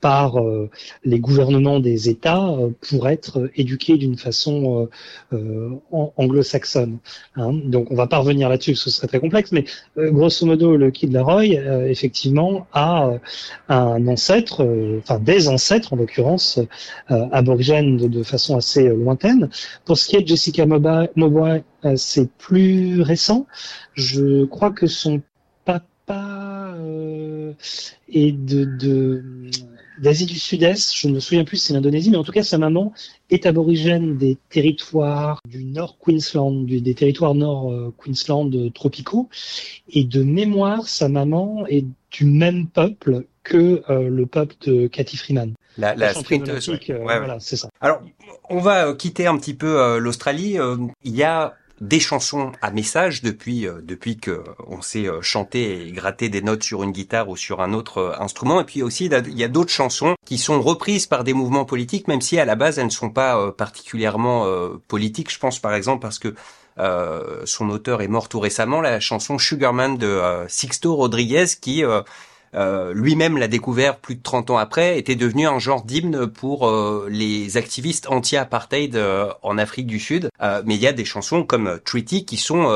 par 0.00 0.40
euh, 0.40 0.70
les 1.04 1.20
gouvernements 1.20 1.78
des 1.78 2.08
États 2.08 2.48
euh, 2.48 2.70
pour 2.88 3.08
être 3.08 3.50
éduqués 3.54 3.98
d'une 3.98 4.16
façon 4.16 4.88
anglo-saxonne. 6.16 6.98
Hein. 7.36 7.52
Donc 7.64 7.90
on 7.90 7.94
va 7.94 8.06
pas 8.06 8.18
revenir 8.18 8.48
là-dessus, 8.48 8.76
ce 8.76 8.88
serait 8.88 9.08
très 9.08 9.20
complexe, 9.20 9.52
mais 9.52 9.64
grosso 9.96 10.46
modo, 10.46 10.76
le 10.76 10.90
Kid 10.90 11.12
Laroi, 11.12 11.44
effectivement, 11.44 12.66
a 12.72 13.10
un 13.68 14.08
ancêtre, 14.08 14.66
enfin 14.98 15.18
des 15.18 15.48
ancêtres 15.48 15.92
en 15.92 15.96
l'occurrence, 15.96 16.58
aborigènes 17.08 17.96
de, 17.96 18.22
façon 18.22 18.56
assez 18.56 18.88
lointaine. 18.88 19.50
Pour 19.84 19.98
ce 19.98 20.08
qui 20.08 20.16
est 20.16 20.22
de 20.22 20.28
Jessica 20.28 20.64
Mowboy, 20.66 21.62
c'est 21.96 22.30
plus 22.30 23.02
récent. 23.02 23.46
Je 23.94 24.44
crois 24.46 24.70
que 24.70 24.86
son 24.86 25.20
papa 25.64 26.74
et 28.08 28.32
de 28.32 29.14
d'Asie 30.00 30.26
du 30.26 30.38
Sud-Est, 30.38 30.96
je 30.96 31.08
ne 31.08 31.14
me 31.14 31.20
souviens 31.20 31.44
plus 31.44 31.58
si 31.58 31.66
c'est 31.66 31.74
l'Indonésie, 31.74 32.10
mais 32.10 32.16
en 32.16 32.24
tout 32.24 32.32
cas 32.32 32.42
sa 32.42 32.58
maman 32.58 32.92
est 33.28 33.44
aborigène 33.44 34.16
des 34.16 34.38
territoires 34.48 35.40
du 35.46 35.64
Nord 35.64 35.98
Queensland, 35.98 36.64
des 36.64 36.94
territoires 36.94 37.34
Nord 37.34 37.70
euh, 37.70 37.94
Queensland 37.98 38.50
euh, 38.54 38.70
tropicaux, 38.70 39.28
et 39.90 40.04
de 40.04 40.22
mémoire 40.22 40.88
sa 40.88 41.08
maman 41.08 41.66
est 41.68 41.84
du 42.10 42.24
même 42.24 42.66
peuple 42.66 43.26
que 43.42 43.82
euh, 43.90 44.08
le 44.08 44.26
peuple 44.26 44.54
de 44.62 44.86
Cathy 44.86 45.16
Freeman. 45.18 45.52
La, 45.76 45.94
la, 45.94 46.14
sprinteuse. 46.14 46.70
Voilà, 47.02 47.38
c'est 47.38 47.56
ça. 47.56 47.68
Alors, 47.80 48.02
on 48.48 48.58
va 48.58 48.94
quitter 48.94 49.26
un 49.26 49.38
petit 49.38 49.54
peu 49.54 49.98
l'Australie. 49.98 50.56
il 51.04 51.16
y 51.16 51.22
a 51.22 51.54
des 51.80 52.00
chansons 52.00 52.52
à 52.60 52.70
message 52.70 53.22
depuis 53.22 53.66
euh, 53.66 53.80
depuis 53.82 54.18
que 54.18 54.44
on 54.66 54.82
sait 54.82 55.06
euh, 55.06 55.22
chanter 55.22 55.88
et 55.88 55.92
gratter 55.92 56.28
des 56.28 56.42
notes 56.42 56.62
sur 56.62 56.82
une 56.82 56.92
guitare 56.92 57.28
ou 57.28 57.36
sur 57.36 57.62
un 57.62 57.72
autre 57.72 57.98
euh, 57.98 58.20
instrument. 58.20 58.60
Et 58.60 58.64
puis 58.64 58.82
aussi 58.82 59.06
il 59.06 59.38
y 59.38 59.44
a 59.44 59.48
d'autres 59.48 59.70
chansons 59.70 60.14
qui 60.26 60.36
sont 60.36 60.60
reprises 60.60 61.06
par 61.06 61.24
des 61.24 61.32
mouvements 61.32 61.64
politiques 61.64 62.06
même 62.08 62.20
si 62.20 62.38
à 62.38 62.44
la 62.44 62.54
base 62.54 62.78
elles 62.78 62.86
ne 62.86 62.90
sont 62.90 63.10
pas 63.10 63.52
particulièrement 63.52 64.46
politiques 64.88 65.32
je 65.32 65.38
pense 65.38 65.58
par 65.58 65.74
exemple 65.74 66.02
parce 66.02 66.18
que 66.18 66.34
son 67.44 67.70
auteur 67.70 68.02
est 68.02 68.08
mort 68.08 68.28
tout 68.28 68.40
récemment 68.40 68.80
la 68.80 69.00
chanson 69.00 69.38
Sugarman 69.38 69.96
de 69.96 70.20
Sixto 70.48 70.94
Rodriguez 70.94 71.46
qui 71.60 71.84
euh, 71.84 72.02
lui-même 72.54 73.38
l'a 73.38 73.48
découvert 73.48 73.98
plus 73.98 74.16
de 74.16 74.22
30 74.22 74.50
ans 74.50 74.58
après, 74.58 74.98
était 74.98 75.14
devenu 75.14 75.46
un 75.46 75.58
genre 75.58 75.84
d'hymne 75.84 76.26
pour 76.26 76.68
euh, 76.68 77.06
les 77.10 77.56
activistes 77.56 78.08
anti-apartheid 78.08 78.96
euh, 78.96 79.28
en 79.42 79.58
Afrique 79.58 79.86
du 79.86 80.00
Sud. 80.00 80.30
mais 80.64 80.74
il 80.74 80.80
y 80.80 80.86
a 80.86 80.92
des 80.92 81.04
chansons 81.04 81.44
comme 81.44 81.78
Treaty 81.84 82.24
qui 82.24 82.36
sont 82.36 82.68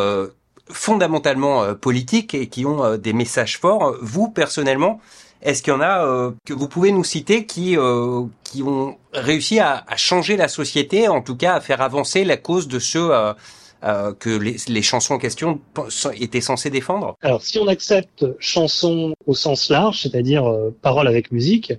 fondamentalement 0.70 1.75
politiques 1.75 2.35
et 2.35 2.49
qui 2.49 2.64
ont 2.64 2.97
des 2.97 3.12
messages 3.12 3.59
forts. 3.59 3.97
Vous, 4.01 4.29
personnellement, 4.29 5.01
est-ce 5.43 5.62
qu'il 5.62 5.72
y 5.72 5.77
en 5.77 5.81
a 5.81 6.33
que 6.47 6.55
vous 6.55 6.68
pouvez 6.68 6.93
nous 6.93 7.05
citer 7.05 7.47
qui 7.47 7.77
qui 8.45 8.62
ont 8.62 8.97
réussi 9.12 9.59
à, 9.59 9.85
à, 9.89 9.97
changer 9.97 10.37
la 10.37 10.49
société, 10.49 11.09
en 11.09 11.20
tout 11.20 11.37
cas 11.37 11.55
à 11.55 11.61
faire 11.61 11.81
avancer 11.81 12.25
la 12.25 12.37
cause 12.37 12.68
de 12.68 12.79
ceux 12.79 13.11
euh, 13.85 14.14
que 14.14 14.30
les, 14.30 14.57
les, 14.68 14.82
chansons 14.82 15.14
en 15.14 15.18
question 15.18 15.61
étaient 16.18 16.41
censées 16.41 16.70
défendre? 16.70 17.16
Alors, 17.20 17.43
si 17.43 17.59
on 17.59 17.68
accepte 17.68 18.24
chanson 18.39 19.14
au 19.26 19.35
sens 19.35 19.68
large, 19.68 20.01
c'est-à-dire 20.03 20.47
euh, 20.47 20.74
parole 20.80 21.07
avec 21.07 21.32
musique, 21.32 21.74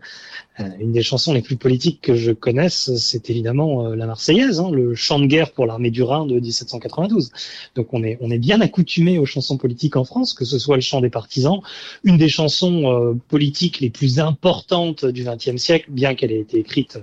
euh, 0.59 0.63
une 0.79 0.91
des 0.91 1.01
chansons 1.01 1.33
les 1.33 1.41
plus 1.41 1.55
politiques 1.55 2.01
que 2.01 2.15
je 2.15 2.31
connaisse, 2.31 2.95
c'est 2.97 3.29
évidemment 3.29 3.89
la 3.89 4.05
Marseillaise, 4.05 4.59
hein, 4.59 4.69
le 4.71 4.93
chant 4.93 5.19
de 5.19 5.25
guerre 5.25 5.51
pour 5.51 5.65
l'armée 5.65 5.89
du 5.89 6.03
Rhin 6.03 6.25
de 6.25 6.39
1792. 6.39 7.31
Donc, 7.75 7.93
on 7.93 8.03
est 8.03 8.17
on 8.21 8.29
est 8.29 8.39
bien 8.39 8.61
accoutumé 8.61 9.17
aux 9.17 9.25
chansons 9.25 9.57
politiques 9.57 9.95
en 9.95 10.03
France, 10.03 10.33
que 10.33 10.45
ce 10.45 10.59
soit 10.59 10.75
le 10.75 10.81
chant 10.81 11.01
des 11.01 11.09
partisans, 11.09 11.61
une 12.03 12.17
des 12.17 12.29
chansons 12.29 13.19
politiques 13.27 13.79
les 13.79 13.89
plus 13.89 14.19
importantes 14.19 15.05
du 15.05 15.23
XXe 15.23 15.57
siècle, 15.57 15.87
bien 15.89 16.13
qu'elle 16.13 16.31
ait 16.31 16.39
été 16.39 16.59
écrite 16.59 16.99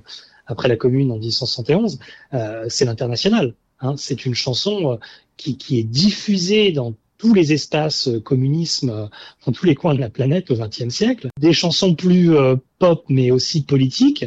après 0.47 0.69
la 0.69 0.77
Commune 0.77 1.11
en 1.11 1.17
1871, 1.17 1.99
euh, 2.35 2.67
c'est 2.69 2.85
l'international. 2.85 3.55
Hein, 3.83 3.97
c'est 3.97 4.25
une 4.25 4.35
chanson 4.35 4.93
euh, 4.93 4.97
qui, 5.37 5.79
est 5.79 5.83
diffusée 5.83 6.71
dans 6.71 6.95
tous 7.19 7.35
les 7.35 7.53
espaces 7.53 8.09
euh, 8.09 8.21
communisme, 8.21 8.91
euh, 8.91 9.07
dans 9.45 9.53
tous 9.53 9.67
les 9.67 9.75
coins 9.75 9.95
de 9.95 10.01
la 10.01 10.09
planète 10.09 10.51
au 10.53 10.55
XXe 10.55 10.89
siècle. 10.89 11.29
Des 11.41 11.53
chansons 11.53 11.95
plus 11.95 12.31
pop 12.79 13.05
mais 13.09 13.31
aussi 13.31 13.63
politique. 13.63 14.25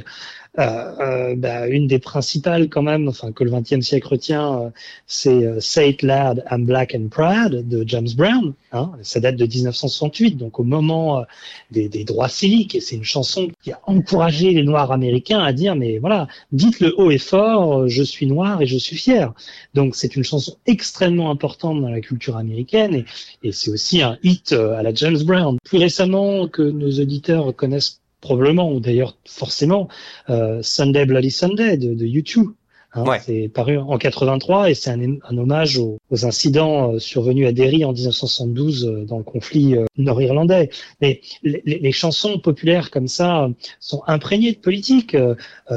Euh, 0.58 0.93
euh, 1.01 1.36
bah, 1.36 1.68
une 1.68 1.88
des 1.88 1.99
principales 1.99 2.70
quand 2.70 2.82
même, 2.82 3.10
enfin 3.10 3.34
que 3.34 3.43
le 3.43 3.51
XXe 3.51 3.82
siècle 3.82 4.08
retient, 4.08 4.62
euh, 4.62 4.70
c'est 5.06 5.60
Say 5.60 5.89
It 5.89 6.01
Loud, 6.01 6.45
I'm 6.49 6.66
Black 6.66 6.95
and 6.95 7.10
Proud 7.10 7.68
de 7.68 7.84
James 7.86 8.08
Brown. 8.16 8.53
Hein, 8.72 8.91
ça 9.01 9.20
date 9.20 9.36
de 9.36 9.45
1968, 9.45 10.38
donc 10.38 10.60
au 10.60 10.64
moment 10.64 11.24
des, 11.72 11.89
des 11.89 12.03
droits 12.03 12.30
civiques, 12.30 12.76
et 12.76 12.80
c'est 12.80 12.95
une 12.95 13.03
chanson 13.03 13.49
qui 13.64 13.72
a 13.72 13.80
encouragé 13.86 14.51
les 14.51 14.64
Noirs 14.64 14.91
américains 14.91 15.39
à 15.39 15.51
dire 15.51 15.76
mais 15.76 15.97
voilà, 15.97 16.28
dites 16.51 16.80
le 16.80 16.93
haut 16.97 17.12
et 17.12 17.18
fort, 17.18 17.88
je 17.88 18.03
suis 18.03 18.26
noir 18.26 18.62
et 18.62 18.66
je 18.66 18.78
suis 18.78 18.95
fier. 18.95 19.34
Donc 19.74 19.95
c'est 19.95 20.16
une 20.16 20.24
chanson 20.24 20.56
extrêmement 20.66 21.32
importante 21.32 21.82
dans 21.82 21.89
la 21.89 22.01
culture 22.01 22.38
américaine 22.38 23.03
et 23.43 23.51
c'est 23.51 23.72
aussi 23.72 24.01
un 24.01 24.18
hit 24.24 24.53
à 24.53 24.84
la 24.84 24.93
James 24.93 25.22
Brown. 25.24 25.58
Plus 25.64 25.80
récemment 25.80 26.47
que 26.47 26.62
nos 26.62 26.91
auditeurs 26.99 27.56
connaissent 27.56 27.99
probablement, 28.26 28.71
ou 28.71 28.80
d'ailleurs 28.80 29.17
forcément, 29.26 29.88
euh, 30.30 30.59
Sunday 30.61 31.05
Bloody 31.05 31.32
Sunday 31.32 31.78
de, 31.78 31.93
de 31.93 32.05
YouTube. 32.05 32.49
Hein, 32.95 33.19
C'est 33.26 33.49
paru 33.49 33.78
en 33.78 33.97
83 33.97 34.69
et 34.69 34.73
c'est 34.73 34.89
un, 34.89 35.17
un, 35.30 35.38
hommage 35.38 35.78
aux, 35.78 35.97
aux 36.11 36.26
incidents 36.26 36.93
euh, 36.93 36.99
survenus 36.99 37.45
à 37.45 37.51
Derry 37.51 37.84
en 37.84 37.91
1972 37.91 38.86
euh, 38.86 39.03
dans 39.03 39.17
le 39.17 39.23
conflit 39.23 39.76
euh, 39.76 39.86
nord-irlandais. 39.97 40.69
Mais 41.01 41.19
les, 41.43 41.61
les, 41.65 41.91
chansons 41.91 42.39
populaires 42.39 42.91
comme 42.91 43.09
ça 43.09 43.49
sont 43.82 44.01
imprégnées 44.07 44.53
de 44.53 44.57
politique. 44.57 45.15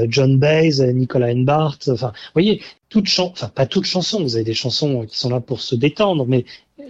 John 0.09 0.38
Baez, 0.38 0.92
Nicolas 0.92 1.32
Enbart, 1.32 1.78
enfin, 1.88 2.09
vous 2.09 2.32
voyez, 2.34 2.62
toutes 2.89 3.07
chansons, 3.07 3.32
enfin 3.32 3.49
pas 3.49 3.66
toutes 3.66 3.84
chansons, 3.84 4.22
vous 4.22 4.36
avez 4.36 4.45
des 4.45 4.55
chansons 4.55 5.05
qui 5.07 5.18
sont 5.18 5.30
là 5.30 5.41
pour 5.41 5.61
se 5.61 5.74
détendre, 5.74 6.26
mais 6.26 6.45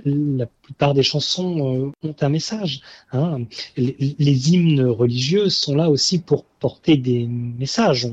la 0.05 0.47
plupart 0.47 0.95
des 0.95 1.03
chansons 1.03 1.93
ont 2.03 2.15
un 2.21 2.29
message. 2.29 2.81
Hein. 3.13 3.41
Les, 3.77 4.51
hymnes 4.51 4.85
religieux 4.85 5.49
sont 5.49 5.75
là 5.75 5.91
aussi 5.91 6.21
pour 6.21 6.45
porter 6.61 6.97
des 6.97 7.27
messages. 7.27 8.09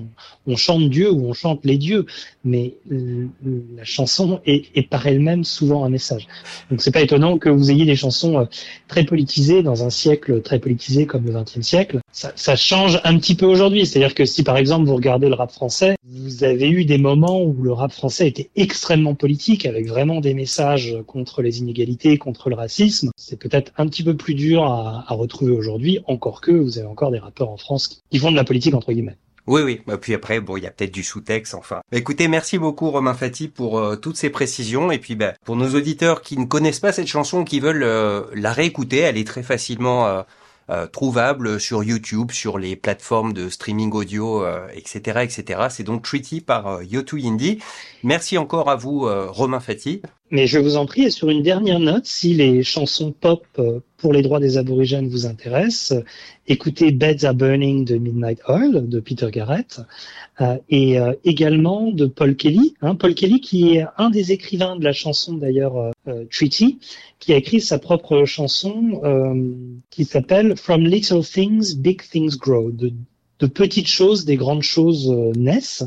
On, 0.46 0.56
chante 0.56 0.90
Dieu 0.90 1.12
ou 1.12 1.28
on 1.28 1.34
chante 1.34 1.66
les 1.66 1.78
dieux, 1.78 2.06
mais 2.44 2.76
la 2.90 3.84
chanson 3.84 4.40
est, 4.46 4.66
est 4.76 4.88
par 4.88 5.06
elle-même 5.08 5.44
souvent 5.44 5.84
un 5.84 5.90
message. 5.90 6.28
Donc 6.70 6.82
c'est 6.82 6.92
pas 6.92 7.02
étonnant 7.02 7.38
que 7.38 7.50
vous 7.50 7.72
ayez 7.72 7.86
des 7.86 7.96
chansons 7.96 8.40
euh, 8.40 8.46
très 8.88 9.04
politisées 9.04 9.64
dans 9.64 9.84
un 9.84 9.90
siècle 9.90 10.42
très 10.42 10.60
politisé 10.60 11.06
comme 11.06 11.26
le 11.26 11.34
XXe 11.34 11.62
siècle. 11.62 12.00
Ça, 12.12 12.32
ça, 12.36 12.56
change 12.56 13.02
un 13.04 13.18
petit 13.18 13.36
peu 13.36 13.46
aujourd'hui. 13.46 13.86
C'est-à-dire 13.86 14.14
que 14.14 14.26
si 14.26 14.44
par 14.44 14.58
exemple 14.58 14.86
vous 14.86 14.96
regardez 14.96 15.28
le 15.28 15.36
rap 15.36 15.52
français, 15.52 15.96
vous 16.08 16.44
avez 16.44 16.70
eu 16.70 16.86
des 16.86 17.00
moments 17.00 17.42
où 17.42 17.54
le 17.62 17.74
rap 17.76 17.92
français 17.92 18.28
était 18.28 18.50
extrêmement 18.56 19.16
politique, 19.16 19.66
avec 19.66 19.88
vraiment 19.88 20.22
des 20.22 20.34
messages 20.34 20.96
contre 21.08 21.42
les 21.42 21.60
inégalités, 21.60 22.18
contre 22.18 22.50
le 22.50 22.56
racisme. 22.56 23.12
C'est 23.18 23.40
peut-être 23.40 23.72
un 23.78 23.88
petit 23.88 24.04
peu 24.04 24.16
plus 24.16 24.36
dur 24.36 24.64
à, 24.64 25.06
retrouver 25.10 25.52
aujourd'hui, 25.52 26.00
encore 26.08 26.42
que 26.42 26.52
vous 26.52 26.78
avez 26.78 26.88
encore 26.88 27.12
des 27.12 27.20
rappeurs 27.20 27.50
en 27.50 27.58
France 27.58 28.02
qui 28.10 28.20
font 28.20 28.32
de 28.32 28.36
la 28.36 28.44
politique 28.44 28.74
entre 28.74 28.92
guillemets. 28.92 29.18
Oui, 29.48 29.62
oui. 29.62 29.74
Et 29.74 29.82
bah, 29.86 29.98
puis 29.98 30.14
après, 30.14 30.40
bon, 30.40 30.58
il 30.58 30.64
y 30.64 30.68
a 30.68 30.72
peut-être 30.72 30.94
du 30.94 31.04
sous-texte, 31.04 31.54
enfin. 31.54 31.82
Bah, 31.92 31.98
écoutez, 31.98 32.28
merci 32.28 32.58
beaucoup 32.58 32.90
Romain 32.90 33.14
Fati 33.14 33.48
pour 33.48 33.78
euh, 33.78 33.96
toutes 33.96 34.18
ces 34.18 34.30
précisions. 34.30 34.92
Et 34.92 34.98
puis, 34.98 35.16
bah, 35.16 35.34
pour 35.46 35.56
nos 35.56 35.76
auditeurs 35.76 36.22
qui 36.22 36.38
ne 36.38 36.46
connaissent 36.46 36.80
pas 36.80 36.92
cette 36.92 37.08
chanson, 37.08 37.44
qui 37.44 37.60
veulent 37.60 37.84
euh, 37.84 38.24
la 38.34 38.52
réécouter, 38.52 38.98
elle 38.98 39.18
est 39.18 39.28
très 39.28 39.44
facilement 39.44 40.08
euh, 40.08 40.24
euh, 40.70 40.88
trouvable 40.88 41.60
sur 41.60 41.84
YouTube, 41.84 42.32
sur 42.32 42.58
les 42.58 42.76
plateformes 42.76 43.34
de 43.34 43.50
streaming 43.50 43.92
audio, 43.92 44.46
etc., 44.74 45.22
etc. 45.24 45.68
C'est 45.70 45.84
donc 45.84 46.04
Treaty 46.04 46.42
par 46.42 46.84
Yotu 46.84 47.22
Indie. 47.24 47.60
Merci 48.04 48.38
encore 48.38 48.70
à 48.70 48.76
vous, 48.76 49.08
Romain 49.30 49.60
Fati. 49.60 50.02
Mais 50.32 50.48
je 50.48 50.58
vous 50.58 50.76
en 50.76 50.88
prie, 50.88 51.04
et 51.04 51.12
sur 51.12 51.30
une 51.30 51.44
dernière 51.44 51.80
note, 51.80 52.08
si 52.08 52.34
les 52.34 52.64
chansons 52.64 53.12
pop 53.12 53.46
pour 53.98 54.12
les 54.12 54.24
droits 54.24 54.40
des 54.40 54.58
aborigènes 54.58 55.08
vous 55.08 55.28
intéressent, 55.28 56.02
écoutez 56.48 56.92
Beds 56.92 57.24
Are 57.26 57.36
Burning 57.36 57.86
de 57.86 57.98
Midnight 57.98 58.40
Oil 58.48 58.90
de 58.90 59.00
Peter 59.00 59.30
Garrett 59.32 59.82
euh, 60.42 60.58
et 60.70 61.00
euh, 61.00 61.14
également 61.26 61.92
de 61.92 62.08
Paul 62.08 62.36
Kelly. 62.36 62.74
Hein, 62.82 62.96
Paul 62.96 63.14
Kelly 63.14 63.40
qui 63.40 63.76
est 63.76 63.86
un 63.98 64.10
des 64.10 64.32
écrivains 64.32 64.76
de 64.76 64.84
la 64.84 64.94
chanson 64.94 65.34
d'ailleurs 65.34 65.78
euh, 66.08 66.26
Treaty, 66.32 66.80
qui 67.20 67.32
a 67.32 67.38
écrit 67.38 67.62
sa 67.62 67.78
propre 67.78 68.26
chanson 68.26 69.82
qui 69.90 70.06
s'appelle 70.06 70.56
From 70.56 70.86
Little 70.86 71.24
Things 71.24 71.76
Big 71.78 72.02
Things 72.02 72.36
Grow 72.38 72.72
de 73.40 73.48
petites 73.48 73.88
choses, 73.88 74.26
des 74.26 74.38
grandes 74.38 74.62
choses 74.62 75.10
euh, 75.12 75.32
naissent. 75.36 75.84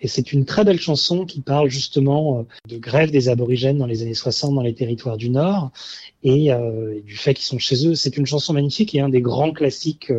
Et 0.00 0.08
c'est 0.08 0.32
une 0.32 0.44
très 0.44 0.64
belle 0.64 0.80
chanson 0.80 1.24
qui 1.24 1.40
parle 1.40 1.70
justement 1.70 2.40
euh, 2.40 2.42
de 2.68 2.78
grève 2.78 3.10
des 3.10 3.28
aborigènes 3.28 3.78
dans 3.78 3.86
les 3.86 4.02
années 4.02 4.14
60 4.14 4.54
dans 4.54 4.62
les 4.62 4.74
territoires 4.74 5.16
du 5.16 5.30
Nord 5.30 5.70
et, 6.22 6.52
euh, 6.52 7.00
du 7.00 7.16
fait 7.16 7.34
qu'ils 7.34 7.46
sont 7.46 7.58
chez 7.58 7.86
eux. 7.86 7.94
C'est 7.94 8.16
une 8.16 8.26
chanson 8.26 8.52
magnifique 8.52 8.94
et 8.94 9.00
un 9.00 9.08
des 9.08 9.22
grands 9.22 9.52
classiques 9.52 10.12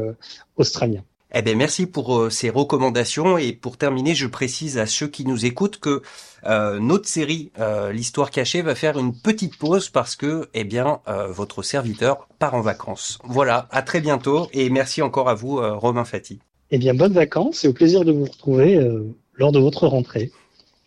australiens. 0.58 1.04
Eh 1.34 1.42
bien, 1.42 1.56
merci 1.56 1.86
pour 1.86 2.30
ces 2.30 2.50
recommandations. 2.50 3.38
Et 3.38 3.54
pour 3.54 3.78
terminer, 3.78 4.16
je 4.16 4.28
précise 4.28 4.78
à 4.78 4.86
ceux 4.86 5.08
qui 5.08 5.26
nous 5.26 5.46
écoutent 5.46 5.80
que 5.80 6.02
notre 6.46 7.08
série 7.08 7.52
l'histoire 7.94 8.32
cachée 8.32 8.62
va 8.62 8.76
faire 8.76 9.00
une 9.00 9.16
petite 9.18 9.58
pause 9.58 9.90
parce 9.90 10.16
que 10.16 10.50
eh 10.54 10.66
bien 10.66 11.00
votre 11.30 11.64
serviteur 11.64 12.28
part 12.38 12.56
en 12.56 12.62
vacances. 12.62 13.18
Voilà, 13.24 13.68
à 13.72 13.82
très 13.82 14.02
bientôt 14.02 14.50
et 14.52 14.70
merci 14.70 15.02
encore 15.02 15.30
à 15.30 15.36
vous 15.36 15.62
Romain 15.80 16.04
Fati. 16.04 16.42
Eh 16.72 16.78
bien, 16.78 16.94
bonnes 16.94 17.14
vacances 17.14 17.66
et 17.66 17.68
au 17.68 17.74
plaisir 17.74 18.06
de 18.06 18.12
vous 18.12 18.26
retrouver 18.26 18.76
euh, 18.76 19.14
lors 19.36 19.52
de 19.52 19.60
votre 19.60 19.88
rentrée. 19.88 20.32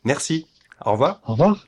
Merci. 0.05 0.47
Au 0.85 0.93
revoir. 0.93 1.21
Au 1.27 1.33
revoir. 1.33 1.67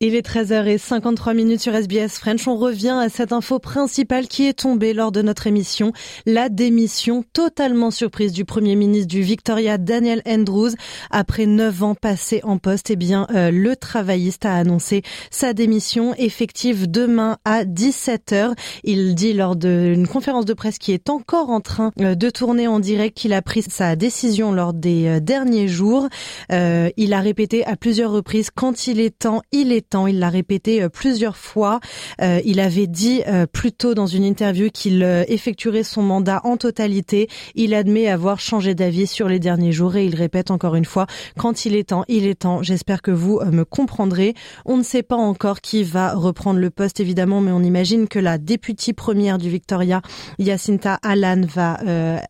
Il 0.00 0.14
est 0.14 0.24
13h53 0.24 1.34
minutes 1.34 1.60
sur 1.60 1.74
SBS 1.74 2.20
French. 2.20 2.46
On 2.46 2.54
revient 2.54 2.96
à 3.02 3.08
cette 3.08 3.32
info 3.32 3.58
principale 3.58 4.28
qui 4.28 4.46
est 4.46 4.60
tombée 4.60 4.92
lors 4.92 5.10
de 5.10 5.22
notre 5.22 5.48
émission. 5.48 5.92
La 6.24 6.48
démission 6.48 7.24
totalement 7.32 7.90
surprise 7.90 8.30
du 8.30 8.44
premier 8.44 8.76
ministre 8.76 9.08
du 9.08 9.22
Victoria, 9.22 9.76
Daniel 9.76 10.22
Andrews. 10.24 10.70
Après 11.10 11.46
neuf 11.46 11.82
ans 11.82 11.96
passés 11.96 12.40
en 12.44 12.58
poste, 12.58 12.90
eh 12.90 12.96
bien, 12.96 13.26
euh, 13.34 13.50
le 13.50 13.74
travailliste 13.74 14.46
a 14.46 14.54
annoncé 14.54 15.02
sa 15.32 15.52
démission 15.52 16.14
effective 16.14 16.88
demain 16.88 17.38
à 17.44 17.64
17h. 17.64 18.54
Il 18.84 19.16
dit 19.16 19.32
lors 19.32 19.56
d'une 19.56 20.06
conférence 20.06 20.44
de 20.44 20.54
presse 20.54 20.78
qui 20.78 20.92
est 20.92 21.10
encore 21.10 21.50
en 21.50 21.60
train 21.60 21.90
euh, 22.00 22.14
de 22.14 22.30
tourner 22.30 22.68
en 22.68 22.78
direct 22.78 23.16
qu'il 23.16 23.32
a 23.32 23.42
pris 23.42 23.62
sa 23.62 23.96
décision 23.96 24.52
lors 24.52 24.74
des 24.74 25.08
euh, 25.08 25.18
derniers 25.18 25.66
jours. 25.66 26.08
il 26.50 27.12
a 27.12 27.20
répété 27.20 27.66
à 27.66 27.74
plusieurs 27.74 28.12
reprises 28.12 28.50
quand 28.54 28.86
il 28.86 29.00
est 29.00 29.18
temps, 29.18 29.42
il 29.50 29.72
est 29.72 29.87
il 30.06 30.18
l'a 30.18 30.28
répété 30.28 30.82
euh, 30.82 30.88
plusieurs 30.88 31.36
fois. 31.36 31.80
Euh, 32.20 32.40
il 32.44 32.60
avait 32.60 32.86
dit 32.86 33.22
euh, 33.26 33.46
plus 33.46 33.72
tôt 33.72 33.94
dans 33.94 34.06
une 34.06 34.24
interview 34.24 34.68
qu'il 34.72 35.02
effectuerait 35.28 35.82
son 35.82 36.02
mandat 36.02 36.40
en 36.44 36.56
totalité. 36.56 37.28
Il 37.54 37.74
admet 37.74 38.08
avoir 38.08 38.40
changé 38.40 38.74
d'avis 38.74 39.06
sur 39.06 39.28
les 39.28 39.38
derniers 39.38 39.72
jours 39.72 39.96
et 39.96 40.04
il 40.04 40.14
répète 40.14 40.50
encore 40.50 40.74
une 40.74 40.84
fois, 40.84 41.06
quand 41.36 41.64
il 41.64 41.74
est 41.74 41.88
temps, 41.90 42.04
il 42.08 42.26
est 42.26 42.40
temps. 42.40 42.62
J'espère 42.62 43.02
que 43.02 43.10
vous 43.10 43.40
me 43.40 43.64
comprendrez. 43.64 44.34
On 44.64 44.76
ne 44.76 44.82
sait 44.82 45.02
pas 45.02 45.16
encore 45.16 45.60
qui 45.60 45.84
va 45.84 46.14
reprendre 46.14 46.60
le 46.60 46.70
poste, 46.70 47.00
évidemment, 47.00 47.40
mais 47.40 47.52
on 47.52 47.62
imagine 47.62 48.08
que 48.08 48.18
la 48.18 48.38
députée 48.38 48.92
première 48.92 49.38
du 49.38 49.48
Victoria, 49.48 50.02
Jacinta 50.38 50.98
Allan, 51.02 51.42
va 51.54 51.78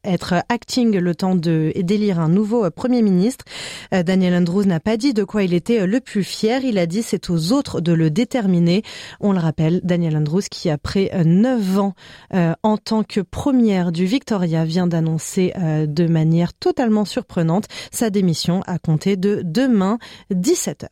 être 0.05 0.35
acting 0.49 0.97
le 0.97 1.15
temps 1.15 1.35
de 1.35 1.73
d'élire 1.77 2.21
un 2.21 2.29
nouveau 2.29 2.71
premier 2.71 3.03
ministre. 3.03 3.45
Daniel 3.93 4.35
Andrews 4.35 4.65
n'a 4.65 4.81
pas 4.81 4.97
dit 4.97 5.15
de 5.15 5.25
quoi 5.25 5.43
il 5.43 5.55
était 5.55 5.87
le 5.87 6.01
plus 6.01 6.25
fier. 6.25 6.65
Il 6.65 6.79
a 6.79 6.87
dit 6.87 7.03
c'est 7.03 7.31
aux 7.31 7.48
autres 7.53 7.81
de 7.81 7.93
le 7.93 8.11
déterminer. 8.11 8.83
On 9.21 9.33
le 9.33 9.39
rappelle, 9.39 9.81
Daniel 9.85 10.17
Andrews 10.17 10.43
qui 10.51 10.71
après 10.71 11.11
neuf 11.25 11.79
ans 11.79 11.95
euh, 12.35 12.55
en 12.63 12.77
tant 12.77 13.03
que 13.03 13.21
première 13.21 13.93
du 13.93 14.07
Victoria 14.07 14.65
vient 14.65 14.87
d'annoncer 14.87 15.53
euh, 15.59 15.87
de 15.87 16.07
manière 16.07 16.55
totalement 16.55 17.05
surprenante 17.05 17.65
sa 17.91 18.11
démission 18.11 18.63
à 18.67 18.79
compter 18.79 19.17
de 19.17 19.43
demain 19.45 19.99
17h. 20.33 20.89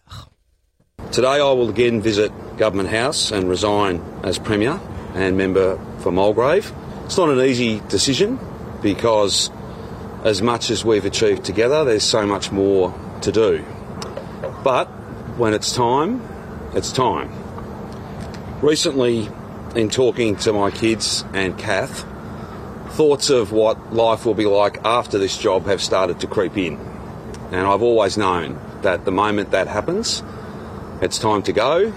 Today 1.13 1.39
I 1.41 1.53
will 1.53 1.69
again 1.69 2.01
visit 2.01 2.33
Government 2.59 2.89
House 2.89 3.33
and 3.33 3.49
resign 3.49 4.01
as 4.25 4.39
Premier 4.39 4.75
and 5.15 5.33
member 5.33 5.79
for 6.01 6.11
Mulgrave. 6.11 6.73
It's 7.05 7.17
not 7.17 7.29
an 7.29 7.41
easy 7.41 7.81
decision 7.89 8.39
because 8.83 9.51
as 10.25 10.43
much 10.43 10.71
as 10.71 10.85
we've 10.85 11.05
achieved 11.05 11.45
together, 11.45 11.85
there's 11.85 12.03
so 12.03 12.27
much 12.27 12.51
more 12.51 12.93
to 13.23 13.31
do. 13.31 13.65
But 14.65 14.87
when 15.39 15.55
it's 15.55 15.75
time, 15.75 16.21
it's 16.77 16.93
time. 16.93 17.33
Recently, 18.61 19.31
in 19.75 19.89
talking 19.89 20.37
to 20.37 20.53
my 20.53 20.71
kids 20.71 21.25
and 21.33 21.59
Kath, 21.59 22.05
thoughts 22.91 23.31
of 23.31 23.51
what 23.51 23.95
life 23.95 24.27
will 24.27 24.35
be 24.35 24.45
like 24.45 24.85
after 24.85 25.19
this 25.19 25.39
job 25.39 25.65
have 25.65 25.81
started 25.81 26.21
to 26.21 26.27
creep 26.27 26.57
in. 26.59 26.79
And 27.51 27.67
I've 27.67 27.81
always 27.81 28.19
known 28.19 28.61
that 28.83 29.07
the 29.07 29.11
moment 29.11 29.53
that 29.53 29.69
happens, 29.69 30.23
it's 31.01 31.19
time 31.19 31.43
to 31.45 31.53
go 31.53 31.95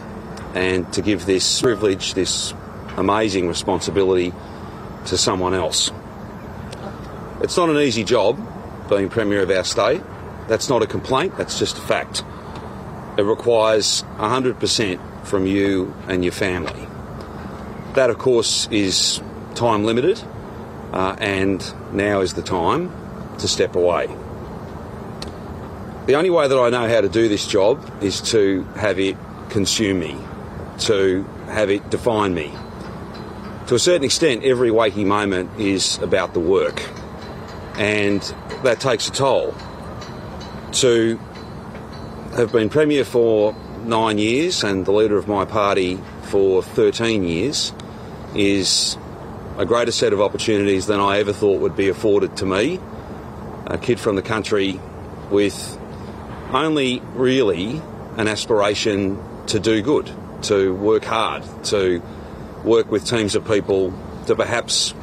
and 0.56 0.92
to 0.94 1.02
give 1.02 1.26
this 1.26 1.62
privilege, 1.62 2.14
this 2.14 2.54
amazing 2.96 3.50
responsibility 3.50 4.34
to 5.08 5.18
someone 5.18 5.54
else. 5.54 5.92
It's 7.42 7.58
not 7.58 7.70
an 7.70 7.78
easy 7.78 8.06
job 8.06 8.40
being 8.90 9.10
Premier 9.10 9.42
of 9.42 9.52
our 9.52 9.66
state. 9.66 10.02
That's 10.48 10.70
not 10.70 10.82
a 10.84 10.88
complaint, 10.88 11.38
that's 11.38 11.60
just 11.60 11.78
a 11.78 11.82
fact. 11.82 12.24
It 13.20 13.24
requires 13.24 14.04
100% 14.18 15.26
from 15.26 15.46
you 15.46 15.94
and 16.08 16.24
your 16.24 16.32
family. 16.32 16.88
That, 17.96 18.10
of 18.10 18.18
course, 18.18 18.66
is 18.72 19.22
time 19.56 19.84
limited, 19.84 20.24
uh, 20.94 21.18
and 21.20 21.62
now 21.94 22.22
is 22.22 22.36
the 22.36 22.42
time 22.42 22.90
to 23.40 23.48
step 23.50 23.76
away. 23.76 24.08
The 26.06 26.16
only 26.16 26.30
way 26.30 26.48
that 26.48 26.58
I 26.58 26.70
know 26.70 26.88
how 26.88 27.02
to 27.02 27.10
do 27.10 27.28
this 27.28 27.46
job 27.46 27.86
is 28.02 28.22
to 28.32 28.64
have 28.78 28.98
it 29.00 29.18
consume 29.50 30.00
me, 30.00 30.16
to 30.88 31.24
have 31.48 31.70
it 31.70 31.90
define 31.90 32.34
me. 32.34 32.54
To 33.68 33.76
a 33.76 33.80
certain 33.80 34.06
extent, 34.06 34.46
every 34.46 34.72
waking 34.72 35.10
moment 35.10 35.60
is 35.60 35.98
about 35.98 36.34
the 36.34 36.40
work, 36.40 36.82
and 37.76 38.22
that 38.64 38.80
takes 38.80 39.10
a 39.10 39.12
toll. 39.12 39.54
To 40.72 41.20
have 42.36 42.52
been 42.52 42.70
Premier 42.70 43.04
for 43.04 43.56
nine 43.84 44.18
years 44.18 44.64
and 44.64 44.86
the 44.86 44.92
leader 44.92 45.18
of 45.18 45.28
my 45.28 45.46
party 45.46 46.00
for 46.24 46.62
13 46.62 47.24
years 47.24 47.74
is 48.36 48.98
a 49.58 49.66
greater 49.66 49.92
set 49.92 50.14
of 50.14 50.22
opportunities 50.22 50.86
than 50.86 51.00
I 51.00 51.20
ever 51.20 51.34
thought 51.34 51.60
would 51.60 51.76
be 51.76 51.90
afforded 51.90 52.38
to 52.38 52.46
me. 52.46 52.80
A 53.66 53.78
kid 53.78 54.00
from 54.00 54.16
the 54.16 54.22
country 54.22 54.80
with 55.30 55.78
only 56.54 57.02
really 57.14 57.82
an 58.18 58.28
aspiration 58.28 59.18
to 59.48 59.60
do 59.60 59.82
good, 59.82 60.12
to 60.44 60.74
work 60.74 61.04
hard, 61.04 61.44
to 61.66 62.02
work 62.64 62.92
with 62.92 63.06
teams 63.06 63.36
of 63.36 63.46
people 63.46 63.94
to 64.28 64.36
perhaps 64.36 64.94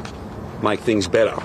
make 0.63 0.81
things 0.81 1.09
better. 1.09 1.37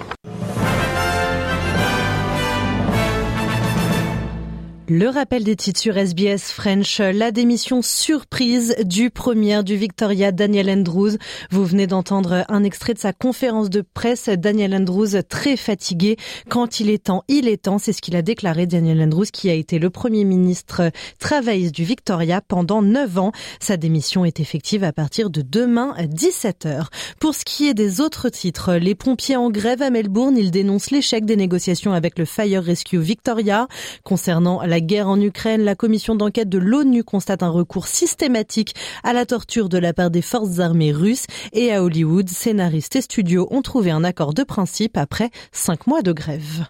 Le 4.93 5.07
rappel 5.07 5.45
des 5.45 5.55
titres 5.55 5.79
sur 5.79 5.97
SBS 5.97 6.51
French, 6.51 6.99
la 6.99 7.31
démission 7.31 7.81
surprise 7.81 8.75
du 8.83 9.09
premier 9.09 9.63
du 9.63 9.77
Victoria 9.77 10.33
Daniel 10.33 10.69
Andrews. 10.69 11.11
Vous 11.49 11.63
venez 11.63 11.87
d'entendre 11.87 12.43
un 12.49 12.65
extrait 12.65 12.93
de 12.93 12.99
sa 12.99 13.13
conférence 13.13 13.69
de 13.69 13.85
presse. 13.93 14.27
Daniel 14.27 14.75
Andrews 14.75 15.23
très 15.29 15.55
fatigué. 15.55 16.17
Quand 16.49 16.81
il 16.81 16.89
est 16.89 17.05
temps, 17.05 17.23
il 17.29 17.47
est 17.47 17.63
temps. 17.63 17.77
C'est 17.77 17.93
ce 17.93 18.01
qu'il 18.01 18.17
a 18.17 18.21
déclaré 18.21 18.65
Daniel 18.65 19.01
Andrews 19.01 19.27
qui 19.31 19.49
a 19.49 19.53
été 19.53 19.79
le 19.79 19.89
premier 19.89 20.25
ministre 20.25 20.91
travailliste 21.19 21.73
du 21.73 21.85
Victoria 21.85 22.41
pendant 22.41 22.81
neuf 22.81 23.17
ans. 23.17 23.31
Sa 23.61 23.77
démission 23.77 24.25
est 24.25 24.41
effective 24.41 24.83
à 24.83 24.91
partir 24.91 25.29
de 25.29 25.41
demain 25.41 25.95
17h. 25.99 26.87
Pour 27.21 27.33
ce 27.33 27.45
qui 27.45 27.69
est 27.69 27.73
des 27.73 28.01
autres 28.01 28.27
titres, 28.27 28.73
les 28.73 28.95
pompiers 28.95 29.37
en 29.37 29.51
grève 29.51 29.81
à 29.81 29.89
Melbourne, 29.89 30.35
ils 30.37 30.51
dénoncent 30.51 30.91
l'échec 30.91 31.23
des 31.23 31.37
négociations 31.37 31.93
avec 31.93 32.19
le 32.19 32.25
Fire 32.25 32.61
Rescue 32.61 32.99
Victoria 32.99 33.69
concernant 34.03 34.61
la 34.63 34.80
guerre 34.82 35.07
en 35.07 35.19
Ukraine, 35.19 35.61
la 35.61 35.75
commission 35.75 36.15
d'enquête 36.15 36.49
de 36.49 36.57
l'ONU 36.57 37.03
constate 37.03 37.43
un 37.43 37.49
recours 37.49 37.88
systématique 37.88 38.75
à 39.03 39.13
la 39.13 39.25
torture 39.25 39.69
de 39.69 39.77
la 39.77 39.93
part 39.93 40.11
des 40.11 40.21
forces 40.21 40.59
armées 40.59 40.91
russes 40.91 41.25
et 41.53 41.71
à 41.73 41.84
Hollywood, 41.84 42.29
scénaristes 42.29 42.95
et 42.95 43.01
studios 43.01 43.47
ont 43.51 43.61
trouvé 43.61 43.91
un 43.91 44.03
accord 44.03 44.34
de 44.34 44.43
principe 44.43 44.97
après 44.97 45.29
cinq 45.51 45.88
mois 45.88 46.01
de 46.01 46.11
grève. 46.11 46.65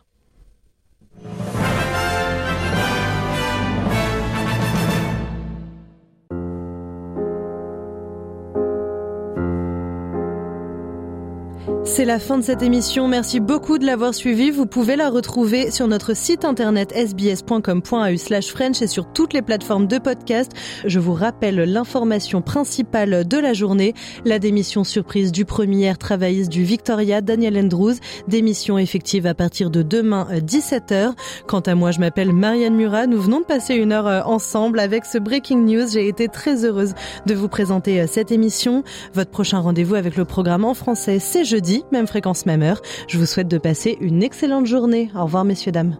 C'est 11.83 12.05
la 12.05 12.19
fin 12.19 12.37
de 12.37 12.43
cette 12.43 12.61
émission. 12.61 13.07
Merci 13.07 13.39
beaucoup 13.39 13.79
de 13.79 13.85
l'avoir 13.87 14.13
suivie. 14.13 14.51
Vous 14.51 14.67
pouvez 14.67 14.95
la 14.95 15.09
retrouver 15.09 15.71
sur 15.71 15.87
notre 15.87 16.15
site 16.15 16.45
internet 16.45 16.93
sbs.com.au 16.95 18.17
slash 18.17 18.51
French 18.51 18.83
et 18.83 18.87
sur 18.87 19.11
toutes 19.11 19.33
les 19.33 19.41
plateformes 19.41 19.87
de 19.87 19.97
podcast. 19.97 20.51
Je 20.85 20.99
vous 20.99 21.13
rappelle 21.13 21.55
l'information 21.55 22.43
principale 22.43 23.27
de 23.27 23.37
la 23.37 23.53
journée. 23.53 23.95
La 24.25 24.37
démission 24.37 24.83
surprise 24.83 25.31
du 25.31 25.43
premier 25.43 25.91
travailliste 25.95 26.51
du 26.51 26.63
Victoria, 26.63 27.19
Daniel 27.21 27.57
Andrews. 27.57 27.95
Démission 28.27 28.77
effective 28.77 29.25
à 29.25 29.33
partir 29.33 29.71
de 29.71 29.81
demain 29.81 30.27
17h. 30.31 31.13
Quant 31.47 31.61
à 31.61 31.73
moi, 31.73 31.89
je 31.89 31.99
m'appelle 31.99 32.31
Marianne 32.31 32.75
Murat. 32.75 33.07
Nous 33.07 33.19
venons 33.19 33.39
de 33.39 33.45
passer 33.45 33.73
une 33.73 33.91
heure 33.91 34.07
euh, 34.07 34.21
ensemble 34.23 34.79
avec 34.79 35.03
ce 35.05 35.17
Breaking 35.17 35.63
News. 35.63 35.87
J'ai 35.91 36.07
été 36.07 36.27
très 36.27 36.63
heureuse 36.63 36.93
de 37.25 37.33
vous 37.33 37.47
présenter 37.47 38.01
euh, 38.01 38.05
cette 38.07 38.31
émission. 38.31 38.83
Votre 39.13 39.31
prochain 39.31 39.59
rendez-vous 39.59 39.95
avec 39.95 40.15
le 40.15 40.25
programme 40.25 40.63
en 40.63 40.75
français, 40.75 41.17
c'est 41.19 41.43
jeudi 41.43 41.70
même 41.91 42.07
fréquence, 42.07 42.45
même 42.45 42.61
heure. 42.63 42.81
Je 43.07 43.17
vous 43.17 43.25
souhaite 43.25 43.47
de 43.47 43.57
passer 43.57 43.97
une 44.01 44.23
excellente 44.23 44.65
journée. 44.65 45.09
Au 45.15 45.23
revoir, 45.23 45.45
messieurs, 45.45 45.71
dames. 45.71 45.97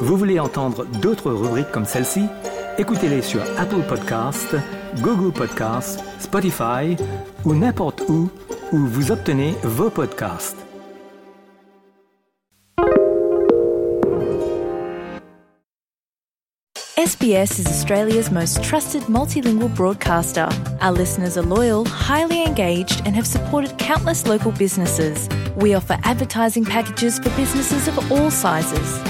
Vous 0.00 0.16
voulez 0.16 0.40
entendre 0.40 0.86
d'autres 0.86 1.30
rubriques 1.30 1.70
comme 1.70 1.84
celle-ci? 1.84 2.22
Écoutez-les 2.80 3.20
sur 3.20 3.42
Apple 3.58 3.82
Podcasts, 3.86 4.56
Google 5.02 5.32
Podcasts, 5.32 6.02
Spotify 6.18 6.96
ou 7.44 7.54
n'importe 7.54 8.00
où 8.08 8.30
où 8.72 8.78
vous 8.78 9.12
obtenez 9.12 9.54
vos 9.62 9.90
podcasts. 9.90 10.56
SBS 16.96 17.58
is 17.58 17.66
Australia's 17.66 18.30
most 18.30 18.62
trusted 18.62 19.02
multilingual 19.10 19.68
broadcaster. 19.74 20.48
Our 20.80 20.92
listeners 20.92 21.36
are 21.36 21.44
loyal, 21.44 21.84
highly 21.84 22.42
engaged, 22.42 23.02
and 23.04 23.14
have 23.14 23.26
supported 23.26 23.76
countless 23.76 24.26
local 24.26 24.52
businesses. 24.52 25.28
We 25.54 25.74
offer 25.74 25.98
advertising 26.04 26.64
packages 26.64 27.18
for 27.18 27.28
businesses 27.36 27.88
of 27.88 28.10
all 28.10 28.30
sizes. 28.30 29.09